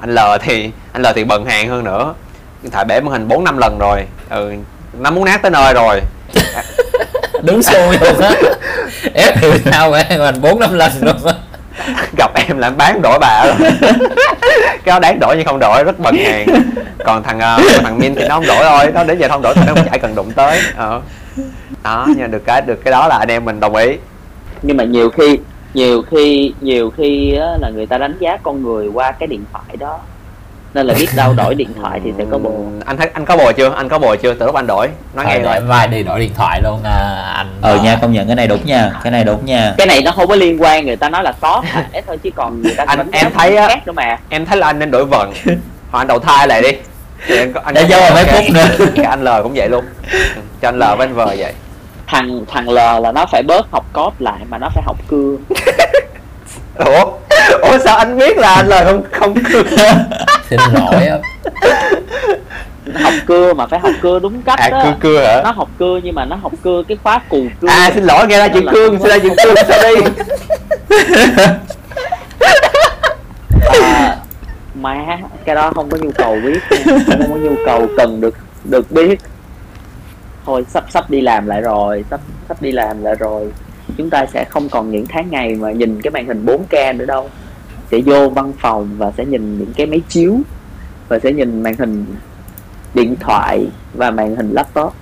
anh 0.00 0.14
L 0.14 0.18
thì 0.42 0.70
anh 0.92 1.02
L 1.02 1.06
thì 1.14 1.24
bần 1.24 1.44
hàng 1.44 1.68
hơn 1.68 1.84
nữa. 1.84 2.14
Thoại 2.72 2.84
bể 2.84 3.00
màn 3.00 3.12
hình 3.12 3.28
4 3.28 3.44
năm 3.44 3.58
lần 3.58 3.78
rồi. 3.78 4.06
Ừ, 4.30 4.52
nó 4.98 5.10
muốn 5.10 5.24
nát 5.24 5.42
tới 5.42 5.50
nơi 5.50 5.74
rồi 5.74 6.00
đúng 7.42 7.62
xui 7.62 7.98
luôn 8.00 8.18
á 8.20 8.30
ép 9.14 9.38
hiểu 9.38 9.52
sao 9.72 9.90
vậy? 9.90 10.04
Mình 10.18 10.40
bốn 10.40 10.60
năm 10.60 10.74
lần 10.74 10.92
luôn 11.00 11.16
á 11.26 11.34
gặp 12.16 12.30
em 12.34 12.58
là 12.58 12.70
bán 12.70 13.02
đổi 13.02 13.18
bà 13.18 13.44
rồi. 13.46 13.70
Cái 14.84 14.86
đó 14.86 14.98
đáng 14.98 15.18
đổi 15.20 15.36
nhưng 15.36 15.46
không 15.46 15.58
đổi 15.58 15.84
rất 15.84 15.98
bần 15.98 16.16
hàng. 16.16 16.46
Còn 17.04 17.22
thằng 17.22 17.40
ờ, 17.40 17.58
thằng 17.82 17.98
Min 17.98 18.14
thì 18.14 18.28
nó 18.28 18.34
không 18.34 18.46
đổi 18.46 18.64
thôi. 18.64 18.90
Nó 18.94 19.04
đến 19.04 19.18
giờ 19.18 19.28
nó 19.28 19.34
không 19.34 19.42
đổi 19.42 19.54
thì 19.54 19.62
nó 19.66 19.74
cũng 19.74 19.84
chả 19.92 19.98
cần 19.98 20.14
đụng 20.14 20.32
tới. 20.32 20.60
Ờ. 20.76 21.00
đó 21.82 22.06
nhưng 22.08 22.20
mà 22.20 22.26
được 22.26 22.42
cái 22.44 22.60
được 22.60 22.84
cái 22.84 22.92
đó 22.92 23.08
là 23.08 23.18
anh 23.18 23.30
em 23.30 23.44
mình 23.44 23.60
đồng 23.60 23.74
ý. 23.74 23.96
Nhưng 24.62 24.76
mà 24.76 24.84
nhiều 24.84 25.10
khi 25.10 25.38
nhiều 25.74 26.02
khi 26.10 26.54
nhiều 26.60 26.90
khi 26.96 27.36
á, 27.36 27.46
là 27.60 27.70
người 27.74 27.86
ta 27.86 27.98
đánh 27.98 28.16
giá 28.20 28.36
con 28.42 28.62
người 28.62 28.88
qua 28.88 29.12
cái 29.12 29.26
điện 29.26 29.44
thoại 29.52 29.76
đó 29.78 29.98
nên 30.74 30.86
là 30.86 30.94
biết 30.94 31.08
đâu 31.16 31.32
đổi 31.36 31.54
điện 31.54 31.68
thoại 31.80 32.00
thì 32.04 32.12
sẽ 32.18 32.24
có 32.30 32.38
bộ. 32.38 32.50
Ừm, 32.50 32.80
anh 32.86 32.96
thấy 32.96 33.08
anh 33.14 33.24
có 33.24 33.36
bồ 33.36 33.52
chưa? 33.52 33.72
Anh 33.76 33.88
có 33.88 33.98
bồ 33.98 34.16
chưa? 34.16 34.34
Từ 34.34 34.46
lúc 34.46 34.54
anh 34.54 34.66
đổi 34.66 34.88
nói 35.14 35.24
nghe 35.28 35.38
rồi 35.38 35.60
mai 35.60 35.88
đi 35.88 36.02
đổi 36.02 36.20
điện 36.20 36.32
thoại 36.36 36.60
luôn 36.64 36.80
à, 36.84 37.32
anh 37.36 37.46
ờ 37.62 37.76
nha 37.84 37.98
công 38.02 38.12
nhận 38.12 38.26
cái 38.26 38.36
này 38.36 38.46
đúng 38.46 38.66
nha 38.66 38.90
cái 39.02 39.10
này 39.10 39.24
đúng 39.24 39.44
nha. 39.46 39.74
Cái 39.78 39.86
này 39.86 40.02
nó 40.02 40.10
không 40.12 40.28
có 40.28 40.34
liên 40.36 40.62
quan 40.62 40.86
người 40.86 40.96
ta 40.96 41.08
nói 41.08 41.22
là 41.22 41.32
có 41.40 41.62
phải 41.92 42.02
thôi 42.06 42.18
chứ 42.22 42.30
còn 42.36 42.62
người 42.62 42.74
ta 42.74 42.84
Anh- 42.86 43.10
em 43.12 43.32
thấy 43.34 43.56
á- 43.56 43.68
khác 43.68 43.86
nữa 43.86 43.92
mà. 43.92 44.18
em 44.28 44.46
thấy 44.46 44.58
là 44.58 44.66
anh 44.66 44.78
nên 44.78 44.90
đổi 44.90 45.04
vần 45.04 45.32
hoặc 45.90 46.00
anh 46.00 46.06
đầu 46.06 46.18
thai 46.18 46.46
lại 46.48 46.62
đi. 46.62 46.68
Thì 47.26 47.36
anh 47.38 47.52
có- 47.52 47.60
anh 47.64 47.74
Để 47.74 47.84
vô 47.90 47.96
mấy 48.14 48.24
cái- 48.24 48.42
phút 48.46 48.54
nữa. 48.54 48.86
cái 48.96 49.04
anh 49.04 49.24
L 49.24 49.28
cũng 49.42 49.52
vậy 49.54 49.68
luôn. 49.68 49.84
Cho 50.62 50.68
anh 50.68 50.78
L 50.78 50.82
với 50.82 51.06
anh 51.06 51.14
V 51.14 51.18
vậy. 51.18 51.52
Thằng 52.06 52.44
thằng 52.48 52.68
L 52.70 52.74
là 53.02 53.12
nó 53.14 53.26
phải 53.26 53.42
bớt 53.42 53.66
học 53.72 53.84
code 53.92 54.16
lại 54.18 54.38
mà 54.50 54.58
nó 54.58 54.68
phải 54.74 54.82
học 54.86 54.96
cưa. 55.08 55.36
Ủa 56.74 57.12
ủa 57.62 57.78
sao 57.78 57.96
anh 57.96 58.18
biết 58.18 58.38
là 58.38 58.54
anh 58.54 58.68
lời 58.68 58.84
không 58.84 59.02
không 59.12 59.34
xin 60.50 60.60
lỗi 60.74 61.06
á 61.06 61.18
học 62.94 63.14
cưa 63.26 63.54
mà 63.54 63.66
phải 63.66 63.80
học 63.80 63.92
cưa 64.00 64.18
đúng 64.18 64.42
cách 64.42 64.58
à, 64.58 64.70
cưa 64.70 64.94
cưa 65.00 65.26
hả? 65.26 65.42
Nó 65.44 65.50
học 65.50 65.68
cưa 65.78 66.00
nhưng 66.04 66.14
mà 66.14 66.24
nó 66.24 66.36
học 66.36 66.52
cưa 66.62 66.82
cái 66.88 66.96
khóa 67.02 67.20
cù 67.28 67.46
cưa. 67.60 67.68
À 67.68 67.90
xin 67.94 68.04
lỗi 68.04 68.26
nghe 68.26 68.38
ra 68.38 68.48
chuyện 68.48 68.66
cương 68.72 68.98
xin 68.98 69.08
ra 69.08 69.18
chuyện 69.18 69.34
cương 69.44 69.54
sao 69.68 69.78
đi? 69.82 70.00
À, 73.82 74.16
má 74.74 75.18
cái 75.44 75.54
đó 75.54 75.72
không 75.74 75.90
có 75.90 75.96
nhu 75.96 76.10
cầu 76.10 76.36
biết. 76.44 76.60
Không 76.86 77.32
có 77.32 77.36
nhu 77.36 77.54
cầu 77.66 77.86
cần 77.96 78.20
được 78.20 78.34
được 78.64 78.90
biết. 78.90 79.20
Thôi 80.46 80.64
sắp 80.68 80.84
sắp 80.90 81.10
đi 81.10 81.20
làm 81.20 81.46
lại 81.46 81.60
rồi 81.60 82.04
sắp 82.10 82.20
sắp 82.48 82.62
đi 82.62 82.72
làm 82.72 83.04
lại 83.04 83.14
rồi 83.14 83.52
chúng 83.98 84.10
ta 84.10 84.26
sẽ 84.26 84.44
không 84.50 84.68
còn 84.68 84.90
những 84.90 85.06
tháng 85.08 85.30
ngày 85.30 85.54
mà 85.54 85.72
nhìn 85.72 86.02
cái 86.02 86.10
màn 86.10 86.26
hình 86.26 86.46
4K 86.46 86.96
nữa 86.96 87.06
đâu. 87.06 87.30
Sẽ 87.90 87.98
vô 88.06 88.28
văn 88.28 88.52
phòng 88.58 88.88
và 88.98 89.12
sẽ 89.16 89.24
nhìn 89.24 89.58
những 89.58 89.72
cái 89.76 89.86
máy 89.86 90.00
chiếu 90.08 90.34
và 91.08 91.18
sẽ 91.18 91.32
nhìn 91.32 91.62
màn 91.62 91.74
hình 91.78 92.06
điện 92.94 93.16
thoại 93.20 93.66
và 93.94 94.10
màn 94.10 94.36
hình 94.36 94.50
laptop. 94.52 94.92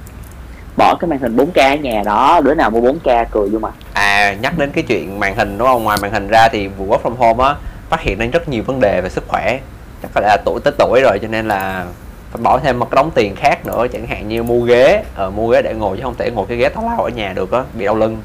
Bỏ 0.77 0.97
cái 1.01 1.11
màn 1.11 1.19
hình 1.19 1.37
4K 1.37 1.71
ở 1.71 1.77
nhà 1.77 2.03
đó 2.05 2.41
đứa 2.45 2.55
nào 2.55 2.71
mua 2.71 2.81
4K 2.81 3.25
cười 3.31 3.49
vô 3.49 3.59
mặt. 3.59 3.75
À 3.93 4.37
nhắc 4.43 4.59
đến 4.59 4.71
cái 4.71 4.85
chuyện 4.89 5.21
màn 5.21 5.37
hình 5.37 5.59
đúng 5.59 5.69
không? 5.69 5.85
Ngoài 5.85 5.99
màn 6.03 6.13
hình 6.13 6.29
ra 6.29 6.49
thì 6.49 6.69
vụ 6.69 6.87
work 6.87 7.03
from 7.03 7.15
home 7.15 7.45
á 7.45 7.55
phát 7.89 8.01
hiện 8.01 8.19
ra 8.19 8.27
rất 8.33 8.49
nhiều 8.49 8.63
vấn 8.63 8.81
đề 8.81 9.01
về 9.01 9.09
sức 9.09 9.25
khỏe. 9.29 9.61
Chắc 10.03 10.11
phải 10.15 10.23
là 10.23 10.37
tuổi 10.45 10.61
tới 10.65 10.73
tuổi 10.79 11.01
rồi 11.01 11.19
cho 11.23 11.29
nên 11.29 11.49
là 11.49 11.87
phải 12.31 12.43
bỏ 12.43 12.59
thêm 12.59 12.79
một 12.79 12.91
cái 12.91 12.97
đống 12.97 13.11
tiền 13.15 13.37
khác 13.37 13.67
nữa. 13.67 13.87
Chẳng 13.93 14.07
hạn 14.07 14.29
như 14.29 14.43
mua 14.43 14.61
ghế. 14.61 15.03
Ờ, 15.15 15.31
mua 15.31 15.49
ghế 15.49 15.63
để 15.63 15.75
ngồi 15.75 15.97
chứ 15.97 16.03
không 16.03 16.15
thể 16.19 16.31
ngồi 16.31 16.47
cái 16.49 16.59
ghế 16.59 16.69
tào 16.69 16.85
lao 16.85 17.03
ở 17.03 17.09
nhà 17.09 17.33
được 17.33 17.53
á 17.53 17.63
bị 17.75 17.85
đau 17.85 17.95
lưng 17.95 18.17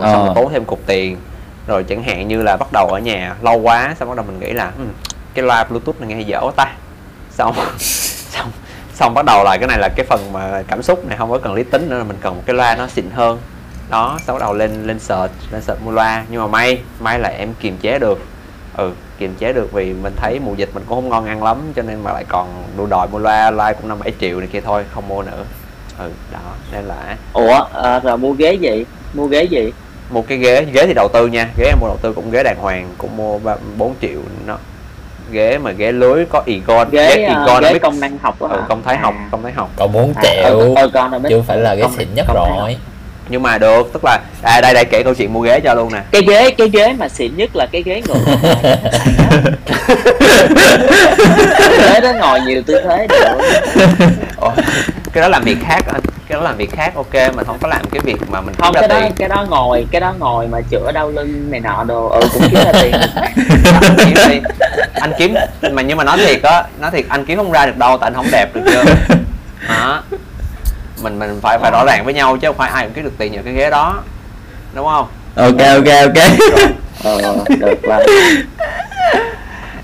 ờ, 0.00 0.12
xong 0.12 0.20
Ờ. 0.20 0.26
rồi 0.26 0.34
tốn 0.34 0.52
thêm 0.52 0.64
cục 0.64 0.80
tiền. 0.86 1.16
Rồi 1.66 1.84
chẳng 1.84 2.02
hạn 2.02 2.28
như 2.28 2.42
là 2.42 2.56
bắt 2.56 2.68
đầu 2.72 2.86
ở 2.88 2.98
nhà 2.98 3.34
lâu 3.42 3.58
quá 3.58 3.94
xong 4.00 4.08
bắt 4.08 4.16
đầu 4.16 4.26
mình 4.28 4.40
nghĩ 4.40 4.52
là 4.52 4.70
"Hmm, 4.76 4.88
cái 5.34 5.44
loa 5.44 5.64
bluetooth 5.64 6.00
này 6.00 6.08
nghe 6.08 6.20
dở 6.20 6.40
ta. 6.56 6.72
Xong 7.30 7.54
xong 8.30 8.50
xong 8.94 9.14
bắt 9.14 9.24
đầu 9.24 9.44
là 9.44 9.56
cái 9.56 9.68
này 9.68 9.78
là 9.78 9.88
cái 9.96 10.06
phần 10.08 10.32
mà 10.32 10.62
cảm 10.68 10.82
xúc 10.82 11.04
này 11.06 11.16
không 11.18 11.30
có 11.30 11.38
cần 11.38 11.54
lý 11.54 11.62
tính 11.62 11.88
nữa 11.90 11.98
là 11.98 12.04
mình 12.04 12.16
cần 12.20 12.34
một 12.36 12.42
cái 12.46 12.56
loa 12.56 12.76
nó 12.76 12.86
xịn 12.86 13.10
hơn. 13.14 13.38
Đó 13.90 14.18
xong 14.26 14.34
bắt 14.38 14.40
đầu 14.40 14.54
lên 14.54 14.86
lên 14.86 14.98
search 14.98 15.32
lên 15.50 15.62
search 15.62 15.82
mua 15.82 15.90
loa. 15.90 16.24
Nhưng 16.30 16.40
mà 16.40 16.46
may 16.46 16.78
may 17.00 17.18
là 17.18 17.28
em 17.28 17.54
kiềm 17.60 17.76
chế 17.76 17.98
được. 17.98 18.18
Ừ 18.76 18.90
kiềm 19.18 19.34
chế 19.34 19.52
được 19.52 19.72
vì 19.72 19.92
mình 19.92 20.12
thấy 20.16 20.38
mùa 20.38 20.54
dịch 20.54 20.70
mình 20.74 20.84
cũng 20.88 20.96
không 21.00 21.08
ngon 21.08 21.26
ăn 21.26 21.42
lắm 21.42 21.58
cho 21.76 21.82
nên 21.82 22.02
mà 22.04 22.12
lại 22.12 22.24
còn 22.28 22.64
đua 22.76 22.86
đòi 22.86 23.08
mua 23.08 23.18
loa 23.18 23.50
loa 23.50 23.72
cũng 23.72 23.88
năm 23.88 23.98
bảy 23.98 24.12
triệu 24.20 24.38
này 24.40 24.48
kia 24.52 24.60
thôi 24.60 24.84
không 24.94 25.08
mua 25.08 25.22
nữa. 25.22 25.44
Ừ 25.98 26.10
đó 26.32 26.38
nên 26.72 26.84
là 26.84 27.16
ủa 27.32 27.64
à, 27.82 27.98
rồi 27.98 28.18
mua 28.18 28.32
ghế 28.32 28.52
gì 28.54 28.84
mua 29.14 29.26
ghế 29.26 29.42
gì? 29.44 29.72
Mua 30.10 30.22
cái 30.22 30.38
ghế 30.38 30.64
ghế 30.72 30.86
thì 30.86 30.94
đầu 30.94 31.08
tư 31.08 31.26
nha. 31.26 31.48
Ghế 31.58 31.64
em 31.66 31.78
mua 31.80 31.86
đầu 31.86 31.96
tư 32.02 32.12
cũng 32.12 32.30
ghế 32.30 32.42
đàng 32.42 32.56
hoàng 32.60 32.88
cũng 32.98 33.16
mua 33.16 33.38
ba- 33.38 33.56
4 33.76 33.94
triệu 34.02 34.18
nó. 34.46 34.56
Ghế 35.30 35.58
mà 35.58 35.70
ghế 35.70 35.92
lưới 35.92 36.24
có 36.30 36.42
igon 36.46 36.88
ghế 36.90 37.16
ghế 37.16 37.24
à, 37.24 37.28
igon 37.44 37.62
ghế 37.62 37.72
biết 37.72 37.82
công 37.82 38.00
năng 38.00 38.18
học 38.22 38.36
ừ, 38.38 38.48
công 38.68 38.82
thái 38.82 38.96
học 38.96 39.14
À. 39.18 39.28
công 39.30 39.42
thái 39.42 39.52
học. 39.52 39.70
Còn 39.76 39.92
4 39.92 40.12
À, 40.16 40.22
triệu 40.22 40.74
ờ, 40.74 40.90
ờ, 40.94 41.18
biết. 41.18 41.28
chứ 41.28 41.42
phải 41.46 41.56
là 41.58 41.74
cái 41.74 41.82
Công- 41.82 41.96
xịn 41.98 42.08
nhất 42.14 42.26
học. 42.28 42.36
rồi. 42.58 42.76
nhưng 43.28 43.42
mà 43.42 43.58
được 43.58 43.90
tức 43.92 44.04
là 44.04 44.18
à 44.42 44.60
đây 44.60 44.74
đây 44.74 44.84
kể 44.84 45.02
câu 45.02 45.14
chuyện 45.14 45.32
mua 45.32 45.40
ghế 45.40 45.60
cho 45.60 45.74
luôn 45.74 45.92
nè. 45.92 46.00
Cái 46.10 46.22
ghế 46.28 46.50
cái 46.50 46.68
ghế 46.68 46.92
mà 46.98 47.08
xịn 47.08 47.36
nhất 47.36 47.56
là 47.56 47.66
cái 47.72 47.82
ghế 47.82 48.02
ngồi. 48.08 48.18
Ghế 51.78 52.00
đó 52.00 52.12
ngồi 52.20 52.40
nhiều 52.40 52.62
tư 52.66 52.80
thế 52.88 53.06
được 53.06 53.38
cái 55.16 55.22
đó 55.22 55.28
làm 55.28 55.42
việc 55.42 55.56
khác 55.62 55.80
anh. 55.86 56.00
Cái 56.28 56.36
đó 56.36 56.42
làm 56.42 56.56
việc 56.56 56.70
khác 56.72 56.94
ok 56.94 57.14
mình 57.14 57.46
không 57.46 57.58
có 57.62 57.68
làm 57.68 57.84
cái 57.90 58.00
việc 58.04 58.16
mà 58.30 58.40
mình 58.40 58.54
không 58.58 58.74
ra 58.74 58.80
cái 58.80 58.88
đó 58.88 59.00
tiền. 59.00 59.12
cái 59.16 59.28
đó 59.28 59.46
ngồi 59.50 59.86
cái 59.90 60.00
đó 60.00 60.14
ngồi 60.18 60.46
mà 60.46 60.60
chữa 60.70 60.92
đau 60.92 61.10
lưng 61.10 61.50
này 61.50 61.60
nọ 61.60 61.84
đồ 61.84 62.08
ừ 62.08 62.28
cũng 62.32 62.42
kiếm 62.50 62.60
ra 62.64 62.72
tiền. 62.82 62.92
Anh 63.82 63.96
kiếm 63.98 64.14
đi. 64.28 64.40
Anh 64.94 65.12
kiếm 65.18 65.34
mà 65.72 65.82
nhưng 65.82 65.98
mà 65.98 66.04
nói 66.04 66.18
thiệt 66.18 66.42
á 66.42 66.64
nói 66.80 66.90
thiệt 66.90 67.04
anh 67.08 67.24
kiếm 67.24 67.38
không 67.38 67.52
ra 67.52 67.66
được 67.66 67.76
đâu 67.76 67.98
tại 67.98 68.06
anh 68.06 68.14
không 68.14 68.26
đẹp 68.32 68.46
được 68.54 68.60
chưa? 68.66 68.84
Đó. 69.68 70.02
Mình 71.02 71.18
mình 71.18 71.38
phải 71.42 71.58
phải 71.58 71.70
rõ 71.70 71.84
ràng 71.86 72.04
với 72.04 72.14
nhau 72.14 72.36
chứ 72.36 72.48
không 72.48 72.56
phải 72.56 72.70
ai 72.70 72.84
cũng 72.84 72.94
kiếm 72.94 73.04
được 73.04 73.18
tiền 73.18 73.32
nhờ 73.32 73.40
cái 73.44 73.54
ghế 73.54 73.70
đó. 73.70 74.02
Đúng 74.74 74.86
không? 74.86 75.06
Ok 75.36 75.58
ok 75.58 75.88
ok. 76.02 76.24
Ờ 77.04 77.36
được 77.58 77.78
và 77.82 78.04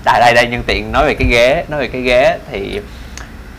đây 0.05 0.19
đây 0.19 0.33
đây 0.33 0.47
nhân 0.47 0.63
tiện 0.67 0.91
nói 0.91 1.05
về 1.07 1.13
cái 1.13 1.27
ghế 1.27 1.65
nói 1.69 1.79
về 1.79 1.87
cái 1.87 2.01
ghế 2.01 2.37
thì 2.51 2.79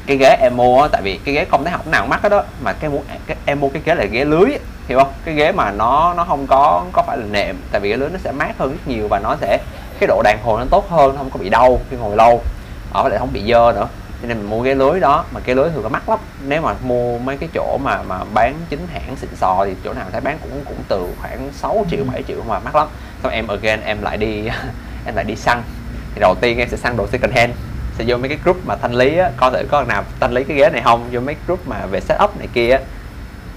cái 0.06 0.16
ghế 0.16 0.36
em 0.40 0.56
mua 0.56 0.82
á 0.82 0.88
tại 0.92 1.02
vì 1.02 1.18
cái 1.24 1.34
ghế 1.34 1.44
không 1.44 1.64
thấy 1.64 1.72
học 1.72 1.86
nào 1.86 2.02
cũng 2.02 2.10
mắc 2.10 2.22
hết 2.22 2.28
đó 2.28 2.42
mà 2.62 2.72
cái 2.72 2.90
muốn 2.90 3.02
cái 3.26 3.36
em 3.44 3.60
mua 3.60 3.68
cái 3.68 3.82
ghế 3.84 3.94
là 3.94 4.04
ghế 4.04 4.24
lưới 4.24 4.52
á, 4.52 4.58
hiểu 4.88 4.98
không? 4.98 5.12
Cái 5.24 5.34
ghế 5.34 5.52
mà 5.52 5.70
nó 5.70 6.14
nó 6.14 6.24
không 6.24 6.46
có 6.46 6.84
có 6.92 7.02
phải 7.06 7.16
là 7.18 7.24
nệm 7.30 7.56
tại 7.70 7.80
vì 7.80 7.90
cái 7.90 7.98
lưới 7.98 8.10
nó 8.10 8.18
sẽ 8.24 8.32
mát 8.32 8.58
hơn 8.58 8.70
rất 8.70 8.88
nhiều 8.88 9.08
và 9.08 9.18
nó 9.18 9.36
sẽ 9.40 9.58
cái 10.00 10.06
độ 10.06 10.22
đàn 10.24 10.38
hồi 10.44 10.60
nó 10.60 10.66
tốt 10.70 10.90
hơn 10.90 11.16
không 11.16 11.30
có 11.30 11.38
bị 11.38 11.48
đau 11.48 11.80
khi 11.90 11.96
ngồi 11.96 12.16
lâu. 12.16 12.42
Ở 12.92 13.08
lại 13.08 13.18
không 13.18 13.32
bị 13.32 13.42
dơ 13.48 13.72
nữa. 13.72 13.88
Cho 14.22 14.28
nên 14.28 14.38
mình 14.38 14.50
mua 14.50 14.60
ghế 14.60 14.74
lưới 14.74 15.00
đó 15.00 15.24
mà 15.32 15.40
cái 15.40 15.54
lưới 15.54 15.70
thường 15.70 15.82
nó 15.82 15.88
mắc 15.88 16.08
lắm. 16.08 16.18
Nếu 16.46 16.62
mà 16.62 16.74
mua 16.82 17.18
mấy 17.18 17.36
cái 17.36 17.48
chỗ 17.54 17.78
mà 17.84 18.02
mà 18.02 18.20
bán 18.34 18.54
chính 18.70 18.86
hãng 18.92 19.16
xịn 19.16 19.30
sò 19.36 19.64
thì 19.64 19.74
chỗ 19.84 19.92
nào 19.92 20.06
thấy 20.12 20.20
bán 20.20 20.38
cũng 20.42 20.64
cũng 20.64 20.76
từ 20.88 21.06
khoảng 21.20 21.48
6 21.52 21.86
triệu 21.90 22.04
7 22.12 22.22
triệu 22.22 22.38
mà 22.48 22.58
mắc 22.58 22.74
lắm. 22.74 22.88
Xong 23.22 23.32
em 23.32 23.46
again 23.46 23.80
em 23.80 24.02
lại 24.02 24.16
đi 24.16 24.44
em 25.06 25.14
lại 25.14 25.24
đi 25.24 25.36
săn. 25.36 25.62
Thì 26.14 26.20
đầu 26.20 26.34
tiên 26.40 26.58
em 26.58 26.68
sẽ 26.68 26.76
săn 26.76 26.96
đồ 26.96 27.06
second 27.06 27.32
hand 27.34 27.52
sẽ 27.98 28.04
vô 28.06 28.16
mấy 28.16 28.28
cái 28.28 28.38
group 28.44 28.56
mà 28.66 28.76
thanh 28.76 28.94
lý 28.94 29.18
á 29.18 29.30
coi 29.36 29.50
thử 29.50 29.66
có 29.70 29.84
nào 29.84 30.04
thanh 30.20 30.32
lý 30.32 30.44
cái 30.44 30.56
ghế 30.56 30.70
này 30.70 30.82
không? 30.84 31.08
Vô 31.12 31.20
mấy 31.20 31.36
group 31.46 31.68
mà 31.68 31.86
về 31.86 32.00
setup 32.00 32.38
này 32.38 32.48
kia 32.54 32.70
á. 32.70 32.78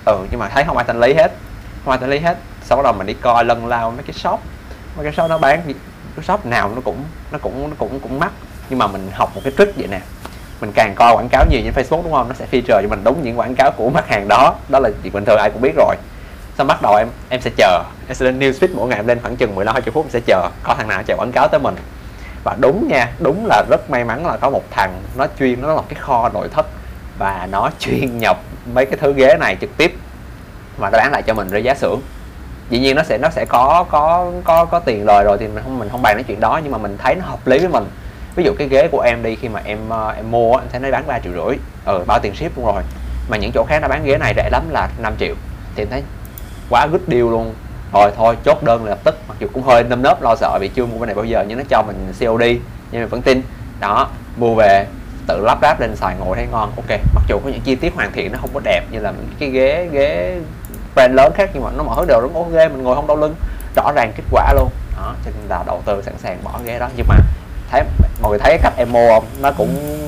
Ừ 0.05 0.17
nhưng 0.31 0.39
mà 0.39 0.49
thấy 0.49 0.63
không 0.63 0.77
ai 0.77 0.85
thanh 0.87 0.99
lý 0.99 1.13
hết. 1.13 1.31
Không 1.83 1.91
ai 1.91 1.99
thanh 1.99 2.09
lý 2.09 2.19
hết. 2.19 2.37
Sau 2.63 2.83
đó 2.83 2.91
mình 2.91 3.07
đi 3.07 3.13
coi 3.13 3.45
lân 3.45 3.67
lao 3.67 3.91
mấy 3.91 4.03
cái 4.03 4.13
shop. 4.13 4.39
Mấy 4.95 5.03
cái 5.03 5.13
shop 5.13 5.29
nó 5.29 5.37
bán 5.37 5.61
cái 5.65 5.75
shop 6.23 6.45
nào 6.45 6.71
nó 6.75 6.81
cũng 6.81 7.03
nó 7.31 7.37
cũng 7.41 7.69
nó 7.69 7.75
cũng 7.77 7.99
cũng 7.99 8.19
mắc. 8.19 8.31
Nhưng 8.69 8.79
mà 8.79 8.87
mình 8.87 9.09
học 9.13 9.31
một 9.35 9.41
cái 9.43 9.53
trick 9.57 9.77
vậy 9.77 9.87
nè. 9.91 9.99
Mình 10.61 10.71
càng 10.75 10.93
coi 10.95 11.15
quảng 11.15 11.29
cáo 11.29 11.45
nhiều 11.49 11.61
trên 11.63 11.73
Facebook, 11.73 12.03
đúng 12.03 12.11
không? 12.11 12.27
Nó 12.27 12.35
sẽ 12.35 12.45
feature 12.51 12.81
cho 12.81 12.87
mình 12.89 13.03
đúng 13.03 13.23
những 13.23 13.39
quảng 13.39 13.55
cáo 13.55 13.71
của 13.71 13.89
mặt 13.89 14.07
hàng 14.07 14.27
đó. 14.27 14.55
Đó 14.69 14.79
là 14.79 14.89
chuyện 15.03 15.13
bình 15.13 15.25
thường, 15.25 15.37
ai 15.39 15.49
cũng 15.49 15.61
biết 15.61 15.73
rồi. 15.75 15.95
Xong 16.57 16.67
bắt 16.67 16.81
đầu 16.81 16.95
em 16.95 17.07
em 17.29 17.41
sẽ 17.41 17.51
chờ. 17.57 17.83
Em 18.07 18.15
sẽ 18.15 18.25
lên 18.25 18.39
newsfeed 18.39 18.67
mỗi 18.75 18.87
ngày, 18.87 18.99
em 18.99 19.07
lên 19.07 19.19
khoảng 19.21 19.35
chừng 19.35 19.55
15 19.55 19.73
20 19.75 19.91
phút 19.91 20.05
em 20.05 20.11
sẽ 20.11 20.19
chờ. 20.25 20.49
Có 20.63 20.75
thằng 20.77 20.87
nào 20.87 21.03
chạy 21.03 21.17
quảng 21.17 21.31
cáo 21.31 21.47
tới 21.47 21.59
mình 21.59 21.75
và 22.43 22.55
đúng 22.59 22.87
nha, 22.87 23.11
đúng 23.19 23.45
là 23.45 23.63
rất 23.69 23.89
may 23.89 24.03
mắn 24.03 24.25
là 24.25 24.37
có 24.37 24.49
một 24.49 24.63
thằng 24.71 25.01
nó 25.17 25.27
chuyên, 25.39 25.61
nó 25.61 25.73
là 25.73 25.81
cái 25.89 25.95
kho 25.95 26.29
nội 26.29 26.47
thất 26.51 26.65
và 27.17 27.47
nó 27.51 27.69
chuyên 27.79 28.17
nhập 28.17 28.37
mấy 28.73 28.85
cái 28.85 28.97
thứ 29.01 29.13
ghế 29.13 29.37
này 29.39 29.57
trực 29.61 29.77
tiếp 29.77 29.95
mà 30.77 30.89
nó 30.89 30.97
bán 30.97 31.11
lại 31.11 31.21
cho 31.21 31.33
mình 31.33 31.47
với 31.47 31.63
giá 31.63 31.75
xưởng. 31.75 31.99
Dĩ 32.69 32.79
nhiên 32.79 32.95
nó 32.95 33.03
sẽ 33.03 33.17
nó 33.17 33.29
sẽ 33.29 33.45
có 33.45 33.85
có 33.89 34.31
có 34.43 34.65
có 34.65 34.79
tiền 34.79 35.05
lời 35.05 35.23
rồi 35.23 35.37
thì 35.37 35.47
mình 35.47 35.63
không 35.63 35.79
mình 35.79 35.89
không 35.89 36.01
bàn 36.01 36.15
nói 36.15 36.23
chuyện 36.23 36.39
đó, 36.39 36.59
nhưng 36.63 36.71
mà 36.71 36.77
mình 36.77 36.97
thấy 36.97 37.15
nó 37.15 37.25
hợp 37.25 37.47
lý 37.47 37.59
với 37.59 37.69
mình. 37.69 37.85
Ví 38.35 38.43
dụ 38.43 38.53
cái 38.57 38.67
ghế 38.67 38.87
của 38.91 38.99
em 38.99 39.23
đi, 39.23 39.35
khi 39.35 39.49
mà 39.49 39.61
em 39.65 39.89
ờ, 39.89 40.09
em 40.09 40.31
mua 40.31 40.55
em 40.55 40.65
thấy 40.71 40.79
nó 40.79 40.91
bán 40.91 41.03
ba 41.07 41.19
triệu 41.19 41.33
rưỡi. 41.33 41.57
Ừ 41.85 42.03
bao 42.07 42.19
tiền 42.19 42.35
ship 42.35 42.57
luôn 42.57 42.65
rồi. 42.65 42.83
Mà 43.29 43.37
những 43.37 43.51
chỗ 43.53 43.65
khác 43.69 43.79
nó 43.81 43.87
bán 43.87 44.03
ghế 44.05 44.17
này 44.17 44.33
rẻ 44.35 44.49
lắm 44.51 44.63
là 44.69 44.89
5 44.97 45.13
triệu. 45.19 45.35
Thì 45.75 45.83
em 45.83 45.89
thấy 45.89 46.03
quá 46.69 46.87
good 46.91 47.01
deal 47.07 47.21
luôn 47.21 47.53
thôi 47.91 48.11
thôi, 48.17 48.35
chốt 48.45 48.63
đơn 48.63 48.83
là 48.85 48.89
lập 48.89 48.99
tức. 49.03 49.17
Mặc 49.27 49.37
dù 49.39 49.47
cũng 49.53 49.63
hơi 49.63 49.83
nâm 49.83 50.01
nớp, 50.01 50.21
lo 50.21 50.35
sợ 50.35 50.57
vì 50.61 50.67
chưa 50.67 50.85
mua 50.85 50.99
cái 50.99 51.05
này 51.05 51.15
bao 51.15 51.25
giờ, 51.25 51.45
nhưng 51.47 51.57
nó 51.57 51.63
cho 51.69 51.83
mình 51.87 52.13
COD 52.19 52.43
nhưng 52.91 53.01
mình 53.01 53.09
vẫn 53.09 53.21
tin. 53.21 53.41
Đó, 53.79 54.09
mua 54.37 54.55
về, 54.55 54.87
tự 55.27 55.45
lắp 55.45 55.57
ráp 55.61 55.81
lên 55.81 55.95
xài 55.95 56.15
ngồi 56.19 56.35
thấy 56.35 56.47
ngon. 56.51 56.71
Ok, 56.75 56.99
mặc 57.13 57.23
dù 57.27 57.39
có 57.43 57.49
những 57.49 57.61
chi 57.61 57.75
tiết 57.75 57.95
hoàn 57.95 58.11
thiện 58.11 58.31
nó 58.31 58.37
không 58.41 58.49
có 58.53 58.59
đẹp 58.63 58.81
như 58.91 58.99
là 58.99 59.11
những 59.11 59.35
cái 59.39 59.49
ghế 59.49 59.87
ghế 59.91 60.37
brand 60.95 61.13
lớn 61.13 61.31
khác, 61.35 61.49
nhưng 61.53 61.63
mà 61.63 61.69
nó 61.77 61.83
mọi 61.83 61.95
thứ 61.97 62.05
đều 62.07 62.21
rất 62.21 62.33
ok, 62.33 62.71
mình 62.71 62.83
ngồi 62.83 62.95
không 62.95 63.07
đau 63.07 63.17
lưng. 63.17 63.35
Rõ 63.75 63.91
ràng 63.95 64.11
kết 64.17 64.23
quả 64.31 64.53
luôn. 64.53 64.69
Đó, 64.97 65.15
cho 65.25 65.31
nên 65.31 65.49
là 65.49 65.63
đầu 65.67 65.81
tư 65.85 66.01
sẵn 66.05 66.13
sàng 66.17 66.37
bỏ 66.43 66.59
ghế 66.65 66.79
đó. 66.79 66.89
Nhưng 66.95 67.05
mà 67.09 67.15
thấy, 67.71 67.83
mọi 68.21 68.29
người 68.29 68.39
thấy 68.39 68.57
cách 68.63 68.73
em 68.77 68.91
mua 68.91 69.09
không? 69.09 69.25
Nó 69.41 69.51
cũng 69.51 69.99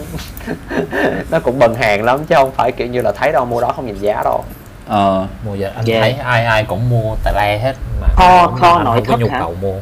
nó 1.32 1.40
cũng 1.40 1.60
bần 1.60 1.76
hàng 1.76 2.04
lắm, 2.04 2.26
chứ 2.26 2.36
không 2.36 2.52
phải 2.52 2.72
kiểu 2.72 2.88
như 2.88 3.02
là 3.02 3.12
thấy 3.12 3.32
đâu, 3.32 3.46
mua 3.46 3.62
đó 3.62 3.74
không 3.76 3.86
nhìn 3.86 4.00
giá 4.00 4.22
đâu 4.24 4.44
ờ. 4.90 5.28
Mua 5.46 5.56
giờ 5.56 5.72
anh 5.76 5.86
Yeah. 5.86 6.02
thấy 6.02 6.14
ai 6.14 6.46
ai 6.46 6.64
cũng 6.64 6.90
mua 6.90 7.16
tà 7.24 7.32
le 7.36 7.58
hết 7.58 7.76
mà 8.02 8.08
Kho- 8.16 8.48
kho 8.48 8.74
không 8.74 8.84
nội 8.84 9.02
có 9.02 9.12
thất 9.12 9.20
nhu 9.20 9.30
hả? 9.30 9.40
cầu 9.40 9.56
mua. 9.62 9.76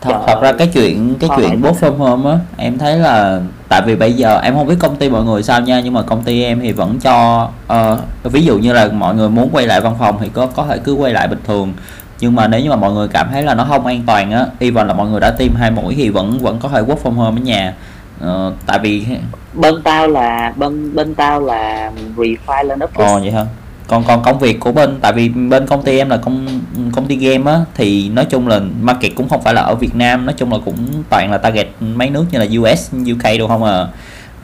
Thật, 0.00 0.14
thật 0.26 0.40
ra 0.42 0.52
cái 0.52 0.66
chuyện 0.66 1.14
cái 1.20 1.28
Thôi 1.28 1.38
chuyện 1.40 1.62
work 1.62 1.74
from 1.74 1.96
home 1.96 2.30
á 2.30 2.38
em 2.56 2.78
thấy 2.78 2.96
là 2.98 3.40
tại 3.68 3.82
vì 3.86 3.96
bây 3.96 4.12
giờ 4.12 4.40
em 4.40 4.54
không 4.54 4.66
biết 4.66 4.74
công 4.78 4.96
ty 4.96 5.10
mọi 5.10 5.24
người 5.24 5.42
sao 5.42 5.60
nha 5.60 5.80
nhưng 5.80 5.92
mà 5.94 6.02
công 6.02 6.22
ty 6.22 6.42
em 6.44 6.60
thì 6.60 6.72
vẫn 6.72 6.98
cho 7.00 7.48
ờ, 7.66 7.98
ví 8.22 8.44
dụ 8.44 8.58
như 8.58 8.72
là 8.72 8.88
mọi 8.92 9.14
người 9.14 9.28
muốn 9.28 9.48
quay 9.52 9.66
lại 9.66 9.80
văn 9.80 9.94
phòng 9.98 10.18
thì 10.20 10.28
có 10.28 10.46
có 10.46 10.64
thể 10.66 10.78
cứ 10.78 10.92
quay 10.94 11.12
lại 11.12 11.28
bình 11.28 11.40
thường. 11.46 11.72
Nhưng 12.20 12.34
mà 12.34 12.48
nếu 12.48 12.60
như 12.60 12.70
mà 12.70 12.76
mọi 12.76 12.92
người 12.92 13.08
cảm 13.08 13.28
thấy 13.32 13.42
là 13.42 13.54
nó 13.54 13.64
không 13.64 13.86
an 13.86 14.02
toàn 14.06 14.32
á 14.32 14.46
even 14.58 14.86
là 14.86 14.94
mọi 14.94 15.08
người 15.08 15.20
đã 15.20 15.30
tiêm 15.30 15.54
hai 15.54 15.70
mũi 15.70 15.94
thì 15.94 16.08
vẫn 16.08 16.38
vẫn 16.38 16.58
có 16.58 16.68
thể 16.68 16.80
work 16.82 16.96
from 17.02 17.12
home 17.14 17.40
ở 17.40 17.44
nhà. 17.44 17.74
Ờ, 18.20 18.52
tại 18.66 18.78
vì 18.78 19.06
bên 19.54 19.82
tao 19.82 20.06
là 20.08 20.52
bên 20.56 20.94
bên 20.94 21.14
tao 21.14 21.40
là 21.40 21.90
refile 22.16 22.64
lên 22.64 22.78
ồ 22.80 22.86
office 22.94 23.20
vậy 23.20 23.30
hả 23.30 23.44
còn 23.86 24.04
còn 24.04 24.22
công 24.22 24.38
việc 24.38 24.60
của 24.60 24.72
bên 24.72 24.98
tại 25.00 25.12
vì 25.12 25.28
bên 25.28 25.66
công 25.66 25.82
ty 25.82 25.98
em 25.98 26.10
là 26.10 26.16
công 26.16 26.60
công 26.92 27.06
ty 27.06 27.16
game 27.16 27.52
á 27.52 27.60
thì 27.74 28.08
nói 28.08 28.24
chung 28.24 28.48
là 28.48 28.60
market 28.80 29.12
cũng 29.14 29.28
không 29.28 29.42
phải 29.42 29.54
là 29.54 29.62
ở 29.62 29.74
Việt 29.74 29.94
Nam 29.94 30.26
nói 30.26 30.34
chung 30.38 30.52
là 30.52 30.58
cũng 30.64 31.02
toàn 31.10 31.30
là 31.30 31.38
target 31.38 31.68
mấy 31.80 32.10
nước 32.10 32.24
như 32.30 32.38
là 32.38 32.46
US 32.60 32.90
UK 33.12 33.38
đâu 33.38 33.48
không 33.48 33.64
à. 33.64 33.86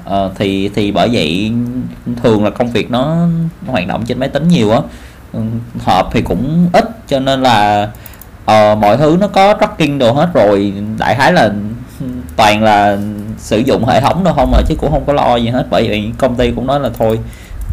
Ờ, 0.05 0.33
thì 0.35 0.71
thì 0.75 0.93
bởi 0.93 1.09
vậy 1.13 1.53
thường 2.23 2.45
là 2.45 2.51
công 2.51 2.71
việc 2.71 2.91
nó, 2.91 3.17
nó 3.67 3.73
hoạt 3.73 3.87
động 3.87 4.05
trên 4.07 4.19
máy 4.19 4.29
tính 4.29 4.49
nhiều 4.49 4.71
á. 4.71 4.81
Ừ, 5.33 5.41
Họp 5.85 6.13
thì 6.13 6.23
cũng 6.23 6.69
ít 6.73 6.85
cho 7.09 7.21
nên 7.21 7.43
là 7.43 7.89
uh, 8.43 8.79
mọi 8.79 8.97
thứ 8.97 9.17
nó 9.21 9.29
có 9.29 9.55
tracking 9.61 9.99
đồ 9.99 10.13
hết 10.13 10.29
rồi 10.35 10.73
đại 10.99 11.15
khái 11.15 11.33
là 11.33 11.51
toàn 12.37 12.63
là 12.63 12.99
sử 13.39 13.59
dụng 13.59 13.85
hệ 13.85 14.01
thống 14.01 14.25
đâu 14.25 14.35
không 14.35 14.51
mà 14.51 14.59
chứ 14.69 14.75
cũng 14.79 14.91
không 14.91 15.05
có 15.07 15.13
lo 15.13 15.37
gì 15.37 15.49
hết 15.49 15.67
bởi 15.71 15.89
vậy 15.89 16.13
công 16.19 16.37
ty 16.37 16.51
cũng 16.51 16.67
nói 16.67 16.81
là 16.81 16.91
thôi 16.99 17.19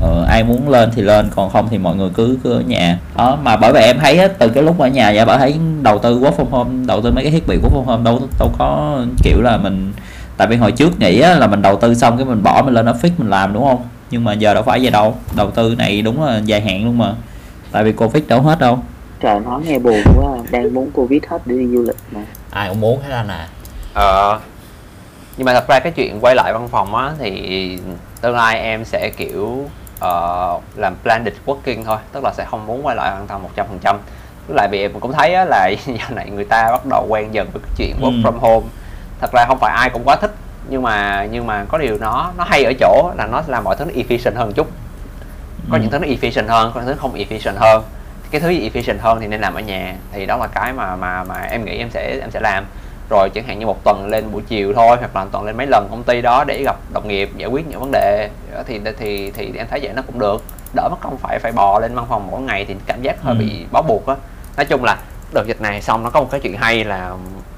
ờ, 0.02 0.26
ai 0.30 0.44
muốn 0.44 0.70
lên 0.70 0.92
thì 0.96 1.02
lên 1.02 1.30
còn 1.36 1.50
không 1.50 1.68
thì 1.70 1.78
mọi 1.78 1.96
người 1.96 2.10
cứ 2.14 2.38
cứ 2.44 2.54
ở 2.54 2.62
nhà. 2.62 3.00
Đó 3.18 3.38
mà 3.44 3.58
bởi 3.58 3.74
vậy 3.74 3.84
em 3.84 4.00
thấy 4.00 4.18
á, 4.18 4.28
từ 4.28 4.50
cái 4.50 4.64
lúc 4.64 4.80
ở 4.80 4.88
nhà 4.88 5.12
vậy 5.16 5.26
bởi 5.26 5.38
thấy 5.38 5.56
đầu 5.82 6.00
tư 6.00 6.20
work 6.20 6.36
from 6.38 6.50
home 6.50 6.86
đầu 6.88 7.02
tư 7.02 7.12
mấy 7.12 7.24
cái 7.24 7.32
thiết 7.32 7.48
bị 7.48 7.58
work 7.58 7.74
from 7.74 7.84
home 7.84 8.04
đâu 8.04 8.22
đâu 8.40 8.52
có 8.58 9.00
kiểu 9.24 9.42
là 9.42 9.58
mình 9.58 9.94
tại 10.38 10.48
vì 10.48 10.56
hồi 10.56 10.72
trước 10.72 11.00
nghĩ 11.00 11.20
á, 11.20 11.36
là 11.36 11.48
mình 11.48 11.62
đầu 11.62 11.78
tư 11.78 11.96
xong 11.96 12.18
cái 12.18 12.26
mình 12.26 12.44
bỏ 12.44 12.62
mình 12.66 12.74
lên 12.74 12.86
office 12.86 13.12
mình 13.18 13.30
làm 13.30 13.54
đúng 13.54 13.64
không? 13.64 13.82
Nhưng 14.12 14.24
mà 14.24 14.34
giờ 14.34 14.54
đâu 14.54 14.64
phải 14.64 14.80
vậy 14.82 14.92
đâu 14.92 15.16
đầu 15.36 15.52
tư 15.52 15.76
này 15.78 16.02
đúng 16.02 16.24
là 16.24 16.42
dài 16.46 16.62
hạn 16.62 16.86
luôn 16.86 16.98
mà. 16.98 17.14
Tại 17.72 17.84
vì 17.84 17.92
covid 17.92 18.24
đâu 18.28 18.42
hết 18.42 18.60
đâu. 18.60 18.80
Trời 19.20 19.40
nói 19.40 19.62
nghe 19.66 19.80
buồn 19.80 20.02
quá 20.18 20.38
đang 20.52 20.74
muốn 20.74 20.92
covid 20.92 21.22
hết 21.30 21.38
để 21.46 21.58
đi 21.58 21.68
du 21.68 21.84
lịch 21.84 21.96
mà. 22.12 22.22
Ai 22.50 22.70
cũng 22.70 22.82
muốn 22.82 23.02
hết 23.02 23.16
anh 23.16 23.28
à. 23.28 23.48
Ờ 23.94 24.40
Nhưng 25.38 25.46
mà 25.46 25.54
thật 25.54 25.68
ra 25.68 25.80
cái 25.80 25.92
chuyện 25.92 26.20
quay 26.22 26.36
lại 26.36 26.54
văn 26.54 26.68
phòng 26.68 26.96
á 26.96 27.12
Thì 27.20 27.78
tương 28.22 28.36
lai 28.36 28.60
em 28.60 28.86
sẽ 28.86 29.10
kiểu 29.18 29.66
ờ, 30.00 30.60
làm 30.76 30.96
blended 31.04 31.34
working 31.46 31.84
thôi 31.86 31.98
Tức 32.12 32.24
là 32.24 32.34
sẽ 32.34 32.46
không 32.46 32.66
muốn 32.66 32.86
quay 32.86 32.96
lại 32.96 33.12
văn 33.12 33.28
phòng 33.28 33.44
100% 33.84 33.96
Tức 34.48 34.54
là 34.56 34.68
vì 34.72 34.82
em 34.82 35.00
cũng 35.00 35.14
thấy 35.14 35.34
á, 35.34 35.46
là 35.46 35.68
dạo 35.86 36.10
này 36.12 36.30
người 36.30 36.46
ta 36.46 36.72
bắt 36.72 36.82
đầu 36.90 37.06
quen 37.10 37.34
dần 37.34 37.50
với 37.54 37.62
cái 37.62 37.72
chuyện 37.78 37.96
work 38.02 38.24
Ừ. 38.24 38.30
from 38.32 38.40
home. 38.40 38.68
Thật 39.22 39.32
ra 39.34 39.46
không 39.48 39.60
phải 39.60 39.74
ai 39.76 39.90
cũng 39.90 40.04
quá 40.06 40.16
thích 40.16 40.32
nhưng 40.70 40.82
mà 40.82 41.28
nhưng 41.32 41.48
mà 41.48 41.66
có 41.70 41.78
điều 41.78 41.98
nó 42.02 42.32
nó 42.38 42.44
hay 42.44 42.64
ở 42.64 42.74
chỗ 42.80 43.12
là 43.18 43.26
nó 43.28 43.42
làm 43.48 43.64
mọi 43.64 43.76
thứ 43.76 43.86
nó 43.86 43.92
efficient 43.92 44.36
hơn 44.36 44.54
chút. 44.54 44.68
Có 45.72 45.78
Ừ. 45.78 45.82
những 45.82 45.92
thứ 45.92 46.00
nó 46.00 46.08
efficient 46.08 46.48
hơn 46.48 46.72
có 46.74 46.80
những 46.82 46.90
thứ 46.90 46.96
không 47.00 47.14
efficient 47.16 47.56
hơn. 47.58 47.84
Cái 48.32 48.42
thứ 48.42 48.50
gì 48.50 48.70
efficient 48.74 48.98
hơn 49.00 49.20
thì 49.22 49.28
nên 49.28 49.42
làm 49.42 49.54
ở 49.54 49.60
nhà 49.62 49.96
thì 50.12 50.26
đó 50.26 50.38
là 50.38 50.48
cái 50.48 50.74
mà 50.74 50.96
mà 50.96 51.24
mà 51.24 51.36
em 51.52 51.66
nghĩ 51.66 51.78
em 51.78 51.90
sẽ 51.92 52.18
em 52.22 52.32
sẽ 52.32 52.40
làm 52.40 52.66
rồi 53.10 53.30
chẳng 53.30 53.44
hạn 53.48 53.60
như 53.60 53.66
một 53.66 53.84
tuần 53.84 54.08
lên 54.08 54.32
buổi 54.32 54.42
chiều 54.48 54.74
thôi 54.74 54.98
hoặc 55.00 55.16
là 55.16 55.26
tuần 55.32 55.46
lên 55.46 55.58
mấy 55.58 55.68
lần 55.68 55.88
công 55.92 56.04
ty 56.04 56.22
đó 56.22 56.44
để 56.44 56.64
gặp 56.64 56.76
đồng 56.94 57.08
nghiệp 57.08 57.30
giải 57.38 57.50
quyết 57.50 57.68
những 57.68 57.80
vấn 57.80 57.92
đề. 57.92 58.30
Thì 58.68 58.80
thì 59.00 59.32
thì 59.32 59.52
em 59.58 59.68
thấy 59.70 59.80
vậy 59.84 59.92
nó 59.96 60.02
cũng 60.02 60.20
được. 60.20 60.44
Đỡ 60.76 60.90
mất 60.90 60.98
công 61.02 61.18
phải 61.18 61.40
phải 61.40 61.52
bò 61.52 61.80
lên 61.80 61.96
văn 61.96 62.06
phòng 62.10 62.28
mỗi 62.32 62.42
ngày 62.42 62.66
thì 62.68 62.76
cảm 62.86 63.02
giác 63.02 63.22
hơi 63.24 63.36
Ừ. 63.36 63.40
bị 63.40 63.66
bó 63.72 63.82
buộc 63.82 64.08
á. 64.08 64.16
Nói 64.58 64.66
chung 64.66 64.84
là 64.84 64.98
đợt 65.34 65.48
dịch 65.48 65.62
này 65.62 65.82
xong 65.82 66.04
nó 66.04 66.10
có 66.10 66.20
một 66.22 66.28
cái 66.32 66.40
chuyện 66.40 66.58
hay 66.58 66.84
là 66.84 67.12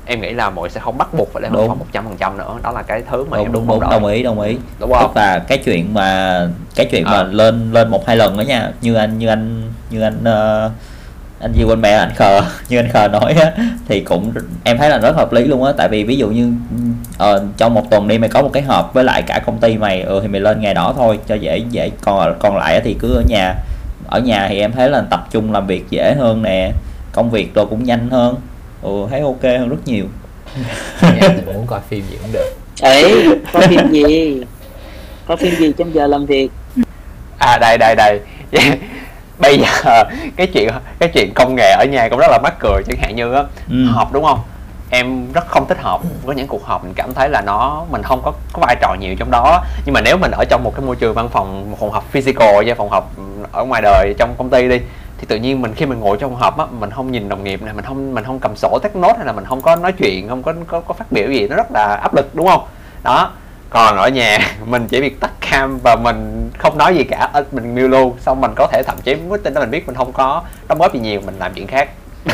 em 0.05 0.21
nghĩ 0.21 0.29
là 0.33 0.49
mọi 0.49 0.69
sẽ 0.69 0.79
không 0.79 0.97
bắt 0.97 1.13
buộc 1.13 1.33
phải 1.33 1.41
lên 1.41 1.51
văn 1.51 1.67
phòng 1.67 1.79
một 1.79 1.85
trăm 1.91 2.05
phần 2.05 2.17
trăm 2.17 2.37
nữa. 2.37 2.55
Đó 2.63 2.71
là 2.71 2.81
cái 2.83 3.01
thứ 3.11 3.25
mà 3.29 3.37
em 3.37 3.45
đúng 3.45 3.53
đúng 3.53 3.67
đúng 3.67 3.79
đúng 3.79 3.89
đồng 3.89 4.05
ý 4.05 4.23
đồng 4.23 4.39
ý. 4.41 4.57
Đúng 4.79 4.91
không? 4.93 5.11
Tức 5.15 5.19
là 5.21 5.39
cái 5.47 5.57
chuyện 5.57 5.93
mà 5.93 6.39
cái 6.75 6.87
chuyện 6.91 7.03
mà 7.03 7.11
Ờ. 7.11 7.23
lên 7.23 7.71
lên 7.73 7.89
một 7.89 8.07
hai 8.07 8.15
lần 8.17 8.37
đó 8.37 8.41
nha. 8.41 8.71
Như 8.81 8.95
anh 8.95 9.17
như 9.17 9.27
anh 9.27 9.71
như 9.89 10.01
anh 10.01 10.23
ờ, 10.23 10.71
anh 11.39 11.53
gì 11.53 11.63
quên 11.63 11.81
mẹ 11.81 11.91
anh 11.91 12.11
khờ. 12.15 12.41
Như 12.69 12.79
anh 12.79 12.89
khờ 12.89 13.07
nói 13.07 13.33
á 13.33 13.51
thì 13.87 13.99
cũng 13.99 14.31
em 14.63 14.77
thấy 14.77 14.89
là 14.89 14.97
rất 14.97 15.15
hợp 15.15 15.33
lý 15.33 15.43
luôn 15.43 15.63
á. 15.63 15.71
Tại 15.77 15.89
vì 15.89 16.03
ví 16.03 16.17
dụ 16.17 16.29
như 16.29 16.53
ờ, 17.17 17.45
trong 17.57 17.73
một 17.73 17.89
tuần 17.91 18.07
đi 18.07 18.17
mày 18.17 18.29
có 18.29 18.41
một 18.41 18.49
cái 18.53 18.63
họp 18.63 18.93
với 18.93 19.03
lại 19.03 19.21
cả 19.21 19.39
công 19.45 19.57
ty 19.57 19.77
mày 19.77 20.01
ừ 20.01 20.19
thì 20.21 20.27
mày 20.27 20.41
lên 20.41 20.61
ngày 20.61 20.73
đó 20.73 20.93
thôi 20.97 21.19
cho 21.27 21.35
dễ 21.35 21.57
dễ. 21.57 21.91
Còn 22.01 22.35
còn 22.39 22.57
lại 22.57 22.81
thì 22.83 22.95
cứ 22.99 23.15
ở 23.15 23.23
nhà. 23.27 23.55
Ở 24.07 24.19
nhà 24.19 24.47
thì 24.49 24.59
em 24.59 24.71
thấy 24.71 24.89
là 24.89 25.01
tập 25.09 25.27
trung 25.31 25.51
làm 25.51 25.67
việc 25.67 25.85
dễ 25.89 26.13
hơn 26.13 26.43
nè 26.43 26.71
công 27.11 27.31
việc 27.31 27.53
rồi 27.55 27.65
cũng 27.69 27.83
nhanh 27.83 28.09
hơn. 28.09 28.35
Ừ 28.81 29.07
thấy 29.09 29.19
ok 29.21 29.43
hơn 29.43 29.69
rất 29.69 29.77
nhiều. 29.85 30.05
Em 31.01 31.31
thì 31.35 31.41
muốn 31.45 31.67
coi 31.67 31.79
phim 31.89 32.03
gì 32.11 32.17
cũng 32.21 32.31
được. 32.31 32.53
Ấy 32.81 33.25
có 33.53 33.61
phim 33.61 33.91
gì? 33.91 34.43
Có 35.27 35.35
phim 35.35 35.55
gì 35.55 35.73
trong 35.77 35.93
giờ 35.93 36.07
làm 36.07 36.25
việc? 36.25 36.49
À 37.37 37.57
đây 37.61 37.77
đây 37.77 37.95
đây 37.95 38.19
bây 39.39 39.57
giờ 39.59 40.03
cái 40.37 40.47
chuyện 40.47 40.69
cái 40.99 41.09
chuyện 41.13 41.31
công 41.35 41.55
nghệ 41.55 41.71
ở 41.79 41.85
nhà 41.91 42.09
cũng 42.09 42.19
rất 42.19 42.27
là 42.31 42.39
mắc 42.43 42.53
cười 42.59 42.83
chẳng 42.87 42.97
hạn 43.01 43.15
như 43.15 43.33
á 43.33 43.43
Ừ. 43.69 43.85
họp 43.91 44.13
đúng 44.13 44.23
không? 44.23 44.39
Em 44.91 45.31
rất 45.33 45.47
không 45.47 45.67
thích 45.67 45.77
họp 45.81 46.01
có 46.27 46.33
những 46.33 46.47
cuộc 46.47 46.65
họp 46.65 46.83
mình 46.83 46.93
cảm 46.95 47.13
thấy 47.13 47.29
là 47.29 47.41
nó 47.41 47.85
mình 47.91 48.03
không 48.03 48.21
có 48.25 48.33
có 48.53 48.61
vai 48.61 48.75
trò 48.81 48.95
nhiều 48.99 49.15
trong 49.19 49.31
đó. 49.31 49.63
Nhưng 49.85 49.93
mà 49.93 50.01
nếu 50.01 50.17
mình 50.17 50.31
ở 50.31 50.45
trong 50.49 50.63
một 50.63 50.73
cái 50.75 50.85
môi 50.85 50.95
trường 50.95 51.13
văn 51.13 51.29
phòng 51.29 51.71
một 51.71 51.77
phòng 51.79 51.91
họp 51.91 52.11
physical 52.11 52.63
nha 52.65 52.75
phòng 52.75 52.89
họp 52.89 53.11
ở 53.51 53.63
ngoài 53.65 53.81
đời 53.81 54.13
trong 54.19 54.35
công 54.37 54.49
ty 54.49 54.69
đi 54.69 54.79
thì 55.17 55.25
tự 55.25 55.35
nhiên 55.35 55.61
mình 55.61 55.73
khi 55.75 55.85
mình 55.85 55.99
ngồi 55.99 56.17
trong 56.19 56.31
phòng 56.31 56.39
họp 56.41 56.57
á 56.57 56.65
mình 56.79 56.91
không 56.91 57.11
nhìn 57.11 57.29
đồng 57.29 57.43
nghiệp 57.43 57.61
này 57.61 57.73
mình 57.73 57.85
không 57.85 58.13
mình 58.15 58.23
không 58.23 58.39
cầm 58.39 58.55
sổ 58.55 58.79
take 58.83 58.99
note 58.99 59.13
hay 59.17 59.25
là 59.25 59.31
mình 59.31 59.45
không 59.45 59.61
có 59.61 59.75
nói 59.75 59.91
chuyện 59.91 60.29
không 60.29 60.43
có 60.43 60.53
có, 60.67 60.79
có 60.81 60.93
phát 60.93 61.11
biểu 61.11 61.27
gì 61.31 61.47
nó 61.47 61.55
rất 61.55 61.71
là 61.71 61.95
áp 62.01 62.15
lực 62.15 62.35
đúng 62.35 62.47
không? 62.47 62.63
Đó 63.03 63.31
còn 63.69 63.97
ở 63.97 64.09
nhà 64.09 64.39
mình 64.65 64.87
chỉ 64.87 65.01
việc 65.01 65.19
tắt 65.19 65.31
cam 65.51 65.79
và 65.83 65.95
mình 65.95 66.49
không 66.57 66.77
nói 66.77 66.95
gì 66.95 67.03
cả. 67.03 67.31
Mình 67.51 67.75
mute 67.75 67.87
luôn 67.87 68.17
xong 68.19 68.41
mình 68.41 68.51
có 68.55 68.67
thể 68.71 68.83
thậm 68.83 68.97
chí 69.03 69.15
meeting 69.15 69.53
đó 69.53 69.61
mình 69.61 69.71
biết 69.71 69.87
mình 69.87 69.95
không 69.95 70.13
có. 70.13 70.43
Đóng 70.67 70.79
góp 70.79 70.93
gì 70.93 70.99
nhiều 70.99 71.21
mình 71.25 71.35
làm 71.39 71.53
chuyện 71.53 71.67
khác. 71.67 71.89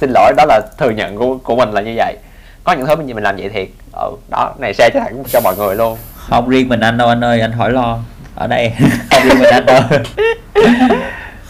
Xin 0.00 0.10
lỗi 0.14 0.32
đó 0.36 0.44
là 0.48 0.60
thừa 0.78 0.90
nhận 0.90 1.16
của 1.16 1.38
của 1.42 1.56
mình 1.56 1.70
là 1.70 1.80
như 1.80 1.92
vậy. 1.96 2.16
Có 2.64 2.72
những 2.72 2.86
thứ 2.86 2.96
mình 2.96 3.14
mình 3.14 3.24
làm 3.24 3.36
vậy 3.36 3.48
thiệt. 3.48 3.68
Ừ 3.92 4.10
đó 4.30 4.54
này 4.58 4.74
share 4.74 4.90
cho 4.94 5.00
thẳng 5.00 5.22
cho 5.32 5.40
mọi 5.40 5.56
người 5.56 5.76
luôn. 5.76 5.98
Không 6.14 6.48
riêng 6.48 6.68
mình 6.68 6.80
anh 6.80 6.98
đâu 6.98 7.08
anh 7.08 7.24
ơi 7.24 7.40
anh 7.40 7.52
khỏi 7.58 7.70
lo. 7.70 7.98
Ở 8.34 8.46
đây. 8.46 8.72
Không 9.10 9.22
riêng 9.22 9.38
mình 9.38 9.50
anh 9.50 9.66
đâu 9.66 9.80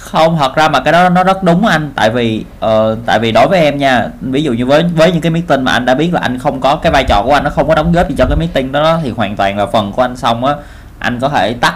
không 0.07 0.37
thật 0.38 0.55
ra 0.57 0.69
mà 0.69 0.81
cái 0.81 0.92
đó 0.92 1.09
nó 1.09 1.25
rất 1.25 1.42
đúng 1.42 1.66
anh. 1.66 1.92
Tại 1.95 2.11
vì 2.11 2.45
uh, 2.64 2.99
tại 3.07 3.19
vì 3.19 3.33
đối 3.33 3.49
với 3.49 3.61
em 3.61 3.79
nha 3.79 4.09
ví 4.21 4.42
dụ 4.42 4.53
như 4.53 4.66
với 4.66 4.83
với 4.83 5.12
những 5.12 5.21
cái 5.21 5.31
meeting 5.31 5.64
mà 5.64 5.73
anh 5.73 5.87
đã 5.87 5.95
biết 5.95 6.14
là 6.14 6.21
anh 6.21 6.38
không 6.38 6.61
có 6.61 6.77
cái 6.77 6.92
vai 6.92 7.05
trò 7.05 7.23
của 7.23 7.33
anh 7.33 7.45
nó 7.45 7.51
không 7.51 7.69
có 7.69 7.75
đóng 7.75 7.92
góp 7.92 8.09
gì 8.09 8.14
cho 8.19 8.27
cái 8.27 8.37
meeting 8.37 8.73
đó 8.73 8.99
thì 9.03 9.11
hoàn 9.11 9.37
toàn 9.37 9.59
là 9.59 9.66
phần 9.66 9.92
của 9.92 10.03
anh 10.03 10.16
xong 10.16 10.45
á. 10.45 10.55
Anh 10.99 11.21
có 11.21 11.29
thể 11.29 11.55
tắt 11.55 11.75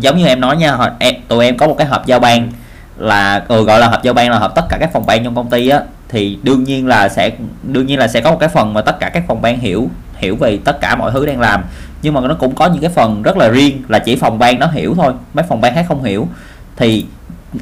giống 0.00 0.18
như 0.18 0.26
em 0.26 0.40
nói 0.40 0.56
nha 0.56 0.76
em, 0.98 1.14
tụi 1.28 1.44
em 1.44 1.56
có 1.56 1.66
một 1.66 1.74
cái 1.78 1.86
họp 1.86 2.06
giao 2.06 2.20
ban 2.20 2.50
là 2.96 3.44
ừ, 3.48 3.64
gọi 3.64 3.80
là 3.80 3.88
họp 3.88 4.02
giao 4.02 4.14
ban 4.14 4.30
là 4.30 4.38
họp 4.38 4.54
tất 4.54 4.62
cả 4.68 4.76
các 4.80 4.92
phòng 4.92 5.06
ban 5.06 5.24
trong 5.24 5.34
công 5.34 5.50
ty 5.50 5.68
á. 5.68 5.80
Thì 6.08 6.38
đương 6.42 6.64
nhiên 6.64 6.86
là 6.86 7.08
sẽ 7.08 7.30
đương 7.62 7.86
nhiên 7.86 7.98
là 7.98 8.08
sẽ 8.08 8.20
có 8.20 8.30
một 8.30 8.36
cái 8.40 8.48
phần 8.48 8.74
mà 8.74 8.80
tất 8.80 9.00
cả 9.00 9.08
các 9.08 9.22
phòng 9.28 9.42
ban 9.42 9.58
hiểu 9.58 9.90
hiểu 10.16 10.36
về 10.36 10.58
tất 10.64 10.80
cả 10.80 10.96
mọi 10.96 11.10
thứ 11.10 11.26
đang 11.26 11.40
làm. 11.40 11.64
Nhưng 12.02 12.14
mà 12.14 12.20
nó 12.20 12.34
cũng 12.34 12.54
có 12.54 12.66
những 12.66 12.80
cái 12.82 12.90
phần 12.90 13.22
rất 13.22 13.36
là 13.36 13.48
riêng 13.48 13.82
là 13.88 13.98
chỉ 13.98 14.16
phòng 14.16 14.38
ban 14.38 14.58
nó 14.58 14.66
hiểu 14.66 14.94
thôi 14.96 15.12
mấy 15.34 15.44
phòng 15.48 15.60
ban 15.60 15.74
khác 15.74 15.84
không 15.88 16.04
hiểu. 16.04 16.28
Thì 16.76 17.06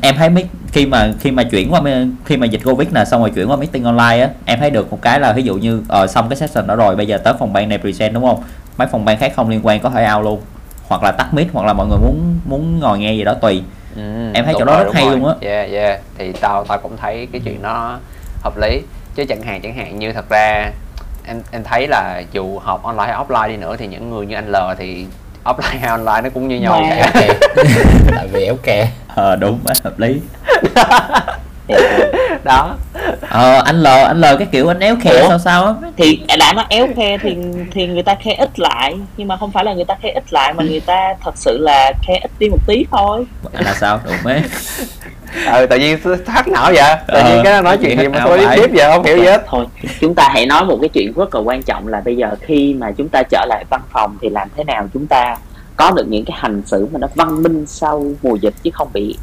em 0.02 0.14
thấy 0.16 0.30
mấy 0.30 0.48
khi 0.72 0.86
mà 0.86 1.12
khi 1.20 1.30
mà 1.30 1.42
chuyển 1.42 1.72
qua 1.72 1.80
khi 2.24 2.36
mà 2.36 2.46
dịch 2.46 2.60
covid 2.64 2.88
nè 2.92 3.04
xong 3.04 3.20
rồi 3.20 3.30
chuyển 3.30 3.50
qua 3.50 3.56
meeting 3.56 3.84
online 3.84 4.20
á 4.20 4.28
em 4.44 4.58
thấy 4.58 4.70
được 4.70 4.90
một 4.90 4.98
cái 5.02 5.20
là 5.20 5.32
ví 5.32 5.42
dụ 5.42 5.54
như 5.54 5.82
ờ, 5.88 6.06
xong 6.06 6.28
cái 6.28 6.36
session 6.36 6.66
đó 6.66 6.76
rồi 6.76 6.96
bây 6.96 7.06
giờ 7.06 7.18
tới 7.18 7.34
phòng 7.38 7.52
ban 7.52 7.68
này 7.68 7.78
present 7.78 8.14
đúng 8.14 8.24
không? 8.24 8.42
Mấy 8.76 8.88
phòng 8.88 9.04
ban 9.04 9.18
khác 9.18 9.32
không 9.36 9.48
liên 9.48 9.60
quan 9.62 9.80
có 9.80 9.90
thể 9.90 10.08
out 10.14 10.24
luôn. 10.24 10.40
Hoặc 10.88 11.02
là 11.02 11.12
tắt 11.12 11.34
mic 11.34 11.48
hoặc 11.52 11.66
là 11.66 11.72
mọi 11.72 11.86
người 11.86 11.98
muốn 11.98 12.38
muốn 12.44 12.80
ngồi 12.80 12.98
nghe 12.98 13.12
gì 13.12 13.24
đó 13.24 13.34
tùy. 13.34 13.62
Em 14.32 14.44
thấy 14.44 14.54
chỗ 14.58 14.64
đó 14.64 14.76
rồi, 14.76 14.84
rất 14.84 14.94
hay 14.94 15.04
rồi. 15.04 15.16
luôn 15.16 15.28
á. 15.28 15.34
yeah 15.40 15.70
yeah. 15.70 16.00
Thì 16.18 16.32
tao 16.32 16.64
tao 16.64 16.78
cũng 16.78 16.96
thấy 16.96 17.28
cái 17.32 17.40
chuyện 17.44 17.62
đó 17.62 17.98
hợp 18.42 18.56
lý. 18.56 18.80
Chứ 19.14 19.24
chẳng 19.24 19.42
hạn 19.42 19.60
chẳng 19.62 19.74
hạn 19.74 19.98
như 19.98 20.12
thật 20.12 20.28
ra 20.30 20.70
em 21.26 21.42
em 21.50 21.64
thấy 21.64 21.86
là 21.88 22.22
dù 22.32 22.58
họp 22.58 22.82
online 22.82 23.12
hay 23.12 23.24
offline 23.24 23.48
đi 23.48 23.56
nữa 23.56 23.76
thì 23.78 23.86
những 23.86 24.10
người 24.10 24.26
như 24.26 24.34
anh 24.34 24.52
L 24.52 24.56
thì 24.78 25.06
offline 25.44 25.78
hay 25.80 25.88
online 25.90 26.20
nó 26.22 26.28
cũng 26.34 26.48
như 26.48 26.56
nhau 26.60 26.82
cả 26.90 27.10
Ok. 27.14 27.24
tại 28.16 28.28
vì 28.32 28.44
éo 28.44 28.56
kè. 28.62 28.88
Ờ 29.14 29.36
đúng 29.36 29.60
á, 29.66 29.74
hợp 29.84 29.98
lý 29.98 30.20
đó. 32.44 32.76
Ờ 33.28 33.62
anh 33.64 33.82
l 33.82 33.86
anh 33.86 34.20
l 34.20 34.24
cái 34.38 34.48
kiểu 34.52 34.68
anh 34.68 34.80
éo 34.80 34.96
khe 35.00 35.28
sao 35.28 35.38
sao 35.38 35.66
á. 35.66 35.72
Thì 35.96 36.20
đã 36.38 36.52
nó 36.52 36.64
éo 36.68 36.88
khe 36.96 37.18
thì 37.18 37.36
thì 37.72 37.86
người 37.86 38.02
ta 38.02 38.14
khe 38.14 38.34
ít 38.34 38.60
lại. 38.60 38.94
Nhưng 39.16 39.28
mà 39.28 39.36
không 39.36 39.52
phải 39.52 39.64
là 39.64 39.74
người 39.74 39.84
ta 39.84 39.94
khe 40.02 40.10
ít 40.10 40.32
lại 40.32 40.52
mà 40.54 40.64
người 40.64 40.80
ta 40.80 41.14
thật 41.24 41.36
sự 41.36 41.58
là 41.58 41.92
khe 42.06 42.18
ít 42.22 42.30
đi 42.38 42.48
một 42.48 42.58
tí 42.66 42.86
thôi. 42.90 43.26
Là 43.52 43.74
sao? 43.74 44.00
Đúng 44.04 44.16
mấy 44.24 44.42
ừ 45.52 45.66
tự 45.66 45.78
nhiên 45.78 45.98
thắc 46.26 46.48
não 46.48 46.72
vậy? 46.74 46.96
Tự 47.08 47.22
nhiên 47.24 47.36
Ờ, 47.36 47.40
cái 47.44 47.62
nói 47.62 47.78
chuyện 47.82 47.98
gì 47.98 48.08
mà 48.08 48.22
tôi 48.24 48.38
biết 48.38 48.46
tiếp 48.56 48.70
giờ 48.72 48.92
không 48.92 49.04
hiểu 49.04 49.16
gì 49.16 49.24
hết. 49.24 49.42
Thôi 49.46 49.66
chúng 50.00 50.14
ta 50.14 50.28
hãy 50.32 50.46
nói 50.46 50.64
một 50.64 50.78
cái 50.80 50.88
chuyện 50.88 51.12
rất 51.16 51.34
là 51.34 51.40
quan 51.40 51.62
trọng 51.62 51.88
là 51.88 52.02
bây 52.04 52.16
giờ 52.16 52.34
khi 52.40 52.74
mà 52.74 52.92
chúng 52.96 53.08
ta 53.08 53.22
trở 53.22 53.44
lại 53.48 53.64
văn 53.70 53.80
phòng 53.92 54.16
thì 54.22 54.28
làm 54.28 54.48
thế 54.56 54.64
nào 54.64 54.88
chúng 54.94 55.06
ta 55.06 55.36
có 55.76 55.90
được 55.90 56.04
những 56.08 56.24
cái 56.24 56.36
hành 56.40 56.62
xử 56.66 56.88
mà 56.92 56.98
nó 56.98 57.08
văn 57.14 57.42
minh 57.42 57.64
sau 57.66 58.04
mùa 58.22 58.34
dịch 58.34 58.54
chứ 58.62 58.70
không 58.74 58.88
bị 58.92 59.16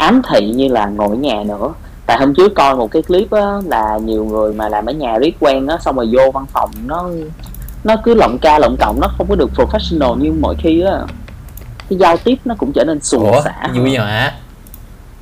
ám 0.00 0.22
thị 0.30 0.48
như 0.48 0.68
là 0.68 0.86
ngồi 0.86 1.08
ở 1.08 1.14
nhà 1.14 1.42
nữa. 1.46 1.72
Tại 2.06 2.18
hôm 2.18 2.34
trước 2.34 2.54
coi 2.54 2.76
một 2.76 2.90
cái 2.90 3.02
clip 3.02 3.30
á, 3.30 3.46
là 3.66 3.98
nhiều 4.04 4.24
người 4.24 4.52
mà 4.52 4.68
làm 4.68 4.86
ở 4.86 4.92
nhà 4.92 5.18
riết 5.18 5.36
quen 5.40 5.66
á 5.66 5.78
xong 5.80 5.96
rồi 5.96 6.08
vô 6.12 6.30
văn 6.30 6.46
phòng 6.52 6.70
nó 6.86 7.08
nó 7.84 7.96
cứ 8.04 8.14
lộng 8.14 8.38
ca 8.38 8.58
lộng 8.58 8.76
cộng 8.80 9.00
nó 9.00 9.08
không 9.18 9.26
có 9.28 9.34
được 9.34 9.50
professional 9.56 10.16
như 10.18 10.32
mọi 10.40 10.54
khi 10.58 10.80
á. 10.80 11.00
Cái 11.88 11.98
giao 11.98 12.16
tiếp 12.16 12.36
nó 12.44 12.54
cũng 12.58 12.72
trở 12.72 12.84
nên 12.84 13.00
xuồng 13.02 13.32
ủa 13.32 13.40
xả 13.42 13.68
vui 13.74 13.98
mà 13.98 14.34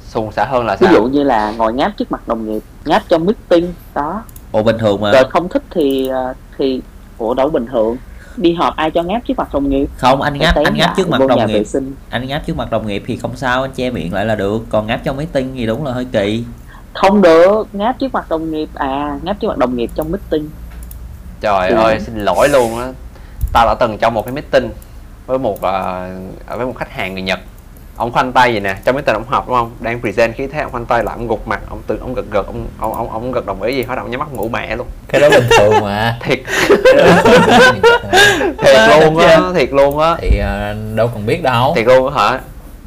xuồng 0.08 0.32
xả 0.32 0.44
hơn 0.44 0.66
là 0.66 0.76
ví 0.80 0.86
sao? 0.86 0.94
dụ 0.94 1.04
như 1.04 1.22
là 1.22 1.52
ngồi 1.56 1.72
ngáp 1.72 1.96
trước 1.96 2.12
mặt 2.12 2.28
đồng 2.28 2.46
nghiệp 2.52 2.62
ngáp 2.84 3.02
trong 3.08 3.26
meeting 3.26 3.74
đó. 3.94 4.22
Ồ 4.52 4.62
bình 4.62 4.78
thường 4.78 5.00
mà. 5.00 5.12
Rồi 5.12 5.24
không 5.30 5.48
thích 5.48 5.62
thì 5.70 6.08
ờ, 6.08 6.34
thì 6.58 6.80
ủa 7.18 7.34
đâu 7.34 7.48
bình 7.48 7.66
thường 7.66 7.96
đi 8.38 8.52
họp 8.54 8.76
ai 8.76 8.90
cho 8.90 9.02
ngáp 9.02 9.22
trước 9.24 9.34
mặt 9.38 9.48
đồng 9.52 9.68
nghiệp? 9.70 9.86
Không 9.96 10.22
anh 10.22 10.38
ngáp 10.38 10.54
anh 10.56 10.74
ngáp 10.76 10.96
trước 10.96 11.08
mặt 11.08 11.20
đồng 11.28 11.46
nghiệp. 11.46 11.62
anh 12.10 12.26
ngáp 12.26 12.46
trước 12.46 12.56
mặt 12.56 12.70
đồng 12.70 12.86
nghiệp 12.86 13.02
thì 13.06 13.16
không 13.16 13.36
sao 13.36 13.62
anh 13.62 13.70
che 13.72 13.90
miệng 13.90 14.14
lại 14.14 14.26
là 14.26 14.34
được. 14.34 14.62
Còn 14.70 14.86
ngáp 14.86 15.00
trong 15.04 15.16
meeting 15.16 15.54
thì 15.54 15.66
đúng 15.66 15.84
là 15.86 15.92
hơi 15.92 16.06
kỳ. 16.12 16.44
Không 16.94 17.22
được 17.22 17.68
ngáp 17.72 17.98
trước 17.98 18.12
mặt 18.12 18.28
đồng 18.28 18.50
nghiệp 18.50 18.68
à 18.74 19.18
ngáp 19.22 19.40
trước 19.40 19.48
mặt 19.48 19.58
đồng 19.58 19.76
nghiệp 19.76 19.90
trong 19.94 20.12
meeting. 20.12 20.48
Trời 21.40 21.68
Ừ. 21.68 21.74
ơi 21.76 22.00
xin 22.00 22.18
lỗi 22.24 22.48
luôn 22.48 22.78
á. 22.78 22.92
Tao 23.52 23.66
đã 23.66 23.74
từng 23.80 23.98
trong 23.98 24.14
một 24.14 24.22
cái 24.24 24.34
meeting 24.34 24.70
với 25.26 25.38
một 25.38 25.60
ờ, 25.62 26.08
với 26.56 26.66
một 26.66 26.74
khách 26.76 26.90
hàng 26.92 27.14
người 27.14 27.22
nhật 27.22 27.40
ông 27.98 28.12
khoanh 28.12 28.32
tay 28.32 28.50
vậy 28.50 28.60
nè 28.60 28.76
trong 28.84 28.94
meeting 28.94 29.14
ông 29.14 29.24
họp 29.28 29.48
đúng 29.48 29.56
không? 29.56 29.70
Đang 29.80 30.00
present 30.00 30.34
khí 30.34 30.46
thế 30.46 30.60
ông 30.60 30.72
khoanh 30.72 30.86
tay 30.86 31.04
lại 31.04 31.14
ông 31.18 31.28
gục 31.28 31.48
mặt 31.48 31.60
ông 31.68 31.82
tự 31.86 31.98
ông 32.00 32.14
gật 32.14 32.24
gật 32.30 32.46
ông 32.46 32.66
ông 32.78 32.94
ông, 32.94 33.10
ông 33.10 33.32
gật 33.32 33.46
đồng 33.46 33.62
ý 33.62 33.76
gì 33.76 33.82
hết 33.82 33.94
ông 33.98 34.10
nhắm 34.10 34.20
mắt 34.20 34.32
ngủ 34.32 34.48
mẹ 34.48 34.76
luôn. 34.76 34.86
Cái 35.08 35.20
đó 35.20 35.28
bình 35.30 35.48
thường 35.58 35.74
mà. 35.82 36.18
Thiệt. 36.22 36.38
Cái 38.58 38.74
thiệt 38.88 39.00
luôn 39.02 39.18
á 39.18 39.40
thiệt 39.54 39.72
luôn 39.72 39.98
á. 39.98 40.16
Thì 40.20 40.38
ờ, 40.38 40.74
đâu 40.94 41.10
cần 41.14 41.26
biết 41.26 41.42
đâu. 41.42 41.72
Thiệt 41.76 41.86
luôn 41.86 42.14
á 42.14 42.30
hả? 42.30 42.40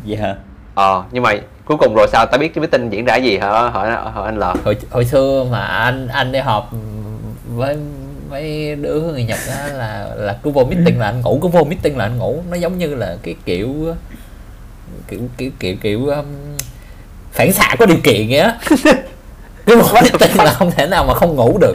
Vậy 0.06 0.18
hả? 0.18 0.36
ờ 0.76 1.04
nhưng 1.12 1.24
mà 1.24 1.34
cuối 1.66 1.78
cùng 1.78 1.96
rồi 1.96 2.08
sao? 2.12 2.26
Ta 2.26 2.38
biết 2.38 2.54
cái 2.54 2.62
meeting 2.62 2.90
diễn 2.90 3.06
ra 3.06 3.16
gì 3.16 3.38
hả? 3.38 3.50
Hỏi 3.50 3.92
hỏi 3.92 4.26
anh 4.26 4.40
L? 4.40 4.44
Hồi 4.64 4.78
hồi 4.90 5.06
xưa 5.06 5.46
mà 5.52 5.66
anh 5.66 6.08
anh 6.08 6.32
đi 6.32 6.40
họp 6.40 6.70
với 7.56 7.78
mấy 8.30 8.76
đứa 8.76 9.02
người 9.02 9.24
Nhật 9.24 9.40
á 9.50 9.68
là 9.74 10.08
là 10.16 10.38
cứ 10.44 10.50
vô 10.50 10.64
meeting 10.64 11.00
là 11.00 11.06
anh 11.06 11.22
ngủ 11.22 11.40
cứ 11.42 11.48
vô 11.48 11.64
meeting 11.64 11.98
là 11.98 12.06
anh 12.06 12.18
ngủ. 12.18 12.44
Nó 12.52 12.58
giống 12.58 12.78
như 12.78 12.96
là 12.96 13.18
cái 13.24 13.36
kiểu 13.46 13.76
kiểu 15.08 15.20
kiểu 15.38 15.52
kiểu 15.60 15.76
kiểu 15.82 16.08
um, 16.08 16.26
phản 17.34 17.52
xạ 17.54 17.76
có 17.80 17.86
điều 17.86 17.98
kiện 18.04 18.28
vậy 18.30 18.40
á. 18.40 18.54
Cứ 19.66 19.82
vô 19.82 19.88
meeting 19.94 20.38
là 20.38 20.52
không 20.52 20.72
thể 20.72 20.88
nào 20.88 21.04
mà 21.06 21.14
không 21.14 21.36
ngủ 21.36 21.58
được. 21.62 21.74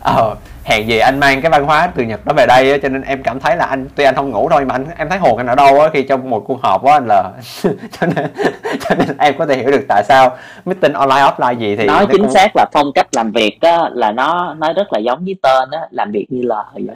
Ờ 0.00 0.34
hèn 0.64 0.86
gì 0.86 0.98
anh 0.98 1.20
mang 1.20 1.42
cái 1.42 1.50
văn 1.50 1.64
hóa 1.64 1.90
từ 1.96 2.02
Nhật 2.02 2.26
đó 2.26 2.32
về 2.36 2.46
đây 2.46 2.70
á, 2.72 2.76
cho 2.82 2.88
nên 2.88 3.02
em 3.02 3.22
cảm 3.22 3.40
thấy 3.40 3.56
là 3.56 3.64
anh 3.64 3.88
tuy 3.94 4.04
anh 4.04 4.14
không 4.14 4.30
ngủ 4.30 4.48
thôi 4.50 4.64
mà 4.64 4.74
anh 4.74 4.86
em 4.96 5.08
thấy 5.08 5.18
hồn 5.18 5.36
anh 5.36 5.46
ở 5.46 5.54
đâu 5.54 5.80
á 5.80 5.88
khi 5.92 6.02
trong 6.02 6.30
một 6.30 6.44
cuộc 6.46 6.62
họp 6.62 6.84
á 6.84 6.92
anh 6.92 7.06
là 7.08 7.30
cho 8.00 8.06
nên 8.16 8.26
cho 8.88 8.94
nên 8.94 9.16
em 9.18 9.34
có 9.38 9.46
thể 9.46 9.56
hiểu 9.56 9.70
được 9.70 9.84
tại 9.88 10.04
sao 10.08 10.36
meeting 10.64 10.92
online 10.92 11.20
offline 11.22 11.58
gì 11.58 11.76
thì 11.76 11.84
nói 11.84 12.00
nó 12.00 12.06
chính 12.12 12.22
cũng- 12.22 12.32
xác 12.34 12.48
là 12.56 12.66
phong 12.72 12.92
cách 12.94 13.06
làm 13.12 13.32
việc 13.32 13.58
á 13.60 13.78
là 13.92 14.12
nó 14.12 14.54
nói 14.54 14.72
rất 14.76 14.92
là 14.92 14.98
giống 14.98 15.24
với 15.24 15.36
tên 15.42 15.70
á 15.70 15.80
làm 15.90 16.12
việc 16.12 16.26
như 16.28 16.42
lời 16.42 16.64
vậy. 16.74 16.94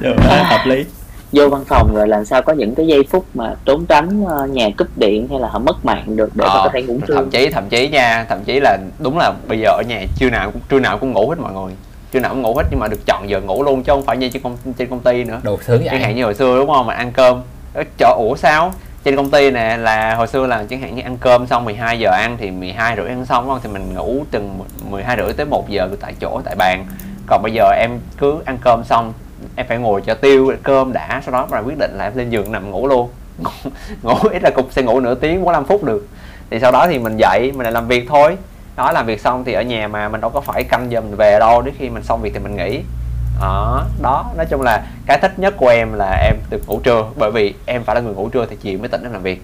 Được, 0.00 0.16
hợp 0.28 0.66
lý. 0.66 0.84
Vô 1.36 1.48
văn 1.48 1.64
phòng 1.68 1.94
rồi 1.94 2.08
làm 2.08 2.24
sao 2.24 2.42
có 2.42 2.52
những 2.52 2.74
cái 2.74 2.86
giây 2.86 3.02
phút 3.10 3.24
mà 3.34 3.54
trốn 3.64 3.86
tránh 3.86 4.24
ờ, 4.28 4.46
nhà 4.46 4.68
cúp 4.78 4.88
điện 4.96 5.28
hay 5.30 5.40
là 5.40 5.48
họ 5.48 5.58
mất 5.58 5.84
mạng 5.84 6.16
được 6.16 6.30
để 6.34 6.44
mà 6.44 6.50
Ờ, 6.52 6.60
có 6.64 6.70
thể 6.72 6.82
ngủ 6.82 6.98
trưa? 7.08 7.14
thậm 7.14 7.30
chí 7.30 7.50
thậm 7.50 7.68
chí 7.68 7.88
nha 7.88 8.26
thậm 8.28 8.44
chí 8.44 8.60
là 8.60 8.78
đúng 8.98 9.18
là 9.18 9.32
bây 9.48 9.58
giờ 9.58 9.68
ở 9.70 9.82
nhà 9.88 10.02
trưa 10.18 10.30
nào 10.30 10.50
cũng 10.50 10.62
trưa 10.68 10.78
nào 10.80 10.98
cũng 10.98 11.12
ngủ 11.12 11.28
hết 11.28 11.38
mọi 11.38 11.52
người. 11.52 11.72
Trưa 12.12 12.20
nào 12.20 12.30
cũng 12.32 12.42
ngủ 12.42 12.54
hết 12.56 12.62
nhưng 12.70 12.80
mà 12.80 12.88
được 12.88 13.06
chọn 13.06 13.28
giờ 13.30 13.40
ngủ 13.40 13.62
luôn 13.62 13.82
chứ 13.82 13.92
không 13.92 14.04
phải 14.04 14.16
như 14.16 14.28
trên 14.28 14.42
công 14.42 14.56
trên 14.78 14.88
công 14.88 15.00
ty 15.00 15.24
nữa. 15.24 15.40
Đồ 15.42 15.58
sướng 15.66 15.82
chẳng 15.84 15.94
vậy 15.94 16.00
hạn 16.02 16.16
như 16.16 16.24
hồi 16.24 16.34
xưa 16.34 16.56
đúng 16.58 16.68
không? 16.70 16.86
Mình 16.86 16.96
ăn 16.96 17.12
cơm. 17.12 17.40
Ở 17.74 17.84
chỗ 17.98 18.14
ủa 18.18 18.36
sao? 18.36 18.72
Trên 19.04 19.16
công 19.16 19.30
ty 19.30 19.50
nè 19.50 19.76
là 19.76 20.14
hồi 20.14 20.26
xưa 20.28 20.46
là 20.46 20.64
chẳng 20.70 20.80
hạn 20.80 20.94
như 20.96 21.02
ăn 21.02 21.16
cơm 21.20 21.46
xong 21.46 21.64
12 21.64 21.98
giờ 21.98 22.10
ăn 22.10 22.36
thì 22.40 22.50
12 22.50 22.96
rưỡi 22.96 23.08
ăn 23.08 23.26
xong 23.26 23.44
đúng 23.44 23.52
không? 23.52 23.60
Thì 23.62 23.68
mình 23.72 23.94
ngủ 23.94 24.24
từng 24.30 24.58
12 24.90 25.16
rưỡi 25.16 25.32
tới 25.32 25.46
1 25.46 25.68
giờ 25.68 25.88
tại 26.00 26.14
chỗ 26.20 26.40
tại 26.44 26.54
bàn. 26.58 26.86
Còn 27.26 27.42
bây 27.42 27.52
giờ 27.52 27.70
em 27.80 27.90
cứ 28.18 28.34
ăn 28.44 28.58
cơm 28.64 28.84
xong 28.84 29.12
em 29.56 29.66
phải 29.68 29.78
ngồi 29.78 30.00
cho 30.00 30.14
tiêu 30.14 30.52
cơm 30.62 30.92
đã 30.92 31.22
sau 31.24 31.32
đó 31.32 31.46
mà 31.50 31.58
quyết 31.58 31.78
định 31.78 31.90
là 31.94 32.04
em 32.04 32.16
lên 32.16 32.30
giường 32.30 32.52
nằm 32.52 32.70
ngủ 32.70 32.86
luôn. 32.86 33.10
Ngủ, 34.02 34.14
ít 34.32 34.42
là 34.42 34.50
cũng 34.50 34.70
sẽ 34.70 34.82
ngủ 34.82 35.00
nửa 35.00 35.14
tiếng 35.14 35.44
45 35.44 35.64
phút 35.64 35.84
được. 35.84 36.08
Thì 36.50 36.60
sau 36.60 36.72
đó 36.72 36.86
thì 36.86 36.98
mình 36.98 37.16
dậy 37.16 37.52
mình 37.52 37.62
lại 37.62 37.72
làm 37.72 37.88
việc 37.88 38.06
thôi. 38.08 38.36
Đó 38.76 38.92
làm 38.92 39.06
việc 39.06 39.20
xong 39.20 39.44
thì 39.44 39.52
ở 39.52 39.62
nhà 39.62 39.88
mà 39.88 40.08
mình 40.08 40.20
đâu 40.20 40.30
có 40.30 40.40
phải 40.40 40.64
canh 40.64 40.90
giờ 40.90 41.00
mình 41.00 41.16
về 41.16 41.38
đâu 41.38 41.62
đến 41.62 41.74
khi 41.78 41.88
mình 41.88 42.02
xong 42.02 42.22
việc 42.22 42.30
thì 42.34 42.38
mình 42.38 42.56
nghỉ. 42.56 42.80
Đó 43.40 43.84
đó 44.02 44.24
nói 44.36 44.46
chung 44.50 44.62
là 44.62 44.86
cái 45.06 45.18
thích 45.18 45.38
nhất 45.38 45.54
của 45.56 45.68
em 45.68 45.92
là 45.92 46.18
em 46.24 46.36
được 46.50 46.68
ngủ 46.68 46.80
trưa 46.84 47.04
bởi 47.16 47.30
vì 47.30 47.54
em 47.66 47.84
phải 47.84 47.94
là 47.94 48.00
người 48.00 48.14
ngủ 48.14 48.28
trưa 48.28 48.46
thì 48.50 48.56
chiều 48.56 48.78
mới 48.78 48.88
tỉnh 48.88 49.02
em 49.02 49.12
làm 49.12 49.22
việc. 49.22 49.42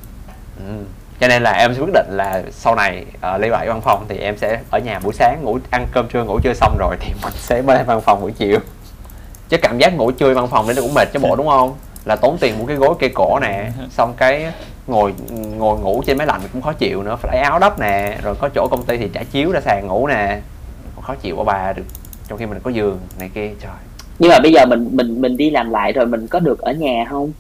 Ừ. 0.59 0.73
cho 1.21 1.29
nên 1.29 1.43
là 1.43 1.53
em 1.53 1.75
sẽ 1.75 1.81
quyết 1.81 1.93
định 1.95 2.07
là 2.11 2.43
sau 2.51 2.75
này 2.75 3.05
uh, 3.17 3.41
lấy 3.41 3.51
bảy 3.51 3.69
văn 3.69 3.81
phòng 3.81 4.05
thì 4.09 4.19
em 4.19 4.37
sẽ 4.37 4.61
ở 4.71 4.79
nhà 4.79 4.99
buổi 4.99 5.13
sáng 5.13 5.43
ngủ 5.43 5.59
ăn 5.71 5.87
cơm 5.93 6.09
trưa 6.09 6.25
ngủ 6.25 6.39
trưa 6.43 6.55
xong 6.55 6.77
rồi 6.79 6.97
thì 7.01 7.13
mình 7.23 7.33
sẽ 7.37 7.63
lên 7.63 7.87
văn 7.87 8.01
phòng 8.01 8.21
buổi 8.21 8.33
chiều 8.33 8.59
chứ 9.53 9.59
cảm 9.59 9.79
giác 9.79 9.97
ngủ 9.97 10.11
trưa 10.11 10.35
văn 10.35 10.49
phòng 10.49 10.67
đấy 10.67 10.75
nó 10.77 10.83
cũng 10.83 10.95
mệt 10.95 11.09
cho 11.13 11.21
bộ 11.21 11.37
đúng 11.37 11.49
không? 11.49 11.75
Là 12.05 12.17
tốn 12.17 12.37
tiền 12.41 12.59
mua 12.59 12.67
cái 12.67 12.77
gối 12.77 12.95
cây 12.99 13.11
cổ 13.15 13.39
nè 13.43 13.71
xong 13.91 14.15
cái 14.17 14.47
ngồi 14.87 15.15
ngồi 15.57 15.79
ngủ 15.79 16.03
trên 16.07 16.19
máy 16.19 16.27
lạnh 16.27 16.41
cũng 16.53 16.63
khó 16.63 16.73
chịu 16.73 17.03
nữa. 17.03 17.17
Phải 17.21 17.39
áo 17.39 17.59
đắp 17.59 17.81
nè 17.81 18.19
rồi 18.23 18.35
có 18.35 18.49
chỗ 18.49 18.69
công 18.71 18.85
ty 18.85 18.99
thì 18.99 19.09
trả 19.15 19.23
chiếu 19.25 19.53
ra 19.53 19.61
sàn 19.61 19.87
ngủ 19.87 20.07
nè. 20.07 20.41
Khó 21.03 21.15
chịu 21.15 21.37
quá 21.37 21.45
bà 21.45 21.73
được 21.73 21.83
trong 22.29 22.39
khi 22.39 22.47
mình 22.47 22.59
có 22.63 22.71
giường 22.71 23.01
này 23.19 23.31
kia 23.35 23.51
trời. 23.63 23.71
Nhưng 24.19 24.31
mà 24.31 24.39
bây 24.43 24.53
giờ 24.53 24.67
mình 24.67 24.89
mình 24.93 25.21
mình 25.21 25.37
đi 25.37 25.51
làm 25.51 25.71
lại 25.71 25.93
rồi 25.93 26.07
mình 26.07 26.27
có 26.27 26.39
được 26.39 26.59
ở 26.61 26.73
nhà 26.73 27.07
không? 27.11 27.33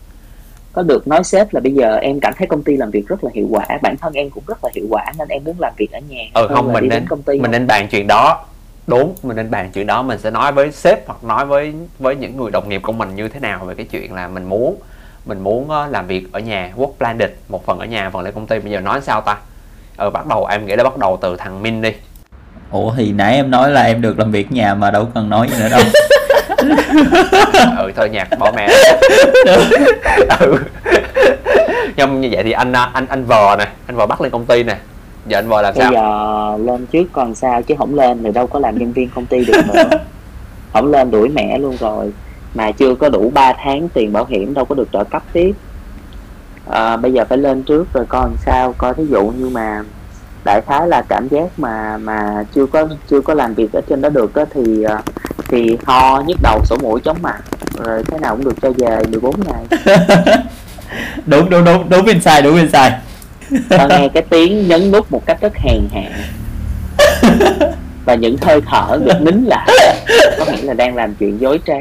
Có 0.72 0.82
được 0.82 1.08
nói 1.08 1.24
sếp 1.24 1.54
là 1.54 1.60
bây 1.60 1.72
giờ 1.72 1.96
em 1.96 2.20
cảm 2.20 2.32
thấy 2.38 2.46
công 2.46 2.62
ty 2.62 2.76
làm 2.76 2.90
việc 2.90 3.08
rất 3.08 3.24
là 3.24 3.30
hiệu 3.34 3.46
quả 3.50 3.66
bản 3.82 3.96
thân 3.96 4.12
em 4.12 4.30
cũng 4.30 4.44
rất 4.46 4.64
là 4.64 4.70
hiệu 4.74 4.86
quả 4.90 5.04
nên 5.18 5.28
em 5.28 5.44
muốn 5.44 5.56
làm 5.58 5.72
việc 5.76 5.92
ở 5.92 6.00
nhà 6.08 6.22
ừ 6.34 6.48
không 6.54 6.72
mình 6.72 6.88
nên 6.88 7.06
công 7.08 7.22
ty 7.22 7.32
mình 7.32 7.42
không? 7.42 7.50
nên 7.50 7.66
bàn 7.66 7.86
chuyện 7.90 8.06
đó 8.06 8.44
đúng 8.86 9.14
mình 9.22 9.36
nên 9.36 9.50
bàn 9.50 9.70
chuyện 9.74 9.86
đó 9.86 10.02
mình 10.02 10.18
sẽ 10.18 10.30
nói 10.30 10.52
với 10.52 10.72
sếp 10.72 11.06
hoặc 11.06 11.24
nói 11.24 11.46
với 11.46 11.74
với 11.98 12.16
những 12.16 12.36
người 12.36 12.50
đồng 12.50 12.68
nghiệp 12.68 12.82
của 12.82 12.92
mình 12.92 13.14
như 13.14 13.28
thế 13.28 13.40
nào 13.40 13.64
về 13.64 13.74
cái 13.74 13.86
chuyện 13.90 14.14
là 14.14 14.28
mình 14.28 14.44
muốn 14.44 14.76
mình 15.26 15.40
muốn 15.40 15.70
ờ, 15.70 15.86
làm 15.86 16.06
việc 16.06 16.32
ở 16.32 16.40
nhà 16.40 16.72
work 16.76 16.92
blended 16.98 17.30
một 17.48 17.66
phần 17.66 17.78
ở 17.78 17.84
nhà 17.84 18.10
phần 18.10 18.22
lên 18.22 18.34
công 18.34 18.46
ty. 18.46 18.58
Bây 18.58 18.72
giờ 18.72 18.80
nói 18.80 19.00
sao 19.02 19.20
ta? 19.20 19.36
Ừ 19.96 20.10
bắt 20.10 20.26
đầu 20.26 20.46
em 20.46 20.66
nghĩ 20.66 20.76
là 20.76 20.84
bắt 20.84 20.96
đầu 20.98 21.18
từ 21.22 21.36
thằng 21.36 21.62
Min 21.62 21.82
đi. 21.82 21.92
Ủa 22.70 22.92
thì 22.96 23.12
nãy 23.12 23.34
em 23.34 23.50
nói 23.50 23.70
là 23.70 23.82
em 23.82 24.02
được 24.02 24.18
làm 24.18 24.30
việc 24.30 24.52
nhà 24.52 24.74
mà 24.74 24.90
đâu 24.90 25.08
cần 25.14 25.28
nói 25.28 25.48
gì 25.50 25.56
nữa 25.60 25.68
đâu. 25.70 25.80
ừ 27.78 27.92
thôi 27.96 28.08
nhạc 28.08 28.28
bỏ 28.38 28.52
mẹ. 28.56 28.68
Ừ. 30.40 30.56
Nhưng 31.96 32.20
như 32.20 32.28
vậy 32.32 32.42
thì 32.42 32.52
anh 32.52 32.72
ờ, 32.72 32.90
anh 32.92 33.06
anh 33.06 33.24
vò 33.24 33.56
nè 33.56 33.68
anh 33.86 33.96
vò 33.96 34.06
bắt 34.06 34.20
lên 34.20 34.30
công 34.30 34.46
ty 34.46 34.62
nè 34.62 34.76
giờ 35.26 35.38
anh 35.38 35.48
vò 35.48 35.62
làm 35.62 35.74
bây 35.74 35.82
sao 35.82 35.92
giờ 35.92 36.64
lên 36.64 36.86
trước 36.86 37.04
còn 37.12 37.34
sao 37.34 37.62
chứ 37.62 37.74
không 37.78 37.94
lên 37.94 38.22
thì 38.22 38.32
đâu 38.32 38.46
có 38.46 38.58
làm 38.58 38.78
nhân 38.78 38.92
viên 38.92 39.08
công 39.14 39.26
ty 39.26 39.44
được 39.44 39.62
nữa 39.74 39.90
không 40.72 40.90
lên 40.90 41.10
đuổi 41.10 41.28
mẹ 41.28 41.58
luôn 41.58 41.76
rồi 41.80 42.12
mà 42.54 42.70
chưa 42.72 42.94
có 42.94 43.08
đủ 43.08 43.30
3 43.34 43.52
tháng 43.64 43.88
tiền 43.88 44.12
bảo 44.12 44.24
hiểm 44.24 44.54
đâu 44.54 44.64
có 44.64 44.74
được 44.74 44.88
trợ 44.92 45.04
cấp 45.04 45.22
tiếp 45.32 45.52
à, 46.70 46.96
bây 46.96 47.12
giờ 47.12 47.24
phải 47.28 47.38
lên 47.38 47.62
trước 47.62 47.92
rồi 47.94 48.04
coi 48.08 48.22
làm 48.22 48.36
sao 48.46 48.74
coi 48.78 48.94
thí 48.94 49.04
dụ 49.06 49.22
như 49.22 49.48
mà 49.48 49.82
đại 50.44 50.60
khái 50.66 50.88
là 50.88 51.02
cảm 51.08 51.28
giác 51.28 51.58
mà 51.58 51.98
mà 51.98 52.44
chưa 52.54 52.66
có 52.66 52.88
chưa 53.10 53.20
có 53.20 53.34
làm 53.34 53.54
việc 53.54 53.72
ở 53.72 53.80
trên 53.88 54.00
đó 54.00 54.08
được 54.08 54.34
á 54.34 54.44
thì 54.54 54.82
à, 54.82 55.02
thì 55.48 55.78
ho 55.86 56.22
nhức 56.26 56.38
đầu 56.42 56.60
sổ 56.64 56.76
mũi 56.82 57.00
chóng 57.00 57.16
mặt 57.22 57.42
rồi 57.84 58.04
thế 58.06 58.18
nào 58.18 58.36
cũng 58.36 58.44
được 58.44 58.54
cho 58.62 58.72
về 58.78 59.06
14 59.10 59.34
ngày 59.46 59.64
đúng 61.26 61.50
đúng 61.50 61.64
đúng 61.64 61.88
đúng 61.88 62.04
bên 62.04 62.20
sai 62.20 62.42
đúng 62.42 62.54
bên 62.54 62.70
sai 62.70 62.92
ta 63.68 63.86
nghe 63.90 64.08
cái 64.14 64.22
tiếng 64.30 64.68
nhấn 64.68 64.90
nút 64.90 65.12
một 65.12 65.26
cách 65.26 65.40
rất 65.40 65.52
hèn 65.56 65.80
hạ. 65.92 66.10
Và 68.04 68.14
những 68.14 68.36
hơi 68.42 68.60
thở 68.66 68.98
được 69.04 69.20
nín 69.20 69.44
lại. 69.44 69.68
Có 70.38 70.44
nghĩa 70.44 70.62
là 70.62 70.74
đang 70.74 70.96
làm 70.96 71.14
chuyện 71.14 71.40
dối 71.40 71.60
trá. 71.66 71.78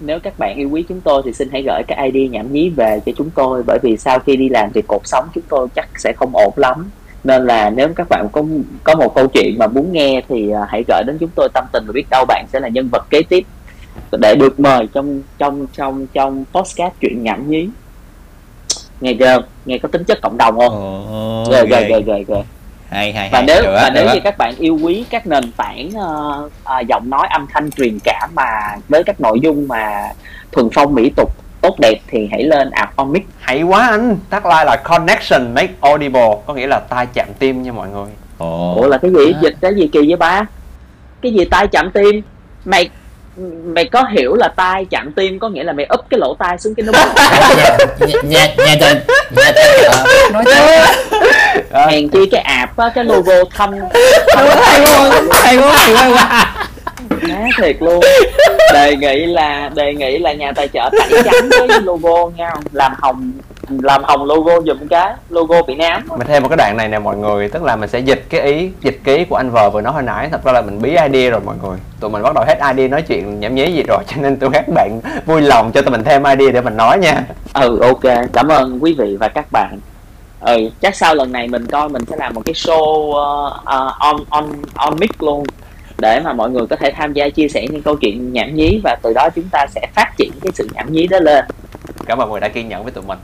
Nếu 0.00 0.20
các 0.20 0.38
bạn 0.38 0.56
yêu 0.56 0.70
quý 0.70 0.84
chúng 0.88 1.00
tôi 1.00 1.22
thì 1.24 1.32
xin 1.32 1.48
hãy 1.52 1.62
gửi 1.62 1.82
cái 1.88 2.10
ID 2.10 2.30
nhảm 2.30 2.52
nhí 2.52 2.70
về 2.70 3.00
cho 3.06 3.12
chúng 3.16 3.30
tôi, 3.30 3.62
bởi 3.66 3.78
vì 3.82 3.96
sau 3.96 4.18
khi 4.18 4.36
đi 4.36 4.48
làm 4.48 4.70
thì 4.74 4.82
cuộc 4.86 5.02
sống 5.04 5.28
chúng 5.34 5.44
tôi 5.48 5.68
chắc 5.74 5.88
sẽ 5.98 6.12
không 6.16 6.30
ổn 6.36 6.52
lắm 6.56 6.90
nên 7.24 7.46
là 7.46 7.70
nếu 7.70 7.88
các 7.96 8.06
bạn 8.10 8.28
có 8.32 8.42
có 8.84 8.94
một 8.94 9.14
câu 9.14 9.26
chuyện 9.26 9.58
mà 9.58 9.66
muốn 9.66 9.92
nghe 9.92 10.22
thì 10.28 10.50
à, 10.50 10.66
hãy 10.68 10.84
gửi 10.88 11.02
đến 11.06 11.18
chúng 11.20 11.30
tôi 11.36 11.48
tâm 11.54 11.64
tình 11.72 11.84
và 11.86 11.92
biết 11.92 12.06
đâu 12.10 12.24
bạn 12.28 12.46
sẽ 12.52 12.60
là 12.60 12.68
nhân 12.68 12.88
vật 12.92 13.06
kế 13.10 13.22
tiếp 13.22 13.44
để 14.12 14.34
được 14.34 14.60
mời 14.60 14.88
trong 14.92 15.22
trong 15.38 15.66
trong 15.72 16.06
trong 16.06 16.44
podcast 16.52 16.92
chuyện 17.00 17.22
nhảm 17.22 17.50
nhí. 17.50 17.68
Nghe 19.00 19.14
chưa? 19.18 19.42
Nghe 19.64 19.78
có 19.78 19.88
tính 19.88 20.04
chất 20.04 20.18
cộng 20.22 20.36
đồng 20.36 20.58
không? 20.58 21.48
Ghê 21.50 21.66
ghê. 21.66 21.86
ghê 21.88 22.02
ghê 22.06 22.24
ghê 22.28 22.42
Hay 22.88 23.12
hay 23.12 23.28
và 23.32 23.38
hay. 23.38 23.46
nếu 23.46 23.62
và 23.72 23.90
nếu 23.94 24.06
như 24.14 24.20
các 24.24 24.38
bạn 24.38 24.54
yêu 24.58 24.78
quý 24.82 25.04
các 25.10 25.26
nền 25.26 25.52
tảng 25.52 25.90
ờ, 25.96 26.48
ờ, 26.64 26.80
giọng 26.88 27.10
nói 27.10 27.26
âm 27.30 27.46
thanh 27.52 27.70
truyền 27.70 27.98
cảm 28.04 28.30
mà 28.34 28.76
với 28.88 29.04
các 29.04 29.20
nội 29.20 29.40
dung 29.40 29.68
mà 29.68 30.08
thuần 30.52 30.68
phong 30.74 30.94
mỹ 30.94 31.12
tục 31.16 31.30
tốt 31.64 31.78
đẹp 31.78 31.98
thì 32.10 32.28
hãy 32.32 32.42
lên 32.42 32.70
app 32.70 32.96
Omic 32.96 33.26
hay 33.40 33.62
quá 33.62 33.88
anh 33.90 34.16
tagline 34.30 34.64
là 34.64 34.76
connection 34.76 35.54
make 35.54 35.72
audible 35.80 36.30
có 36.46 36.54
nghĩa 36.54 36.66
là 36.66 36.78
tai 36.78 37.06
chạm 37.14 37.28
tim 37.38 37.62
nha 37.62 37.72
mọi 37.72 37.88
người. 37.88 38.06
Ồ. 38.38 38.74
ủa 38.76 38.86
là 38.86 38.98
cái 38.98 39.10
gì? 39.10 39.32
À. 39.34 39.38
dịch 39.42 39.54
cái 39.60 39.74
gì 39.74 39.90
kỳ 39.92 39.98
vậy 39.98 40.16
ba? 40.16 40.46
Cái 41.22 41.32
gì 41.32 41.44
tai 41.44 41.66
chạm 41.66 41.90
tim? 41.90 42.22
Mày 42.64 42.88
mày 43.64 43.84
có 43.84 44.04
hiểu 44.12 44.34
là 44.34 44.48
tai 44.56 44.84
chạm 44.90 45.12
tim 45.12 45.38
có 45.38 45.48
nghĩa 45.48 45.64
là 45.64 45.72
mày 45.72 45.86
úp 45.86 46.00
cái 46.10 46.20
lỗ 46.20 46.36
tai 46.38 46.58
xuống 46.58 46.74
cái 46.74 46.86
nút 46.86 46.96
nhà 48.00 48.16
nhà 48.22 48.46
nhà 48.56 48.74
nhà 48.74 48.94
nhà 49.36 49.52
nhà 49.82 50.04
nói 50.32 50.44
thế 50.46 50.86
hèn 51.90 52.08
chi 52.08 52.18
cái 52.30 52.40
app 52.40 52.76
á 52.76 52.90
cái 52.94 53.04
logo 53.04 53.34
thâm 53.54 53.70
thâm 53.70 53.80
hay 54.34 54.46
quá 54.46 55.16
hay 55.32 55.56
quá 55.56 55.76
hay 55.76 56.12
quá. 56.12 56.54
Má 57.28 57.48
thiệt 57.58 57.76
luôn 57.80 58.00
đề 58.72 58.96
nghị 58.96 59.26
là 59.26 59.70
đề 59.74 59.94
nghị 59.94 60.18
là 60.18 60.32
nhà 60.32 60.52
tài 60.52 60.68
trợ 60.68 60.90
tẩy 60.98 61.22
trắng 61.24 61.48
với 61.68 61.80
logo 61.82 62.30
nha 62.36 62.52
làm 62.72 62.92
hồng 62.98 63.32
làm 63.68 64.04
hồng 64.04 64.24
logo 64.24 64.60
dùm 64.60 64.88
cái 64.90 65.12
logo 65.28 65.62
bị 65.62 65.74
nám 65.74 66.02
mình 66.08 66.26
thêm 66.26 66.42
một 66.42 66.48
cái 66.48 66.56
đoạn 66.56 66.76
này 66.76 66.88
nè 66.88 66.98
mọi 66.98 67.16
người 67.16 67.48
tức 67.48 67.62
là 67.62 67.76
mình 67.76 67.88
sẽ 67.88 67.98
dịch 67.98 68.24
cái 68.28 68.40
ý 68.40 68.70
dịch 68.80 69.00
ký 69.04 69.24
của 69.24 69.36
anh 69.36 69.50
vợ 69.50 69.70
vừa 69.70 69.80
nói 69.80 69.92
hồi 69.92 70.02
nãy 70.02 70.28
thật 70.32 70.44
ra 70.44 70.52
là 70.52 70.62
mình 70.62 70.82
bí 70.82 70.90
idea 70.90 71.30
rồi 71.30 71.40
mọi 71.46 71.56
người. 71.62 71.78
Tụi 72.00 72.10
mình 72.10 72.22
bắt 72.22 72.34
đầu 72.34 72.44
hết 72.44 72.58
idea 72.72 72.88
nói 72.88 73.02
chuyện 73.02 73.40
nhảm 73.40 73.54
nhí 73.54 73.72
gì 73.72 73.82
rồi 73.88 73.98
cho 74.08 74.16
nên 74.22 74.36
tôi 74.36 74.50
các 74.52 74.68
bạn 74.68 75.00
vui 75.26 75.40
lòng 75.40 75.72
cho 75.72 75.82
tụi 75.82 75.90
mình 75.90 76.04
thêm 76.04 76.22
idea 76.24 76.50
để 76.52 76.60
mình 76.60 76.76
nói 76.76 76.98
nha. 76.98 77.24
Ừ 77.54 77.78
ok 77.80 78.28
cảm 78.32 78.48
ơn 78.48 78.78
quý 78.82 78.94
vị 78.98 79.16
và 79.20 79.28
các 79.28 79.46
bạn. 79.52 79.78
Ừ 80.40 80.70
chắc 80.80 80.96
sau 80.96 81.14
lần 81.14 81.32
này 81.32 81.48
mình 81.48 81.66
coi 81.66 81.88
mình 81.88 82.02
sẽ 82.10 82.16
làm 82.16 82.34
một 82.34 82.42
cái 82.44 82.54
show 82.54 83.08
uh, 83.08 83.54
uh, 83.60 83.98
on 83.98 84.16
on 84.30 84.44
on 84.74 84.96
mic 85.00 85.22
luôn 85.22 85.44
để 86.04 86.20
mà 86.20 86.32
mọi 86.32 86.50
người 86.50 86.66
có 86.66 86.76
thể 86.76 86.90
tham 86.94 87.12
gia 87.12 87.28
chia 87.28 87.48
sẻ 87.48 87.66
những 87.72 87.82
câu 87.82 87.96
chuyện 87.96 88.32
nhảm 88.32 88.54
nhí 88.54 88.80
và 88.84 88.96
từ 89.02 89.12
đó 89.14 89.28
chúng 89.34 89.48
ta 89.52 89.66
sẽ 89.74 89.86
phát 89.94 90.12
triển 90.16 90.30
cái 90.42 90.52
sự 90.54 90.68
nhảm 90.74 90.92
nhí 90.92 91.06
đó 91.06 91.18
lên. 91.20 91.44
Cảm 92.06 92.18
ơn 92.18 92.28
mọi 92.28 92.28
người 92.30 92.40
đã 92.40 92.48
kiên 92.48 92.68
nhẫn 92.68 92.82
với 92.82 92.92
tụi 92.92 93.04
mình. 93.04 93.18